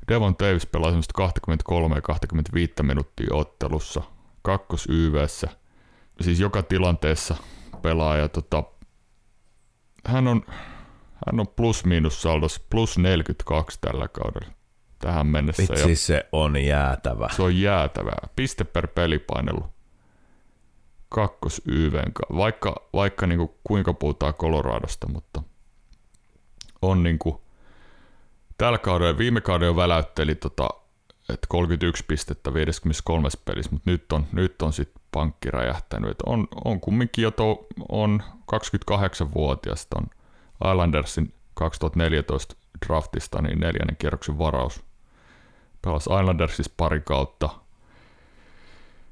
Devon 0.08 0.34
Davis 0.40 0.66
pelaa 0.66 0.90
semmoista 0.90 1.14
23 1.14 1.94
ja 1.94 2.02
25 2.02 2.72
minuuttia 2.82 3.34
ottelussa, 3.34 4.02
kakkos 4.42 4.86
YVssä. 4.90 5.48
Siis 6.20 6.40
joka 6.40 6.62
tilanteessa 6.62 7.36
pelaaja. 7.82 8.28
Tota, 8.28 8.64
hän 10.06 10.28
on, 10.28 10.42
hän 11.26 11.40
on 11.40 11.48
plus-miinus 11.48 12.22
saldos 12.22 12.60
plus 12.70 12.98
42 12.98 13.78
tällä 13.80 14.08
kaudella 14.08 14.54
tähän 14.98 15.26
mennessä. 15.26 15.62
Vitsi, 15.62 15.96
se 15.96 16.28
on 16.32 16.64
jäätävä. 16.64 17.28
Se 17.36 17.42
on 17.42 17.60
jäätävää. 17.60 18.28
Piste 18.36 18.64
per 18.64 18.86
pelipainelu 18.86 19.64
kakkos 21.10 21.62
YVn 21.66 22.12
vaikka, 22.36 22.74
vaikka 22.92 23.26
niin 23.26 23.38
kuin 23.38 23.50
kuinka 23.64 23.94
puhutaan 23.94 24.34
Coloradosta, 24.34 25.08
mutta 25.08 25.42
on 26.82 27.02
niin 27.02 27.18
kuin, 27.18 27.36
tällä 28.58 28.78
kaudella, 28.78 29.18
viime 29.18 29.40
kaudella 29.40 29.76
väläytteli 29.76 30.34
tota, 30.34 30.68
että 31.28 31.46
31 31.48 32.04
pistettä 32.06 32.54
53 32.54 33.28
pelissä, 33.44 33.70
mutta 33.72 33.90
nyt 33.90 34.12
on, 34.12 34.26
nyt 34.32 34.62
on 34.62 34.72
sitten 34.72 35.02
pankki 35.12 35.50
räjähtänyt. 35.50 36.10
Et 36.10 36.22
on, 36.26 36.48
on 36.64 36.80
kumminkin 36.80 37.22
jo 37.22 37.30
to, 37.30 37.66
on 37.88 38.22
28-vuotias 38.54 39.86
on 39.94 40.06
Islandersin 40.70 41.34
2014 41.54 42.56
draftista 42.86 43.42
niin 43.42 43.60
neljännen 43.60 43.96
kierroksen 43.96 44.38
varaus. 44.38 44.82
Pelasi 45.82 46.10
Islandersissa 46.20 46.72
pari 46.76 47.00
kautta, 47.00 47.50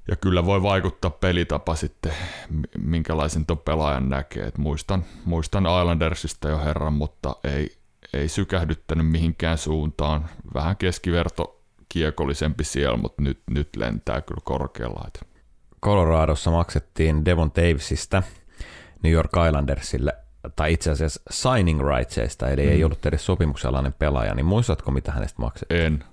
ja 0.08 0.16
kyllä 0.16 0.46
voi 0.46 0.62
vaikuttaa 0.62 1.10
pelitapa 1.10 1.74
sitten, 1.74 2.12
minkälaisen 2.78 3.46
tuon 3.46 3.58
pelaajan 3.58 4.08
näkee. 4.08 4.46
Et 4.46 4.58
muistan, 4.58 5.04
muistan 5.24 5.66
Islandersista 5.80 6.48
jo 6.48 6.58
herran, 6.58 6.92
mutta 6.92 7.36
ei, 7.44 7.76
ei 8.12 8.28
sykähdyttänyt 8.28 9.10
mihinkään 9.10 9.58
suuntaan. 9.58 10.28
Vähän 10.54 10.76
keskiverto 10.76 11.60
kiekollisempi 11.88 12.64
siellä, 12.64 12.96
mutta 12.96 13.22
nyt, 13.22 13.40
nyt 13.50 13.68
lentää 13.76 14.20
kyllä 14.20 14.40
korkealla. 14.44 15.08
Coloradossa 15.84 16.50
maksettiin 16.50 17.24
Devon 17.24 17.50
Davisista 17.56 18.22
New 19.02 19.12
York 19.12 19.32
Islandersille, 19.48 20.12
tai 20.56 20.72
itse 20.72 20.90
asiassa 20.90 21.22
signing 21.30 21.80
rightsista, 21.96 22.48
eli 22.48 22.62
mm. 22.62 22.68
ei 22.68 22.84
ollut 22.84 23.06
edes 23.06 23.26
sopimuksellinen 23.26 23.92
pelaaja, 23.92 24.34
niin 24.34 24.46
muistatko, 24.46 24.90
mitä 24.90 25.12
hänestä 25.12 25.42
maksettiin? 25.42 25.80
En. 25.80 26.04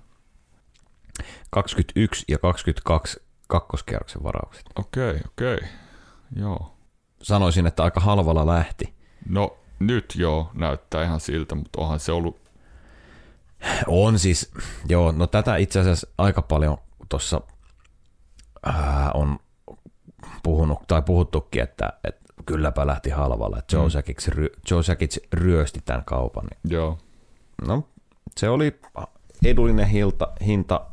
21 1.50 2.24
ja 2.28 2.38
22 2.38 3.25
kakkoskierroksen 3.46 4.22
varaukset. 4.22 4.64
Okei, 4.76 5.10
okay, 5.10 5.22
okei. 5.26 5.54
Okay. 5.54 5.68
Joo. 6.36 6.76
Sanoisin, 7.22 7.66
että 7.66 7.84
aika 7.84 8.00
halvalla 8.00 8.46
lähti. 8.46 8.94
No 9.28 9.56
nyt 9.78 10.14
joo, 10.16 10.50
näyttää 10.54 11.04
ihan 11.04 11.20
siltä, 11.20 11.54
mutta 11.54 11.80
onhan 11.80 12.00
se 12.00 12.12
ollut... 12.12 12.40
On 13.86 14.18
siis, 14.18 14.52
joo, 14.88 15.12
no 15.12 15.26
tätä 15.26 15.56
itse 15.56 15.80
asiassa 15.80 16.08
aika 16.18 16.42
paljon 16.42 16.78
tuossa 17.08 17.40
on 19.14 19.38
puhunut, 20.42 20.78
tai 20.88 21.02
puhuttukin, 21.02 21.62
että, 21.62 21.92
että 22.04 22.26
kylläpä 22.46 22.86
lähti 22.86 23.10
halvalla, 23.10 23.58
että 23.58 23.76
Joe, 23.76 23.84
mm. 23.84 23.90
Sakic, 23.90 24.28
Joe 24.70 24.82
Sakic 24.82 25.16
ryösti 25.32 25.80
tämän 25.84 26.04
kaupan. 26.04 26.48
Joo. 26.64 26.98
No, 27.66 27.88
se 28.36 28.48
oli 28.48 28.80
edullinen 29.44 29.86
hinta, 29.86 30.32
hinta 30.46 30.86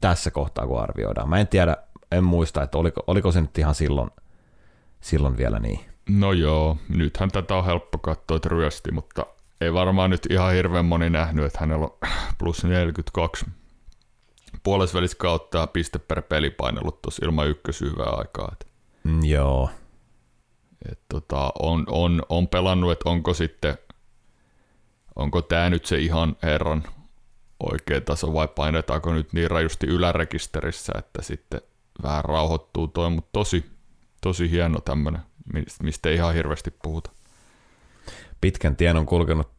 tässä 0.00 0.30
kohtaa, 0.30 0.66
kun 0.66 0.80
arvioidaan. 0.80 1.28
Mä 1.28 1.38
en 1.38 1.48
tiedä, 1.48 1.76
en 2.12 2.24
muista, 2.24 2.62
että 2.62 2.78
oliko, 2.78 3.02
oliko 3.06 3.32
se 3.32 3.40
nyt 3.40 3.58
ihan 3.58 3.74
silloin, 3.74 4.10
silloin 5.00 5.36
vielä 5.36 5.58
niin. 5.58 5.80
No 6.08 6.32
joo, 6.32 6.76
nythän 6.88 7.30
tätä 7.30 7.54
on 7.54 7.64
helppo 7.64 7.98
katsoa, 7.98 8.36
että 8.36 8.48
ryösti, 8.48 8.92
mutta 8.92 9.26
ei 9.60 9.72
varmaan 9.72 10.10
nyt 10.10 10.26
ihan 10.30 10.52
hirveän 10.52 10.84
moni 10.84 11.10
nähnyt, 11.10 11.44
että 11.44 11.58
hänellä 11.60 11.84
on 11.84 11.98
plus 12.38 12.64
42 12.64 13.46
puolesvälis 14.62 15.14
kautta 15.14 15.66
piste 15.66 15.98
per 15.98 16.22
peli 16.22 16.50
painellut 16.50 17.02
tuossa 17.02 17.26
ilman 17.26 17.48
ykkösyvää 17.48 18.10
aikaa. 18.10 18.48
Et, 18.52 18.66
mm, 19.04 19.24
joo. 19.24 19.70
Et 20.90 21.00
tota, 21.08 21.52
on, 21.58 21.84
on, 21.88 22.22
on 22.28 22.48
pelannut, 22.48 22.92
että 22.92 23.10
onko 23.10 23.34
sitten, 23.34 23.78
onko 25.16 25.42
tämä 25.42 25.70
nyt 25.70 25.86
se 25.86 25.98
ihan 25.98 26.36
herran 26.42 26.84
oikea 27.60 28.00
taso 28.00 28.32
vai 28.32 28.48
painetaanko 28.48 29.12
nyt 29.14 29.32
niin 29.32 29.50
rajusti 29.50 29.86
ylärekisterissä, 29.86 30.92
että 30.98 31.22
sitten 31.22 31.60
vähän 32.02 32.24
rauhoittuu 32.24 32.88
toi, 32.88 33.10
mutta 33.10 33.30
tosi, 33.32 33.70
tosi 34.20 34.50
hieno 34.50 34.80
tämmöinen, 34.80 35.22
mistä 35.82 36.08
ei 36.08 36.14
ihan 36.14 36.34
hirveästi 36.34 36.70
puhuta. 36.82 37.10
Pitkän 38.40 38.76
tien 38.76 38.96
on 38.96 39.06
kulkenut 39.06 39.50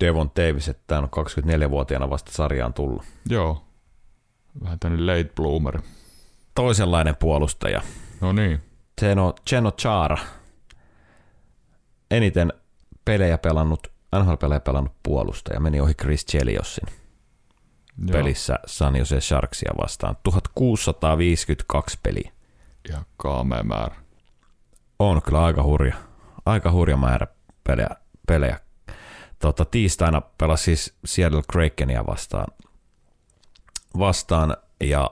Devon 0.00 0.30
Davis, 0.36 0.68
että 0.68 0.98
on 0.98 1.08
24-vuotiaana 1.66 2.10
vasta 2.10 2.32
sarjaan 2.32 2.74
tullut. 2.74 3.02
Joo, 3.28 3.64
vähän 4.62 4.78
tämmöinen 4.78 5.06
late 5.06 5.30
bloomer. 5.36 5.80
Toisenlainen 6.54 7.16
puolustaja. 7.16 7.82
No 8.20 8.32
niin. 8.32 8.60
Zeno, 9.00 9.34
Geno 9.50 9.70
Chara. 9.70 10.18
Eniten 12.10 12.52
pelejä 13.04 13.38
pelannut, 13.38 13.86
NHL-pelejä 14.16 14.60
pelannut 14.60 14.92
puolustaja. 15.02 15.60
Meni 15.60 15.80
ohi 15.80 15.94
Chris 15.94 16.26
Cheliossin 16.26 17.01
Joo. 17.98 18.12
pelissä 18.12 18.58
San 18.66 18.96
Jose 18.96 19.20
Sharksia 19.20 19.72
vastaan. 19.82 20.16
1652 20.22 21.98
peliä. 22.02 22.32
Ja 22.88 23.02
kaamea 23.16 23.62
määrä. 23.62 23.96
On 24.98 25.22
kyllä 25.22 25.44
aika 25.44 25.62
hurja. 25.62 25.94
Aika 26.46 26.72
hurja 26.72 26.96
määrä 26.96 27.26
pelejä. 27.64 27.90
pelejä. 28.26 28.60
Tota, 29.38 29.64
tiistaina 29.64 30.20
pelasi 30.20 30.64
siis 30.64 30.94
Seattle 31.04 31.42
Krakenia 31.52 32.06
vastaan, 32.06 32.46
vastaan 33.98 34.56
ja 34.80 35.10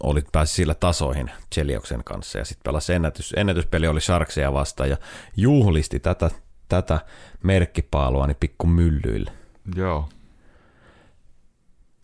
oli 0.00 0.22
pääsi 0.32 0.54
sillä 0.54 0.74
tasoihin 0.74 1.30
Chelioksen 1.54 2.04
kanssa 2.04 2.38
ja 2.38 2.44
sitten 2.44 2.62
pelasi 2.64 2.92
ennätys, 2.92 3.34
ennätyspeli 3.36 3.86
oli 3.86 4.00
Sharksia 4.00 4.52
vastaan 4.52 4.90
ja 4.90 4.96
juhlisti 5.36 6.00
tätä, 6.00 6.30
tätä 6.68 7.00
merkkipaalua 7.42 8.26
niin 8.26 8.36
pikku 8.40 8.66
myllyille. 8.66 9.32
Joo. 9.76 10.08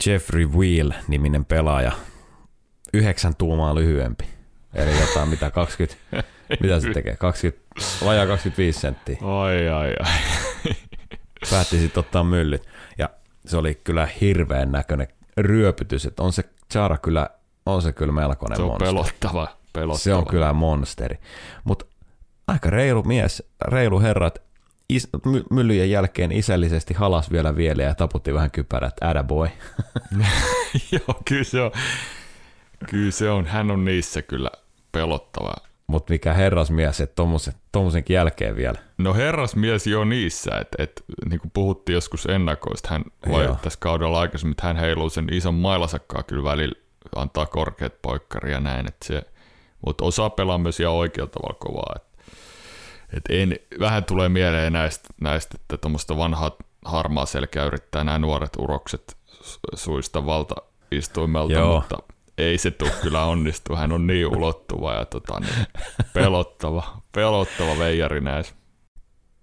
Jeffrey 0.07 0.47
Wheel-niminen 0.47 1.45
pelaaja, 1.45 1.93
yhdeksän 2.95 3.37
tuumaa 3.37 3.75
lyhyempi. 3.75 4.25
Eli 4.75 5.01
jotain 5.01 5.29
mitä 5.29 5.51
20, 5.51 5.97
mitä 6.63 6.81
se 6.81 6.91
tekee, 6.91 7.17
20, 7.17 7.63
vajaa 8.05 8.27
25 8.27 8.81
senttiä. 8.81 9.17
Ai 9.23 9.69
ai 9.69 9.95
ai. 10.01 10.19
Päätti 11.51 11.79
sitten 11.79 12.01
ottaa 12.01 12.25
myllyt. 12.25 12.69
Ja 12.99 13.11
se 13.47 13.57
oli 13.57 13.81
kyllä 13.85 14.09
hirveän 14.21 14.73
näköinen 14.73 15.09
ryöpytys, 15.37 16.07
että 16.07 16.23
on 16.23 16.33
se 16.33 16.45
Chara 16.73 16.99
kyllä, 16.99 17.31
on 17.67 17.83
se 17.83 17.93
kyllä 17.93 18.13
melkoinen 18.13 18.57
Se 18.57 18.63
on 18.63 18.69
monsteri. 18.69 18.91
pelottava, 18.91 19.49
pelottava. 19.73 19.99
Se 19.99 20.15
on 20.15 20.27
kyllä 20.27 20.53
monsteri. 20.53 21.19
Mutta 21.65 21.85
aika 22.47 22.71
reilu 22.71 23.03
mies, 23.03 23.43
reilu 23.69 24.01
herra, 24.01 24.27
että 24.27 24.41
is, 24.97 25.09
my, 25.27 25.43
myllyjen 25.51 25.91
jälkeen 25.91 26.33
isällisesti 26.33 26.95
halas 26.95 27.31
vielä 27.33 27.57
vielä 27.57 27.83
ja 27.83 27.95
taputti 27.95 28.35
vähän 28.35 28.51
kypärät, 28.51 28.97
boy. 29.27 29.49
Joo, 30.93 31.23
kyllä 31.29 31.45
se 31.45 31.61
on. 31.61 31.71
Kyllä 32.91 33.11
se 33.11 33.31
on. 33.31 33.47
Hän 33.47 33.71
on 33.71 33.85
niissä 33.85 34.23
kyllä 34.23 34.51
pelottava. 34.93 35.55
Mutta 35.87 36.13
mikä 36.13 36.33
herrasmies, 36.33 37.01
että 37.01 37.15
tommosen, 37.15 37.55
tommosenkin 37.73 38.15
jälkeen 38.15 38.57
vielä. 38.57 38.79
No 38.99 39.15
herrasmies 39.15 39.87
jo 39.87 40.05
niissä, 40.05 40.59
että 40.59 40.83
et, 40.83 41.05
niin 41.29 41.41
kuin 41.41 41.51
puhuttiin 41.55 41.95
joskus 41.95 42.27
ennakoista, 42.27 42.89
hän 42.91 43.05
vai 43.31 43.57
tässä 43.63 43.79
kaudella 43.83 44.21
aikaisemmin, 44.21 44.53
että 44.53 44.67
hän 44.67 44.77
heiluu 44.77 45.11
sen 45.11 45.27
ison 45.33 45.55
mailasakkaa 45.55 46.23
kyllä 46.23 46.45
välillä, 46.45 46.75
antaa 47.17 47.47
korkeat 47.47 48.03
poikkaria 48.03 48.55
ja 48.55 48.61
näin, 48.61 48.89
että 48.89 49.07
se, 49.07 49.23
mutta 49.87 50.05
osaa 50.05 50.31
pelaa 50.31 50.59
myös 50.59 50.81
ihan 50.81 50.93
oikealla 50.93 51.31
tavalla 51.31 51.59
kovaa. 51.59 51.93
Et, 51.97 52.12
et 53.17 53.23
en, 53.29 53.57
vähän 53.81 54.05
tulee 54.05 54.29
mieleen 54.29 54.73
näistä, 54.73 55.09
näistä 55.21 55.57
että 55.61 55.77
tuommoista 55.77 56.17
vanhaa 56.17 56.57
harmaa 56.85 57.27
selkeä 57.27 57.65
yrittää 57.65 58.05
nämä 58.05 58.19
nuoret 58.19 58.57
urokset 58.59 59.17
suista 59.75 60.27
valtaistuimelta, 60.27 61.53
Joo. 61.53 61.75
mutta 61.81 61.99
ei 62.39 62.59
se 62.59 62.71
tule 62.71 62.91
kyllä 63.03 63.25
onnistu. 63.25 63.77
Hän 63.77 63.93
on 63.93 64.07
niin 64.07 64.27
ulottuva 64.27 64.95
ja 64.95 65.05
tota, 65.05 65.41
niin 65.41 65.67
pelottava, 66.15 67.03
pelottava 67.13 67.79
veijari 67.79 68.21
näissä. 68.21 68.55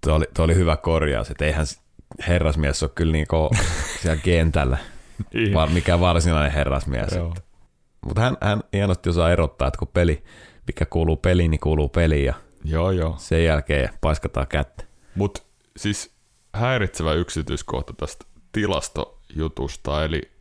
Tuo 0.05 0.13
oli, 0.13 0.25
tuo 0.33 0.45
oli 0.45 0.55
hyvä 0.55 0.77
korjaus, 0.77 1.29
että 1.29 1.45
eihän 1.45 1.65
herrasmies 2.27 2.83
ole 2.83 2.91
kyllä 2.95 3.11
niin 3.11 3.27
siellä 4.01 4.21
kentällä, 4.23 4.77
niin. 5.33 5.53
vaan 5.53 5.71
mikä 5.71 5.99
varsinainen 5.99 6.51
herrasmies. 6.51 7.09
Mutta 8.05 8.21
hän, 8.21 8.37
hän 8.41 8.63
hienosti 8.73 9.09
osaa 9.09 9.31
erottaa, 9.31 9.67
että 9.67 9.77
kun 9.77 9.87
peli, 9.87 10.23
mikä 10.67 10.85
kuuluu 10.85 11.17
peliin, 11.17 11.51
niin 11.51 11.61
kuuluu 11.61 11.89
peliin 11.89 12.25
ja 12.25 12.33
joo, 12.63 12.91
joo. 12.91 13.15
sen 13.17 13.45
jälkeen 13.45 13.89
paiskataan 14.01 14.47
kättä. 14.47 14.83
Mutta 15.15 15.41
siis 15.77 16.13
häiritsevä 16.53 17.13
yksityiskohta 17.13 17.93
tästä 17.93 18.25
tilastojutusta, 18.51 20.03
eli 20.05 20.31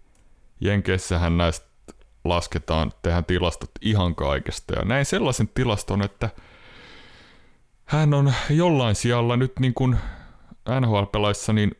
Jenkeissähän 0.60 1.36
näistä 1.38 1.68
lasketaan, 2.24 2.92
tehdään 3.02 3.24
tilastot 3.24 3.70
ihan 3.80 4.14
kaikesta. 4.14 4.74
Ja 4.74 4.84
näin 4.84 5.04
sellaisen 5.04 5.48
tilaston, 5.48 6.02
että 6.02 6.30
hän 7.84 8.14
on 8.14 8.32
jollain 8.50 8.94
sijalla 8.94 9.36
nyt 9.36 9.52
niin 9.60 9.74
kuin 9.74 9.96
NHL-pelaissa, 10.80 11.52
niin 11.52 11.70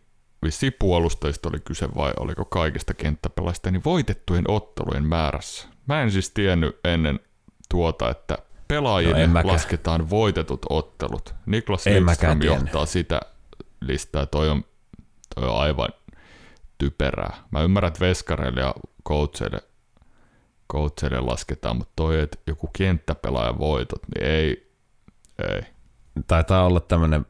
vissi 0.45 0.70
puolustajista 0.70 1.49
oli 1.49 1.61
kyse 1.61 1.89
vai 1.95 2.12
oliko 2.20 2.45
kaikista 2.45 2.95
kenttäpelaista, 2.95 3.70
niin 3.70 3.84
voitettujen 3.84 4.51
ottelujen 4.51 5.05
määrässä. 5.05 5.68
Mä 5.86 6.03
en 6.03 6.11
siis 6.11 6.30
tiennyt 6.30 6.80
ennen 6.84 7.20
tuota, 7.68 8.11
että 8.11 8.39
pelaajille 8.69 9.27
no 9.27 9.41
lasketaan 9.45 10.11
voitetut 10.11 10.66
ottelut. 10.71 11.35
Niklas 11.47 11.87
Lidström 11.87 12.43
johtaa 12.43 12.87
sitä 12.87 13.21
listaa. 13.81 14.27
Toi 14.27 14.49
on, 14.49 14.64
toi 15.35 15.49
on 15.49 15.61
aivan 15.61 15.89
typerää. 16.79 17.37
Mä 17.51 17.62
ymmärrän, 17.62 17.89
että 17.89 18.01
veskareille 18.01 18.61
ja 18.61 18.75
coacheille 19.09 19.61
coachille 20.73 21.21
lasketaan, 21.21 21.77
mutta 21.77 21.93
toi, 21.97 22.21
että 22.21 22.39
joku 22.47 22.71
kenttäpelaajan 22.79 23.59
voitot, 23.59 24.03
niin 24.14 24.27
ei, 24.27 24.73
ei. 25.53 25.62
Taitaa 26.27 26.64
olla 26.64 26.81
tämmöinen 26.81 27.27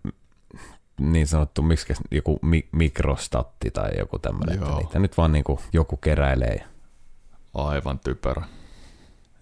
niin 1.00 1.26
sanottu, 1.26 1.62
miksi 1.62 1.94
joku 2.10 2.38
mi- 2.42 2.68
mikrostatti 2.72 3.70
tai 3.70 3.90
joku 3.98 4.18
tämmöinen, 4.18 4.58
että 4.62 4.76
niitä 4.76 4.98
nyt 4.98 5.16
vaan 5.16 5.32
niin 5.32 5.44
joku 5.72 5.96
keräilee. 5.96 6.64
Aivan 7.54 7.98
typerä. 7.98 8.42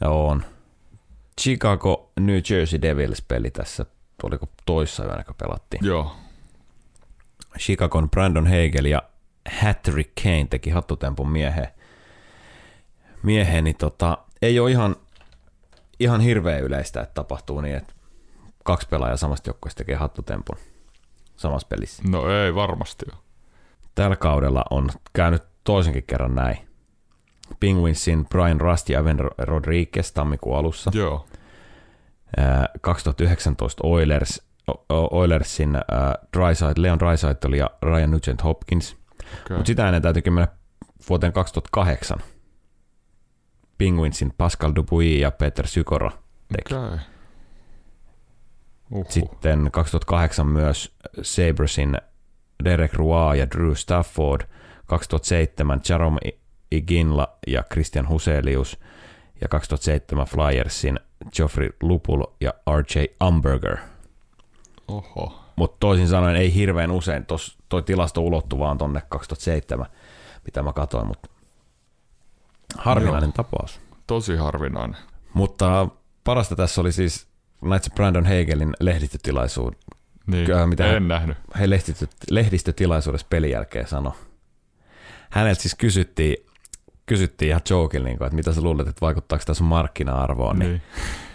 On. 0.05 0.45
Chicago 1.41 2.13
New 2.21 2.39
Jersey 2.51 2.83
Devils 2.83 3.23
peli 3.23 3.51
tässä, 3.51 3.87
oliko 4.23 4.49
toissa 4.67 5.05
yönä, 5.05 5.25
kun 5.25 5.35
pelattiin. 5.35 5.87
Joo. 5.87 6.17
Chicagon 7.59 8.11
Brandon 8.11 8.47
Hagel 8.47 8.85
ja 8.85 9.03
Hattrick 9.61 10.11
Kane 10.23 10.47
teki 10.51 10.71
hattutempun 10.71 11.31
mieheen 11.31 11.69
mieheen, 13.27 13.65
niin 13.65 13.77
tota, 13.77 14.19
ei 14.43 14.61
ole 14.61 14.71
ihan, 14.71 14.97
ihan 16.01 16.21
hirveän 16.21 16.63
yleistä, 16.63 17.01
että 17.01 17.15
tapahtuu 17.15 17.61
niin, 17.61 17.77
että 17.77 17.95
kaksi 18.65 18.89
pelaajaa 18.89 19.17
samasta 19.17 19.49
joukkueesta 19.49 19.79
tekee 19.79 19.97
hattutempun 19.97 20.57
samassa 21.37 21.69
pelissä. 21.69 22.03
No 22.11 22.45
ei 22.45 22.55
varmasti 22.55 23.07
ole. 23.13 23.21
Tällä 23.95 24.17
kaudella 24.17 24.65
on 24.71 24.91
käynyt 25.13 25.43
toisenkin 25.65 26.05
kerran 26.07 26.35
näin. 26.35 26.66
Penguinsin 27.61 28.27
Brian 28.27 28.61
Rust 28.61 28.89
ja 28.89 28.99
Evan 28.99 29.19
Rodriguez 29.39 30.13
tammikuun 30.13 30.59
alussa. 30.59 30.91
Joo. 30.95 31.27
2019 32.81 33.81
Oilers 33.87 34.47
Oilersin 34.89 35.77
äh, 35.77 35.83
Dryside, 36.37 36.83
Leon 36.83 36.99
Draisaitl 36.99 37.53
ja 37.53 37.71
Ryan 37.83 38.11
Nugent 38.11 38.45
Hopkins. 38.45 38.97
Okay. 39.45 39.57
Mutta 39.57 39.67
sitä 39.67 39.87
ennen 39.87 40.03
täytyykin 40.03 40.33
mennä 40.33 40.49
vuoteen 41.09 41.33
2008. 41.33 42.19
Penguinsin 43.79 44.33
Pascal 44.39 44.73
Dupuis 44.75 45.21
ja 45.21 45.31
Peter 45.31 45.67
Sykora 45.67 46.11
teki. 46.57 46.75
Okay. 46.75 46.99
Uhuh. 48.91 49.07
Sitten 49.09 49.69
2008 49.73 50.47
myös 50.47 50.97
Sabresin 51.23 51.99
Derek 52.65 52.95
Roy 52.95 53.37
ja 53.37 53.51
Drew 53.51 53.73
Stafford. 53.73 54.41
2007 54.87 55.81
Jerome 55.89 56.19
Iginla 56.77 57.37
ja 57.47 57.63
Christian 57.73 58.09
Huselius. 58.09 58.79
Ja 59.41 59.49
2007 59.49 60.27
Flyersin 60.27 61.01
Geoffrey 61.37 61.71
Lupul 61.83 62.23
ja 62.41 62.53
RJ 62.77 63.05
Umberger. 63.27 63.77
Oho. 64.89 65.41
Mutta 65.57 65.77
toisin 65.81 66.09
sanoen 66.09 66.37
ei 66.37 66.55
hirveän 66.55 66.91
usein. 66.91 67.27
Tos, 67.27 67.59
toi 67.69 67.83
tilasto 67.83 68.21
ulottuu 68.21 68.59
vaan 68.59 68.79
tonne 68.79 69.03
2007, 69.09 69.87
mitä 70.45 70.63
mä 70.63 70.73
katsoin, 70.73 71.07
mutta 71.07 71.29
harvinainen 72.79 73.29
Joo. 73.29 73.33
tapaus. 73.33 73.81
Tosi 74.07 74.37
harvinainen. 74.37 75.01
Mutta 75.35 75.89
parasta 76.25 76.57
tässä 76.57 76.81
oli 76.81 76.93
siis 76.93 77.27
näitä 77.63 77.91
Brandon 77.95 78.27
Hagelin 78.27 78.75
lehdistötilaisuus. 78.81 79.75
Niin, 80.27 80.47
Kyllä, 80.47 80.67
mitä- 80.67 80.97
en 80.97 81.09
nähnyt. 81.09 81.37
He 81.59 81.71
lehdistö, 81.71 82.07
lehdistötilaisuudessa 82.31 83.27
pelin 83.31 83.51
jälkeen 83.51 83.87
sanoi. 83.89 84.13
Häneltä 85.31 85.63
siis 85.63 85.75
kysyttiin, 85.75 86.37
kysyttiin 87.07 87.49
ihan 87.49 87.61
jokilla, 87.71 88.05
niin 88.07 88.19
kuin, 88.19 88.27
että 88.27 88.37
mitä 88.37 88.53
sä 88.53 88.61
luulet, 88.61 88.89
että 88.89 89.01
vaikuttaako 89.01 89.55
sun 89.55 89.67
markkina-arvoon. 89.67 90.59
Niin, 90.59 90.83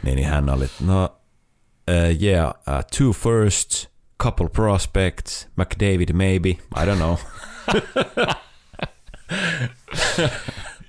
Niin. 0.04 0.16
niin, 0.16 0.28
hän 0.28 0.50
oli, 0.50 0.66
no 0.86 1.04
uh, 1.06 2.22
yeah, 2.24 2.50
uh, 2.50 2.54
two 2.98 3.12
firsts, 3.14 3.90
couple 4.24 4.50
prospects, 4.50 5.50
McDavid 5.56 6.14
maybe, 6.14 6.50
I 6.50 6.86
don't 6.86 6.96
know. 6.96 7.16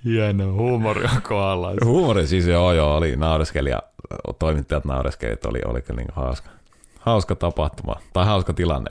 Hieno 0.04 0.52
huumori 0.52 1.04
on 1.04 1.22
kohdalla. 1.22 1.72
Huumori 1.84 2.26
siis 2.26 2.46
joo, 2.46 2.72
joo, 2.72 2.96
oli 2.96 3.16
naureskeli 3.16 3.70
ja 3.70 3.82
toimittajat 4.38 4.84
naureskeli, 4.84 5.36
oli, 5.46 5.60
oli 5.66 5.82
kyllä 5.82 6.00
niin 6.00 6.12
hauska, 6.12 6.50
hauska 7.00 7.34
tapahtuma, 7.34 7.96
tai 8.12 8.26
hauska 8.26 8.52
tilanne. 8.52 8.90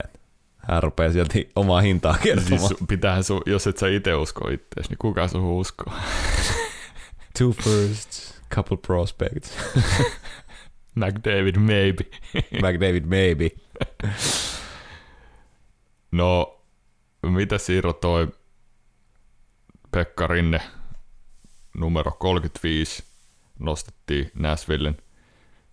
Hän 0.68 0.82
rupeaa 0.82 1.12
sieltä 1.12 1.34
omaa 1.56 1.80
hintaa 1.80 2.18
kertomaan. 2.22 2.68
Siis 2.68 2.80
pitäähän 2.88 3.24
sun, 3.24 3.42
jos 3.46 3.66
et 3.66 3.78
sä 3.78 3.88
itse 3.88 4.14
usko 4.14 4.48
itseäsi, 4.48 4.88
niin 4.88 4.98
kuka 4.98 5.28
sun 5.28 5.42
uskoo? 5.42 5.94
Two 7.38 7.52
firsts, 7.52 8.40
couple 8.54 8.76
prospects, 8.76 9.58
McDavid 11.00 11.56
maybe. 11.56 12.04
McDavid 12.62 13.04
maybe. 13.04 13.50
No, 16.12 16.60
mitä 17.22 17.58
Siiro 17.58 17.92
toi 17.92 18.28
Pekka 19.90 20.26
Rinne 20.26 20.60
numero 21.78 22.10
35 22.10 23.04
nostettiin 23.58 24.30
Nashvillen 24.34 24.96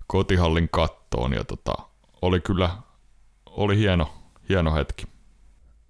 kotihallin 0.08 0.70
kattoon 0.72 1.34
ja 1.34 1.44
tota, 1.44 1.74
oli 2.22 2.40
kyllä 2.40 2.70
oli 3.46 3.78
hieno, 3.78 4.14
hieno 4.50 4.76
hetki. 4.76 5.08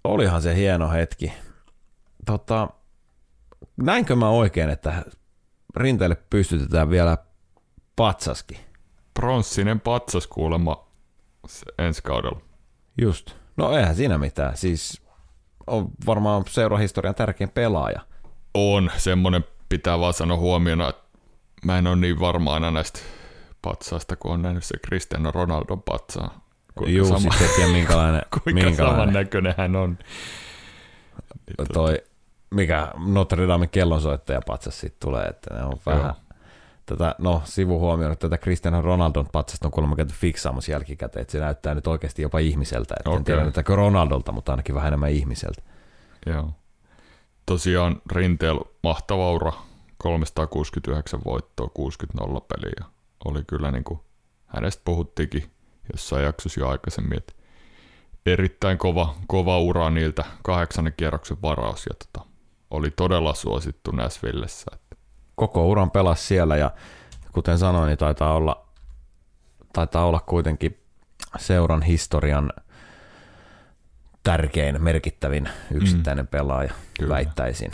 Olihan 0.04 0.42
se 0.42 0.56
hieno 0.56 0.90
hetki. 0.90 1.32
Tota, 2.26 2.68
näinkö 3.76 4.16
mä 4.16 4.28
oikein, 4.28 4.70
että 4.70 5.04
rinteelle 5.76 6.16
pystytetään 6.30 6.90
vielä 6.90 7.18
patsaskin? 7.96 8.58
Pronssinen 9.14 9.80
patsas 9.80 10.26
kuulemma 10.26 10.86
ensi 11.78 12.02
kaudella. 12.02 12.40
Just. 13.00 13.30
No 13.56 13.76
eihän 13.76 13.96
siinä 13.96 14.18
mitään. 14.18 14.56
Siis 14.56 15.02
on 15.66 15.90
varmaan 16.06 16.44
seurahistorian 16.48 17.14
tärkein 17.14 17.50
pelaaja. 17.50 18.00
On, 18.54 18.90
semmonen 18.96 19.44
pitää 19.68 19.98
vaan 19.98 20.14
sanoa 20.14 20.36
huomiona, 20.36 20.88
että 20.88 21.02
mä 21.64 21.78
en 21.78 21.86
ole 21.86 21.96
niin 21.96 22.20
varma 22.20 22.54
aina 22.54 22.70
näistä 22.70 23.00
patsaista, 23.62 24.16
kun 24.16 24.32
on 24.32 24.42
nähnyt 24.42 24.64
se 24.64 24.78
Cristiano 24.86 25.30
Ronaldon 25.30 25.82
patsaa. 25.82 26.49
Kuinka 26.74 26.96
Juu, 26.96 27.06
sama, 27.06 27.18
sitten 27.18 27.46
et 27.46 27.54
tiedä 27.56 27.72
minkälainen, 27.72 28.22
kuinka 28.30 28.50
minkälainen 28.50 28.76
samannäköinen 28.76 29.54
hän 29.56 29.76
on. 29.76 29.98
toi, 31.72 31.98
mikä 32.50 32.88
Notre 33.06 33.48
Dame 33.48 33.66
kellonsoittaja 33.66 34.40
patsas 34.46 34.80
siitä 34.80 34.96
tulee, 35.00 35.24
että 35.24 35.54
ne 35.54 35.62
on 35.62 35.78
vähän, 35.86 36.04
Joo. 36.04 36.14
tätä, 36.86 37.14
no 37.18 37.42
sivuhuomioon, 37.44 38.12
että 38.12 38.28
tätä 38.28 38.42
Cristiano 38.42 38.82
Ronaldon 38.82 39.26
patsasta 39.32 39.68
on 39.68 39.72
kuulemma 39.72 39.96
käyty 39.96 40.14
fiksaamassa 40.14 40.72
jälkikäteen, 40.72 41.20
että 41.20 41.32
se 41.32 41.40
näyttää 41.40 41.74
nyt 41.74 41.86
oikeasti 41.86 42.22
jopa 42.22 42.38
ihmiseltä, 42.38 42.94
että 42.98 43.10
en 43.10 43.14
Okei. 43.14 43.24
tiedä 43.24 43.42
näyttääkö 43.42 43.76
Ronaldolta, 43.76 44.32
mutta 44.32 44.52
ainakin 44.52 44.74
vähän 44.74 44.88
enemmän 44.88 45.10
ihmiseltä. 45.10 45.62
Joo. 46.26 46.50
Tosiaan 47.46 48.02
Rinteellä 48.12 48.60
mahtava 48.82 49.32
ura, 49.32 49.52
369 49.98 51.20
voittoa, 51.24 51.68
60 51.74 52.20
nolla 52.20 52.40
peliä. 52.40 52.90
Oli 53.24 53.42
kyllä 53.46 53.70
niin 53.70 53.84
kuin, 53.84 54.00
hänestä 54.46 54.82
puhuttiinkin 54.84 55.50
jossain 55.92 56.24
jaksossa 56.24 56.60
jo 56.60 56.68
aikaisemmin, 56.68 57.18
että 57.18 57.32
erittäin 58.26 58.78
kova, 58.78 59.14
kova 59.26 59.58
ura 59.58 59.90
niiltä 59.90 60.24
kahdeksannen 60.42 60.94
kierroksen 60.96 61.42
varaus 61.42 61.86
ja 61.86 61.94
tota, 61.94 62.28
oli 62.70 62.90
todella 62.90 63.34
suosittu 63.34 63.90
Nashvillessä. 63.90 64.70
Että 64.74 64.96
Koko 65.34 65.68
uran 65.68 65.90
pelasi 65.90 66.26
siellä 66.26 66.56
ja 66.56 66.70
kuten 67.32 67.58
sanoin, 67.58 67.88
niin 67.88 67.98
taitaa 67.98 68.34
olla, 68.34 68.66
taitaa 69.72 70.04
olla 70.06 70.20
kuitenkin 70.20 70.80
seuran 71.38 71.82
historian 71.82 72.52
tärkein, 74.22 74.82
merkittävin 74.82 75.48
yksittäinen 75.74 76.26
pelaaja, 76.26 76.72
Kyllä. 76.98 77.14
väittäisin. 77.14 77.70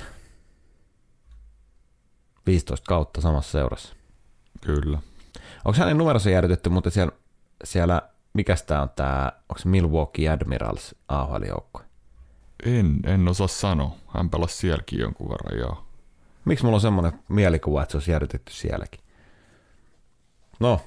15 2.46 2.84
kautta 2.88 3.20
samassa 3.20 3.52
seurassa. 3.52 3.94
kyllä. 4.60 4.98
Onko 5.64 5.78
hänen 5.78 5.98
numeronsa 5.98 6.30
jäädytetty, 6.30 6.70
mutta 6.70 6.90
siellä, 6.90 7.12
siellä 7.64 8.02
mikäs 8.36 8.62
tää 8.62 8.82
on 8.82 8.90
tää, 8.96 9.32
onko 9.48 9.58
se 9.58 9.68
Milwaukee 9.68 10.28
Admirals 10.28 10.94
AHL-joukkue? 11.08 11.84
En, 12.64 13.00
en 13.04 13.28
osaa 13.28 13.46
sanoa. 13.46 13.96
Hän 14.08 14.30
pelasi 14.30 14.56
sielläkin 14.56 14.98
jonkun 14.98 15.28
verran, 15.28 15.58
joo. 15.58 15.86
Miksi 16.44 16.64
mulla 16.64 16.76
on 16.76 16.80
semmoinen 16.80 17.20
mielikuva, 17.28 17.82
että 17.82 17.92
se 17.92 17.96
olisi 17.96 18.10
jäädytetty 18.10 18.52
sielläkin? 18.52 19.00
No, 20.60 20.80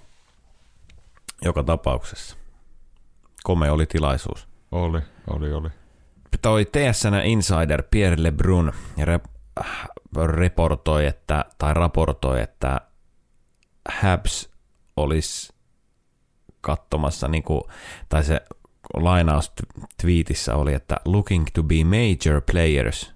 joka 1.42 1.64
tapauksessa. 1.64 2.38
Komea 3.44 3.74
oli 3.74 3.86
tilaisuus. 3.86 4.48
Oli, 4.72 5.02
oli, 5.30 5.54
oli. 5.54 5.70
Toi 6.42 6.66
TSN 6.66 7.14
Insider 7.24 7.84
Pierre 7.92 8.24
Lebrun 8.24 8.74
rep- 9.00 9.60
reportoi, 10.26 11.06
että, 11.06 11.46
tai 11.58 11.74
raportoi, 11.74 12.42
että 12.42 12.82
Habs 13.90 14.50
olisi 14.98 15.54
katsomassa, 16.62 17.28
niin 17.28 17.44
kuin, 17.44 17.62
tai 18.10 18.24
se 18.24 18.42
lainaus 18.94 19.50
t- 19.50 19.54
tweetissä 20.02 20.56
oli, 20.56 20.74
että 20.74 20.98
looking 21.06 21.46
to 21.54 21.64
be 21.64 21.76
major 21.84 22.42
players 22.52 23.14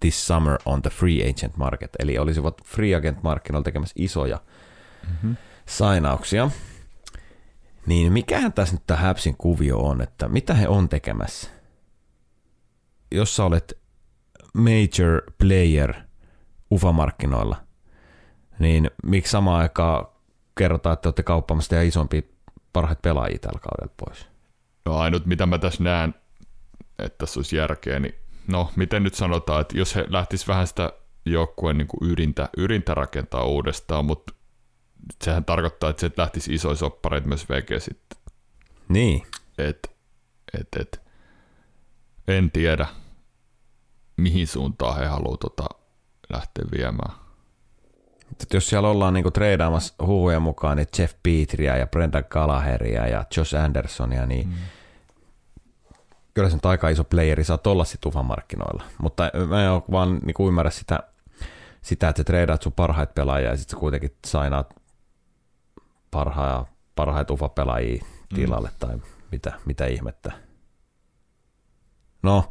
this 0.00 0.26
summer 0.26 0.58
on 0.64 0.82
the 0.82 0.90
free 0.90 1.30
agent 1.30 1.56
market, 1.56 1.90
eli 1.98 2.18
olisivat 2.18 2.64
free 2.64 2.94
agent 2.94 3.22
markkinoilla 3.22 3.64
tekemässä 3.64 3.94
isoja 3.98 4.40
Mm-hmm. 5.10 5.36
sainauksia. 5.66 6.50
Niin 7.86 8.12
mikähän 8.12 8.52
tässä 8.52 8.74
nyt 8.74 8.82
tämä 8.86 9.00
Habsin 9.00 9.36
kuvio 9.36 9.78
on, 9.78 10.00
että 10.02 10.28
mitä 10.28 10.54
he 10.54 10.68
on 10.68 10.88
tekemässä? 10.88 11.50
Jos 13.14 13.36
sä 13.36 13.44
olet 13.44 13.78
major 14.54 15.22
player 15.38 15.94
UFA-markkinoilla, 16.70 17.56
niin 18.58 18.90
miksi 19.02 19.30
samaan 19.30 19.60
aikaan 19.60 20.06
kerrotaan, 20.58 20.94
että 20.94 21.08
olette 21.08 21.22
kauppaamassa 21.22 21.70
teidän 21.70 21.86
isompia 21.86 22.22
parhaita 22.72 23.00
pelaajia 23.02 23.38
tällä 23.38 23.60
kaudella 23.60 23.94
pois? 23.96 24.26
No 24.84 24.98
ainut 24.98 25.26
mitä 25.26 25.46
mä 25.46 25.58
tässä 25.58 25.84
näen, 25.84 26.14
että 26.98 27.18
tässä 27.18 27.40
olisi 27.40 27.56
järkeä, 27.56 28.00
niin 28.00 28.14
no 28.46 28.70
miten 28.76 29.02
nyt 29.02 29.14
sanotaan, 29.14 29.60
että 29.60 29.78
jos 29.78 29.96
he 29.96 30.04
lähtis 30.08 30.48
vähän 30.48 30.66
sitä 30.66 30.92
joukkueen 31.24 31.78
niin 31.78 31.88
kuin 31.88 32.10
ydintä, 32.10 32.48
ydintä 32.56 32.94
rakentaa 32.94 33.44
uudestaan, 33.44 34.04
mutta 34.04 34.32
sehän 35.24 35.44
tarkoittaa, 35.44 35.90
että 35.90 36.00
se 36.00 36.10
lähtisi 36.16 36.54
isoja 36.54 36.74
soppareita 36.74 37.28
myös 37.28 37.48
veke 37.48 37.80
sitten. 37.80 38.18
Niin, 38.88 39.22
Et, 39.58 39.96
et, 40.60 40.68
et, 40.80 41.02
en 42.28 42.50
tiedä, 42.50 42.86
mihin 44.16 44.46
suuntaan 44.46 44.96
he 44.96 45.06
haluaa 45.06 45.36
tota 45.36 45.66
lähteä 46.32 46.64
viemään. 46.76 47.21
Että 48.40 48.56
jos 48.56 48.68
siellä 48.68 48.88
ollaan 48.88 49.14
niinku 49.14 49.30
treidaamassa 49.30 49.94
huhujen 50.06 50.42
mukaan, 50.42 50.76
niin 50.76 50.86
Jeff 50.98 51.14
Petria 51.22 51.76
ja 51.76 51.86
Brendan 51.86 52.24
Gallagheria 52.30 53.06
ja 53.06 53.24
Josh 53.36 53.56
Andersonia, 53.56 54.26
niin 54.26 54.48
mm. 54.48 54.54
kyllä 56.34 56.48
se 56.48 56.56
nyt 56.56 56.66
aika 56.66 56.88
iso 56.88 57.04
playeri 57.04 57.44
saa 57.44 57.58
olla 57.66 57.84
sit 57.84 58.06
UFA-markkinoilla. 58.06 58.82
Mutta 58.98 59.30
mä 59.48 59.64
en 59.64 59.70
ole 59.70 59.82
vaan 59.90 60.18
niinku 60.24 60.48
ymmärrä 60.48 60.70
sitä, 60.70 61.00
sitä, 61.82 62.08
että 62.08 62.20
sä 62.20 62.24
treidaat 62.24 62.62
sun 62.62 62.72
parhaita 62.72 63.12
pelaajia 63.12 63.50
ja 63.50 63.56
sitten 63.56 63.76
sä 63.76 63.80
kuitenkin 63.80 64.16
sainaat 64.26 64.74
parhaa, 66.10 66.66
parhaita 66.94 67.32
UFA-pelaajia 67.32 68.04
tilalle 68.34 68.68
mm. 68.68 68.74
tai 68.78 68.98
mitä, 69.32 69.52
mitä 69.64 69.86
ihmettä. 69.86 70.32
No, 72.22 72.50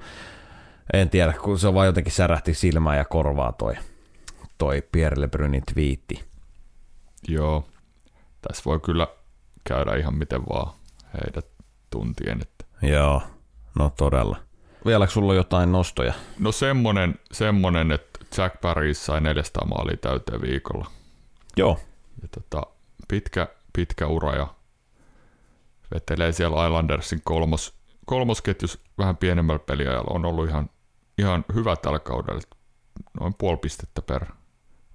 en 0.94 1.10
tiedä, 1.10 1.34
kun 1.34 1.60
se 1.60 1.68
on 1.68 1.74
vaan 1.74 1.88
jotenkin 1.88 2.14
särähti 2.14 2.54
silmää 2.54 2.98
ja 2.98 3.06
korvaa 3.06 3.52
toi, 3.52 3.76
toi 4.62 4.84
Pierre 4.92 5.22
Lebrunin 5.22 5.64
twiitti. 5.74 6.24
Joo, 7.28 7.68
tässä 8.42 8.64
voi 8.66 8.80
kyllä 8.80 9.08
käydä 9.64 9.96
ihan 9.96 10.16
miten 10.16 10.42
vaan 10.42 10.74
heidät 11.14 11.48
tuntien. 11.90 12.42
Että. 12.42 12.66
Joo, 12.82 13.22
no 13.80 13.94
todella. 13.98 14.38
Vieläkö 14.86 15.12
sulla 15.12 15.32
on 15.32 15.36
jotain 15.36 15.72
nostoja? 15.72 16.14
No 16.40 16.52
semmonen, 16.52 17.16
semmonen, 17.32 17.92
että 17.92 18.20
Jack 18.38 18.62
Paris 18.62 19.06
sai 19.06 19.22
400 19.22 19.68
maalia 19.68 19.98
täyteen 19.98 20.42
viikolla. 20.42 20.92
Joo. 21.58 21.80
Ja 22.22 22.28
tota, 22.28 22.62
pitkä, 23.08 23.48
pitkä 23.74 24.08
ura 24.08 24.36
ja 24.36 24.48
vetelee 25.94 26.32
siellä 26.32 26.66
Islandersin 26.66 27.22
kolmos, 27.24 27.74
kolmosketjus 28.06 28.80
vähän 28.98 29.18
pienemmällä 29.18 29.60
peliajalla. 29.60 30.16
On 30.16 30.26
ollut 30.26 30.50
ihan, 30.50 30.70
ihan 31.18 31.46
hyvä 31.54 31.76
tällä 31.76 32.00
kaudella. 32.00 32.42
Noin 33.20 33.34
puoli 33.38 33.58
pistettä 33.58 34.02
per 34.02 34.26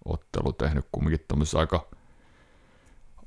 ottelu 0.07 0.53
tehnyt 0.53 0.87
kumminkin 0.93 1.27
aika, 1.59 1.87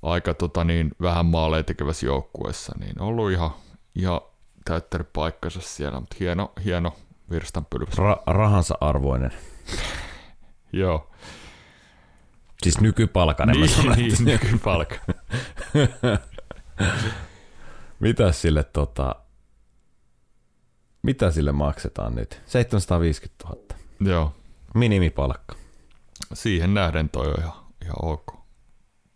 aika 0.01 0.33
tota 0.33 0.63
niin, 0.63 0.91
vähän 1.01 1.25
maaleja 1.25 1.63
tekevässä 1.63 2.05
joukkueessa. 2.05 2.75
Niin 2.79 3.01
on 3.01 3.07
ollut 3.07 3.31
ihan, 3.31 3.51
ihan 3.95 4.21
täyttänyt 4.65 5.13
paikkansa 5.13 5.61
siellä, 5.61 5.99
mutta 5.99 6.15
hieno, 6.19 6.51
hieno 6.65 6.95
virstanpylväs. 7.31 7.97
Ra- 7.97 8.23
rahansa 8.27 8.77
arvoinen. 8.81 9.31
Joo. 10.73 11.11
Siis 12.63 12.81
nykypalkan, 12.81 13.47
niin, 13.47 13.69
sanon, 13.69 13.97
niin, 13.97 14.15
nykypalka. 14.19 14.95
mitä 17.99 18.31
sille 18.31 18.63
tota, 18.63 19.15
mitä 21.01 21.31
sille 21.31 21.51
maksetaan 21.51 22.15
nyt? 22.15 22.41
750 22.45 23.47
000. 23.47 23.61
Joo. 23.99 24.35
Minimipalkka. 24.75 25.55
Siihen 26.33 26.73
nähden 26.73 27.09
toi 27.09 27.27
on 27.27 27.39
ihan, 27.39 27.53
ihan 27.81 27.97
ok. 28.01 28.39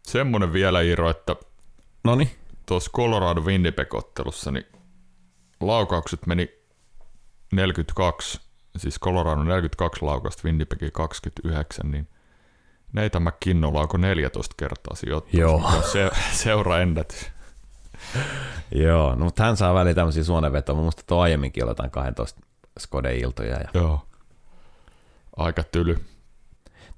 Semmonen 0.04 0.54
vielä 0.54 0.82
Iiro, 0.82 1.10
että 1.10 1.36
Noni. 2.04 2.36
tuossa 2.66 2.92
Colorado 2.92 3.42
Winnipeg-ottelussa 3.42 4.52
niin 4.52 4.66
laukaukset 5.62 6.26
meni 6.26 6.50
42, 7.52 8.42
siis 8.78 9.00
Colorado 9.00 9.44
42 9.44 10.06
laukasta, 10.06 10.42
Winnipeg 10.46 10.80
29, 10.94 11.92
niin 11.92 12.08
Neitä 12.94 13.20
McKinnon 13.20 13.74
laukoi 13.74 14.00
14 14.00 14.56
kertaa 14.58 14.96
sijoittaa. 14.96 15.40
Joo. 15.40 15.72
Se, 15.92 16.12
seura 16.44 16.80
ennätys. 16.80 17.32
Joo, 18.72 19.16
no, 19.16 19.26
mutta 19.26 19.44
hän 19.44 19.58
saa 19.58 19.74
väliin 19.74 19.96
tämmöisiä 19.96 20.24
suonenvetoja. 20.24 20.76
Musta 20.76 21.04
tuo 21.08 21.20
aiemminkin 21.20 21.64
oli 21.64 21.72
jotain 21.72 21.92
12 21.92 22.42
Skode-iltoja. 22.80 23.60
Ja... 23.60 23.70
Joo. 23.74 24.08
Aika 25.38 25.64
tyly. 25.64 26.00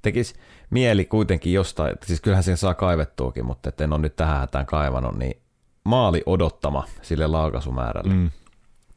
Tekis 0.06 0.36
mieli 0.70 1.06
kuitenkin 1.06 1.53
jostain, 1.53 1.95
siis 2.06 2.22
kyllähän 2.22 2.43
sen 2.43 2.58
saa 2.58 2.74
kaivettuakin, 2.74 3.45
mutta 3.45 3.72
en 3.80 3.93
ole 3.93 4.01
nyt 4.01 4.16
tähän 4.16 4.39
hätään 4.39 4.66
kaivannut, 4.66 5.18
niin 5.18 5.41
maali 5.84 6.24
odottama 6.26 6.86
sille 7.01 7.28
laukaisumäärälle. 7.28 8.14
Mm. 8.14 8.32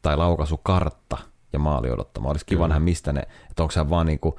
Tai 0.01 0.17
laukaisukartta 0.17 1.17
ja 1.53 1.59
maali 1.59 1.91
odottama. 1.91 2.29
Olisi 2.29 2.45
kiva 2.45 2.67
nähdä, 2.67 2.79
mistä 2.79 3.13
ne, 3.13 3.19
että 3.49 3.63
onko 3.63 3.71
se 3.71 3.89
vaan 3.89 4.05
niin 4.05 4.19
kuin, 4.19 4.35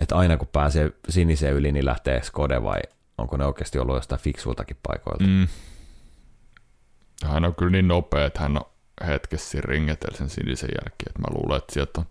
että 0.00 0.16
aina 0.16 0.36
kun 0.36 0.48
pääsee 0.52 0.92
siniseen 1.08 1.54
yli, 1.54 1.72
niin 1.72 1.86
lähtee 1.86 2.22
Skode 2.22 2.62
vai 2.62 2.80
onko 3.18 3.36
ne 3.36 3.44
oikeasti 3.44 3.78
ollut 3.78 3.96
jostain 3.96 4.20
fiksuiltakin 4.20 4.76
paikoilta? 4.82 5.24
Mm. 5.24 5.46
Hän 7.24 7.44
on 7.44 7.54
kyllä 7.54 7.72
niin 7.72 7.88
nopea, 7.88 8.26
että 8.26 8.40
hän 8.40 8.56
on 8.56 8.64
hetkessä 9.06 9.58
ringetellä 9.60 10.18
sen 10.18 10.28
sinisen 10.28 10.70
jälkeen, 10.70 11.08
että 11.08 11.20
mä 11.20 11.34
luulen, 11.34 11.58
että 11.58 11.74
sieltä 11.74 12.00
on, 12.00 12.06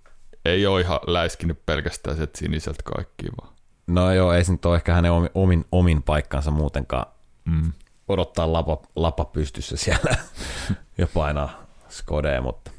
ei 0.46 0.66
ole 0.68 0.82
ihan 0.82 1.00
läiskinyt 1.08 1.66
pelkästään 1.66 2.16
sieltä 2.16 2.38
siniseltä 2.38 2.84
kaikkiin 2.84 3.34
vaan. 3.42 3.59
No 3.90 4.14
joo, 4.14 4.34
ei 4.34 4.44
se 4.44 4.52
nyt 4.52 4.66
ole 4.66 4.76
ehkä 4.76 4.94
hänen 4.94 5.12
omin, 5.12 5.30
omin, 5.34 5.66
omin 5.72 6.04
paikkansa 6.04 6.52
muutenkaan 6.52 7.06
mm. 7.46 7.74
odottaa 8.08 8.54
lapa, 8.54 8.78
lapa 8.96 9.26
pystyssä 9.26 9.78
siellä 9.78 10.16
ja 10.98 11.08
painaa 11.14 11.64
Skodea, 11.90 12.42
mutta 12.42 12.72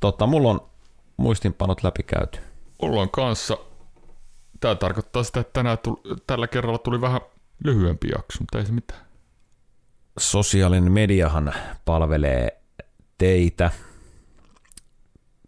totta, 0.00 0.26
mulla 0.26 0.50
on 0.50 0.68
muistinpanot 1.16 1.82
läpikäyty. 1.82 2.38
Mulla 2.82 3.00
on 3.00 3.10
kanssa, 3.10 3.58
tämä 4.60 4.74
tarkoittaa 4.74 5.22
sitä, 5.22 5.40
että 5.40 5.52
tänään 5.52 5.78
tuli, 5.78 6.00
tällä 6.26 6.46
kerralla 6.46 6.78
tuli 6.78 7.00
vähän 7.00 7.20
lyhyempi 7.64 8.08
jakso, 8.08 8.38
mutta 8.40 8.58
ei 8.58 8.66
se 8.66 8.72
mitään. 8.72 9.00
Sosiaalinen 10.18 10.92
mediahan 10.92 11.54
palvelee 11.84 12.60
teitä. 13.18 13.70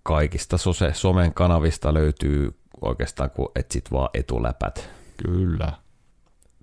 Kaikista 0.02 0.56
somen 0.92 1.34
kanavista 1.34 1.94
löytyy 1.94 2.59
oikeastaan, 2.82 3.30
kun 3.30 3.52
etsit 3.56 3.92
vaan 3.92 4.08
etuläpät. 4.14 4.90
Kyllä. 5.16 5.72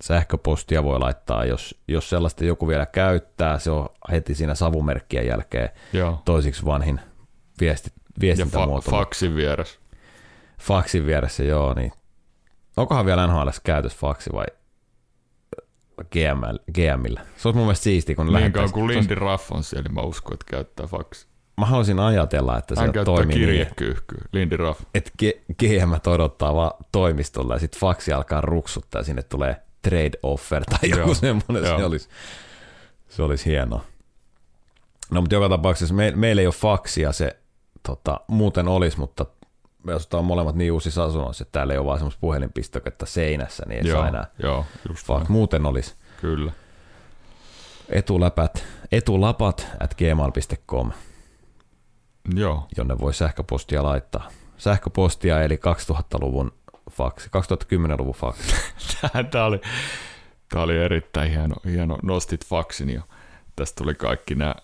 Sähköpostia 0.01 0.83
voi 0.83 0.99
laittaa, 0.99 1.45
jos, 1.45 1.81
jos 1.87 2.09
sellaista 2.09 2.45
joku 2.45 2.67
vielä 2.67 2.85
käyttää, 2.85 3.59
se 3.59 3.71
on 3.71 3.89
heti 4.11 4.35
siinä 4.35 4.55
savumerkkien 4.55 5.27
jälkeen 5.27 5.69
Joo. 5.93 6.21
toisiksi 6.25 6.65
vanhin 6.65 6.99
viesti, 7.61 7.91
viestintämuoto. 8.21 8.91
Ja 8.91 8.97
fa- 8.97 8.99
faksin 8.99 9.35
vieressä. 9.35 9.79
Faksin 10.61 11.05
vieressä, 11.05 11.43
joo. 11.43 11.73
Niin. 11.73 11.91
Onkohan 12.77 13.05
vielä 13.05 13.27
NHL 13.27 13.47
käytös 13.63 13.95
faksi 13.95 14.29
vai 14.33 14.45
GML, 16.11 16.57
GMillä? 16.73 17.21
Se 17.37 17.47
olisi 17.47 17.57
mun 17.57 17.65
mielestä 17.65 17.83
siistiä, 17.83 18.15
kun 18.15 18.33
Niin 18.33 18.51
kauan 18.51 18.71
kuin 18.71 18.87
Lindy. 18.87 19.15
Raff 19.15 19.51
on 19.51 19.63
siellä, 19.63 19.83
niin 19.83 19.95
mä 19.95 20.01
uskon, 20.01 20.33
että 20.33 20.45
käyttää 20.51 20.87
faksi. 20.87 21.27
Mä 21.57 21.65
haluaisin 21.65 21.99
ajatella, 21.99 22.57
että 22.57 22.75
Hän 22.77 22.91
se 22.93 23.05
toimii 23.05 23.37
kirjekyyhkyä, 23.37 24.17
niin, 24.17 24.29
Lindy 24.31 24.57
Raff. 24.57 24.81
Että 24.95 25.11
GM 25.59 26.09
odottaa 26.09 26.55
vaan 26.55 26.71
toimistolla 26.91 27.53
ja 27.55 27.59
sitten 27.59 27.79
faksi 27.79 28.13
alkaa 28.13 28.41
ruksuttaa 28.41 28.99
ja 28.99 29.05
sinne 29.05 29.23
tulee 29.23 29.61
trade 29.81 30.11
offer 30.23 30.63
tai 30.65 30.89
joku 30.89 31.15
semmoinen. 31.15 31.65
Se 31.65 31.85
olisi, 31.85 32.09
se 33.09 33.23
olisi 33.23 33.45
hienoa. 33.45 33.83
No 35.11 35.21
mutta 35.21 35.35
joka 35.35 35.49
tapauksessa 35.49 35.93
me, 35.93 36.11
meillä 36.15 36.39
ei 36.41 36.47
ole 36.47 36.53
faksia, 36.53 37.11
se 37.11 37.37
tota, 37.83 38.19
muuten 38.27 38.67
olisi, 38.67 38.99
mutta 38.99 39.25
me 39.83 39.93
asutaan 39.93 40.25
molemmat 40.25 40.55
niin 40.55 40.71
uusissa 40.71 41.03
asunnoissa, 41.03 41.41
että 41.41 41.51
täällä 41.51 41.73
ei 41.73 41.79
ole 41.79 41.85
vaan 41.85 41.99
semmoista 41.99 42.21
puhelinpistoketta 42.21 43.05
seinässä, 43.05 43.63
niin 43.67 43.85
ei 43.85 43.89
joo, 43.89 43.99
saa 43.99 44.07
enää. 44.07 44.25
Joo, 44.43 44.65
just 44.89 45.07
Fak, 45.07 45.29
muuten 45.29 45.65
olisi. 45.65 45.95
Kyllä. 46.21 46.51
Etuläpät, 47.89 48.65
etulapat 48.91 49.67
at 49.79 49.95
gmail.com. 49.95 50.91
Joo. 52.35 52.67
Jonne 52.77 52.99
voi 52.99 53.13
sähköpostia 53.13 53.83
laittaa. 53.83 54.29
Sähköpostia 54.57 55.41
eli 55.41 55.55
2000-luvun 55.55 56.51
faksi, 56.91 57.29
2010-luvun 57.29 58.13
faksi. 58.13 58.55
Tämä 59.31 59.45
oli, 59.45 59.61
tämä 60.49 60.63
oli 60.63 60.77
erittäin 60.77 61.31
hieno, 61.31 61.55
hieno. 61.65 61.97
Nostit 62.03 62.45
faksin 62.45 62.89
ja 62.89 63.01
tästä 63.55 63.83
tuli 63.83 63.95
kaikki 63.95 64.35
nämä 64.35 64.55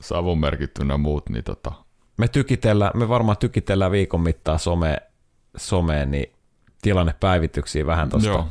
savunmerkit 0.00 0.70
ja 0.88 0.96
muut, 0.96 1.28
niin 1.28 1.44
tota, 1.44 1.72
me, 2.16 2.28
tykitellään, 2.28 2.90
me 2.94 3.08
varmaan 3.08 3.38
tykitellään 3.38 3.92
viikon 3.92 4.20
mittaan 4.20 4.58
some, 4.58 4.98
someen, 5.56 6.10
niin 6.10 6.32
tilannepäivityksiä 6.82 7.86
vähän 7.86 8.08
tuosta 8.08 8.44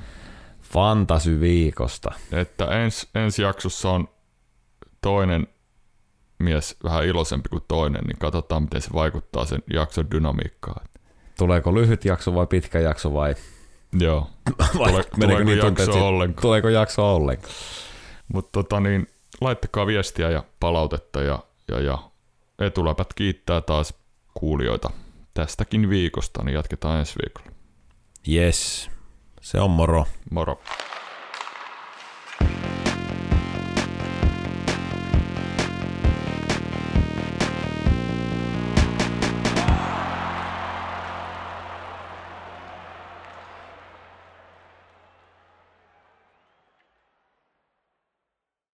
fantasyviikosta. 0.62 2.12
Että 2.32 2.66
ens, 2.66 3.10
ensi 3.16 3.42
jaksossa 3.42 3.90
on 3.90 4.10
toinen 5.02 5.48
mies 6.40 6.78
vähän 6.84 7.06
iloisempi 7.06 7.50
kuin 7.50 7.64
toinen, 7.68 8.04
niin 8.04 8.18
katsotaan, 8.18 8.64
miten 8.64 8.82
se 8.82 8.90
vaikuttaa 8.94 9.46
sen 9.46 9.64
jakson 9.74 10.12
dynamiikkaan. 10.12 10.86
Tuleeko 11.38 11.76
lyhyt 11.76 12.06
jakso 12.06 12.36
vai 12.36 12.48
pitkä 12.48 12.80
jakso 12.80 13.14
vai? 13.14 13.36
Joo. 14.00 14.30
Vai 14.80 14.92
Tule, 14.92 15.04
tuleeko 15.20 15.44
niin 15.44 15.58
jakso 15.58 15.86
tunteet, 15.86 16.04
ollenkaan? 16.04 16.42
Tuleeko 16.42 16.70
jakso 16.70 17.16
ollenkaan? 17.16 17.54
Mutta 18.34 18.50
tota 18.52 18.80
niin, 18.80 19.08
laittakaa 19.42 19.88
viestiä 19.88 20.30
ja 20.30 20.44
palautetta 20.60 21.22
ja, 21.22 21.40
ja, 21.68 21.80
ja 21.82 21.98
etuläpät 22.60 23.14
kiittää 23.14 23.62
taas 23.62 23.94
kuulijoita 24.34 24.90
tästäkin 25.34 25.90
viikosta, 25.90 26.44
niin 26.44 26.54
jatketaan 26.56 27.00
ensi 27.00 27.16
viikolla. 27.24 27.58
Yes, 28.30 28.90
se 29.42 29.60
on 29.60 29.72
moro. 29.72 30.06
Moro. 30.32 30.62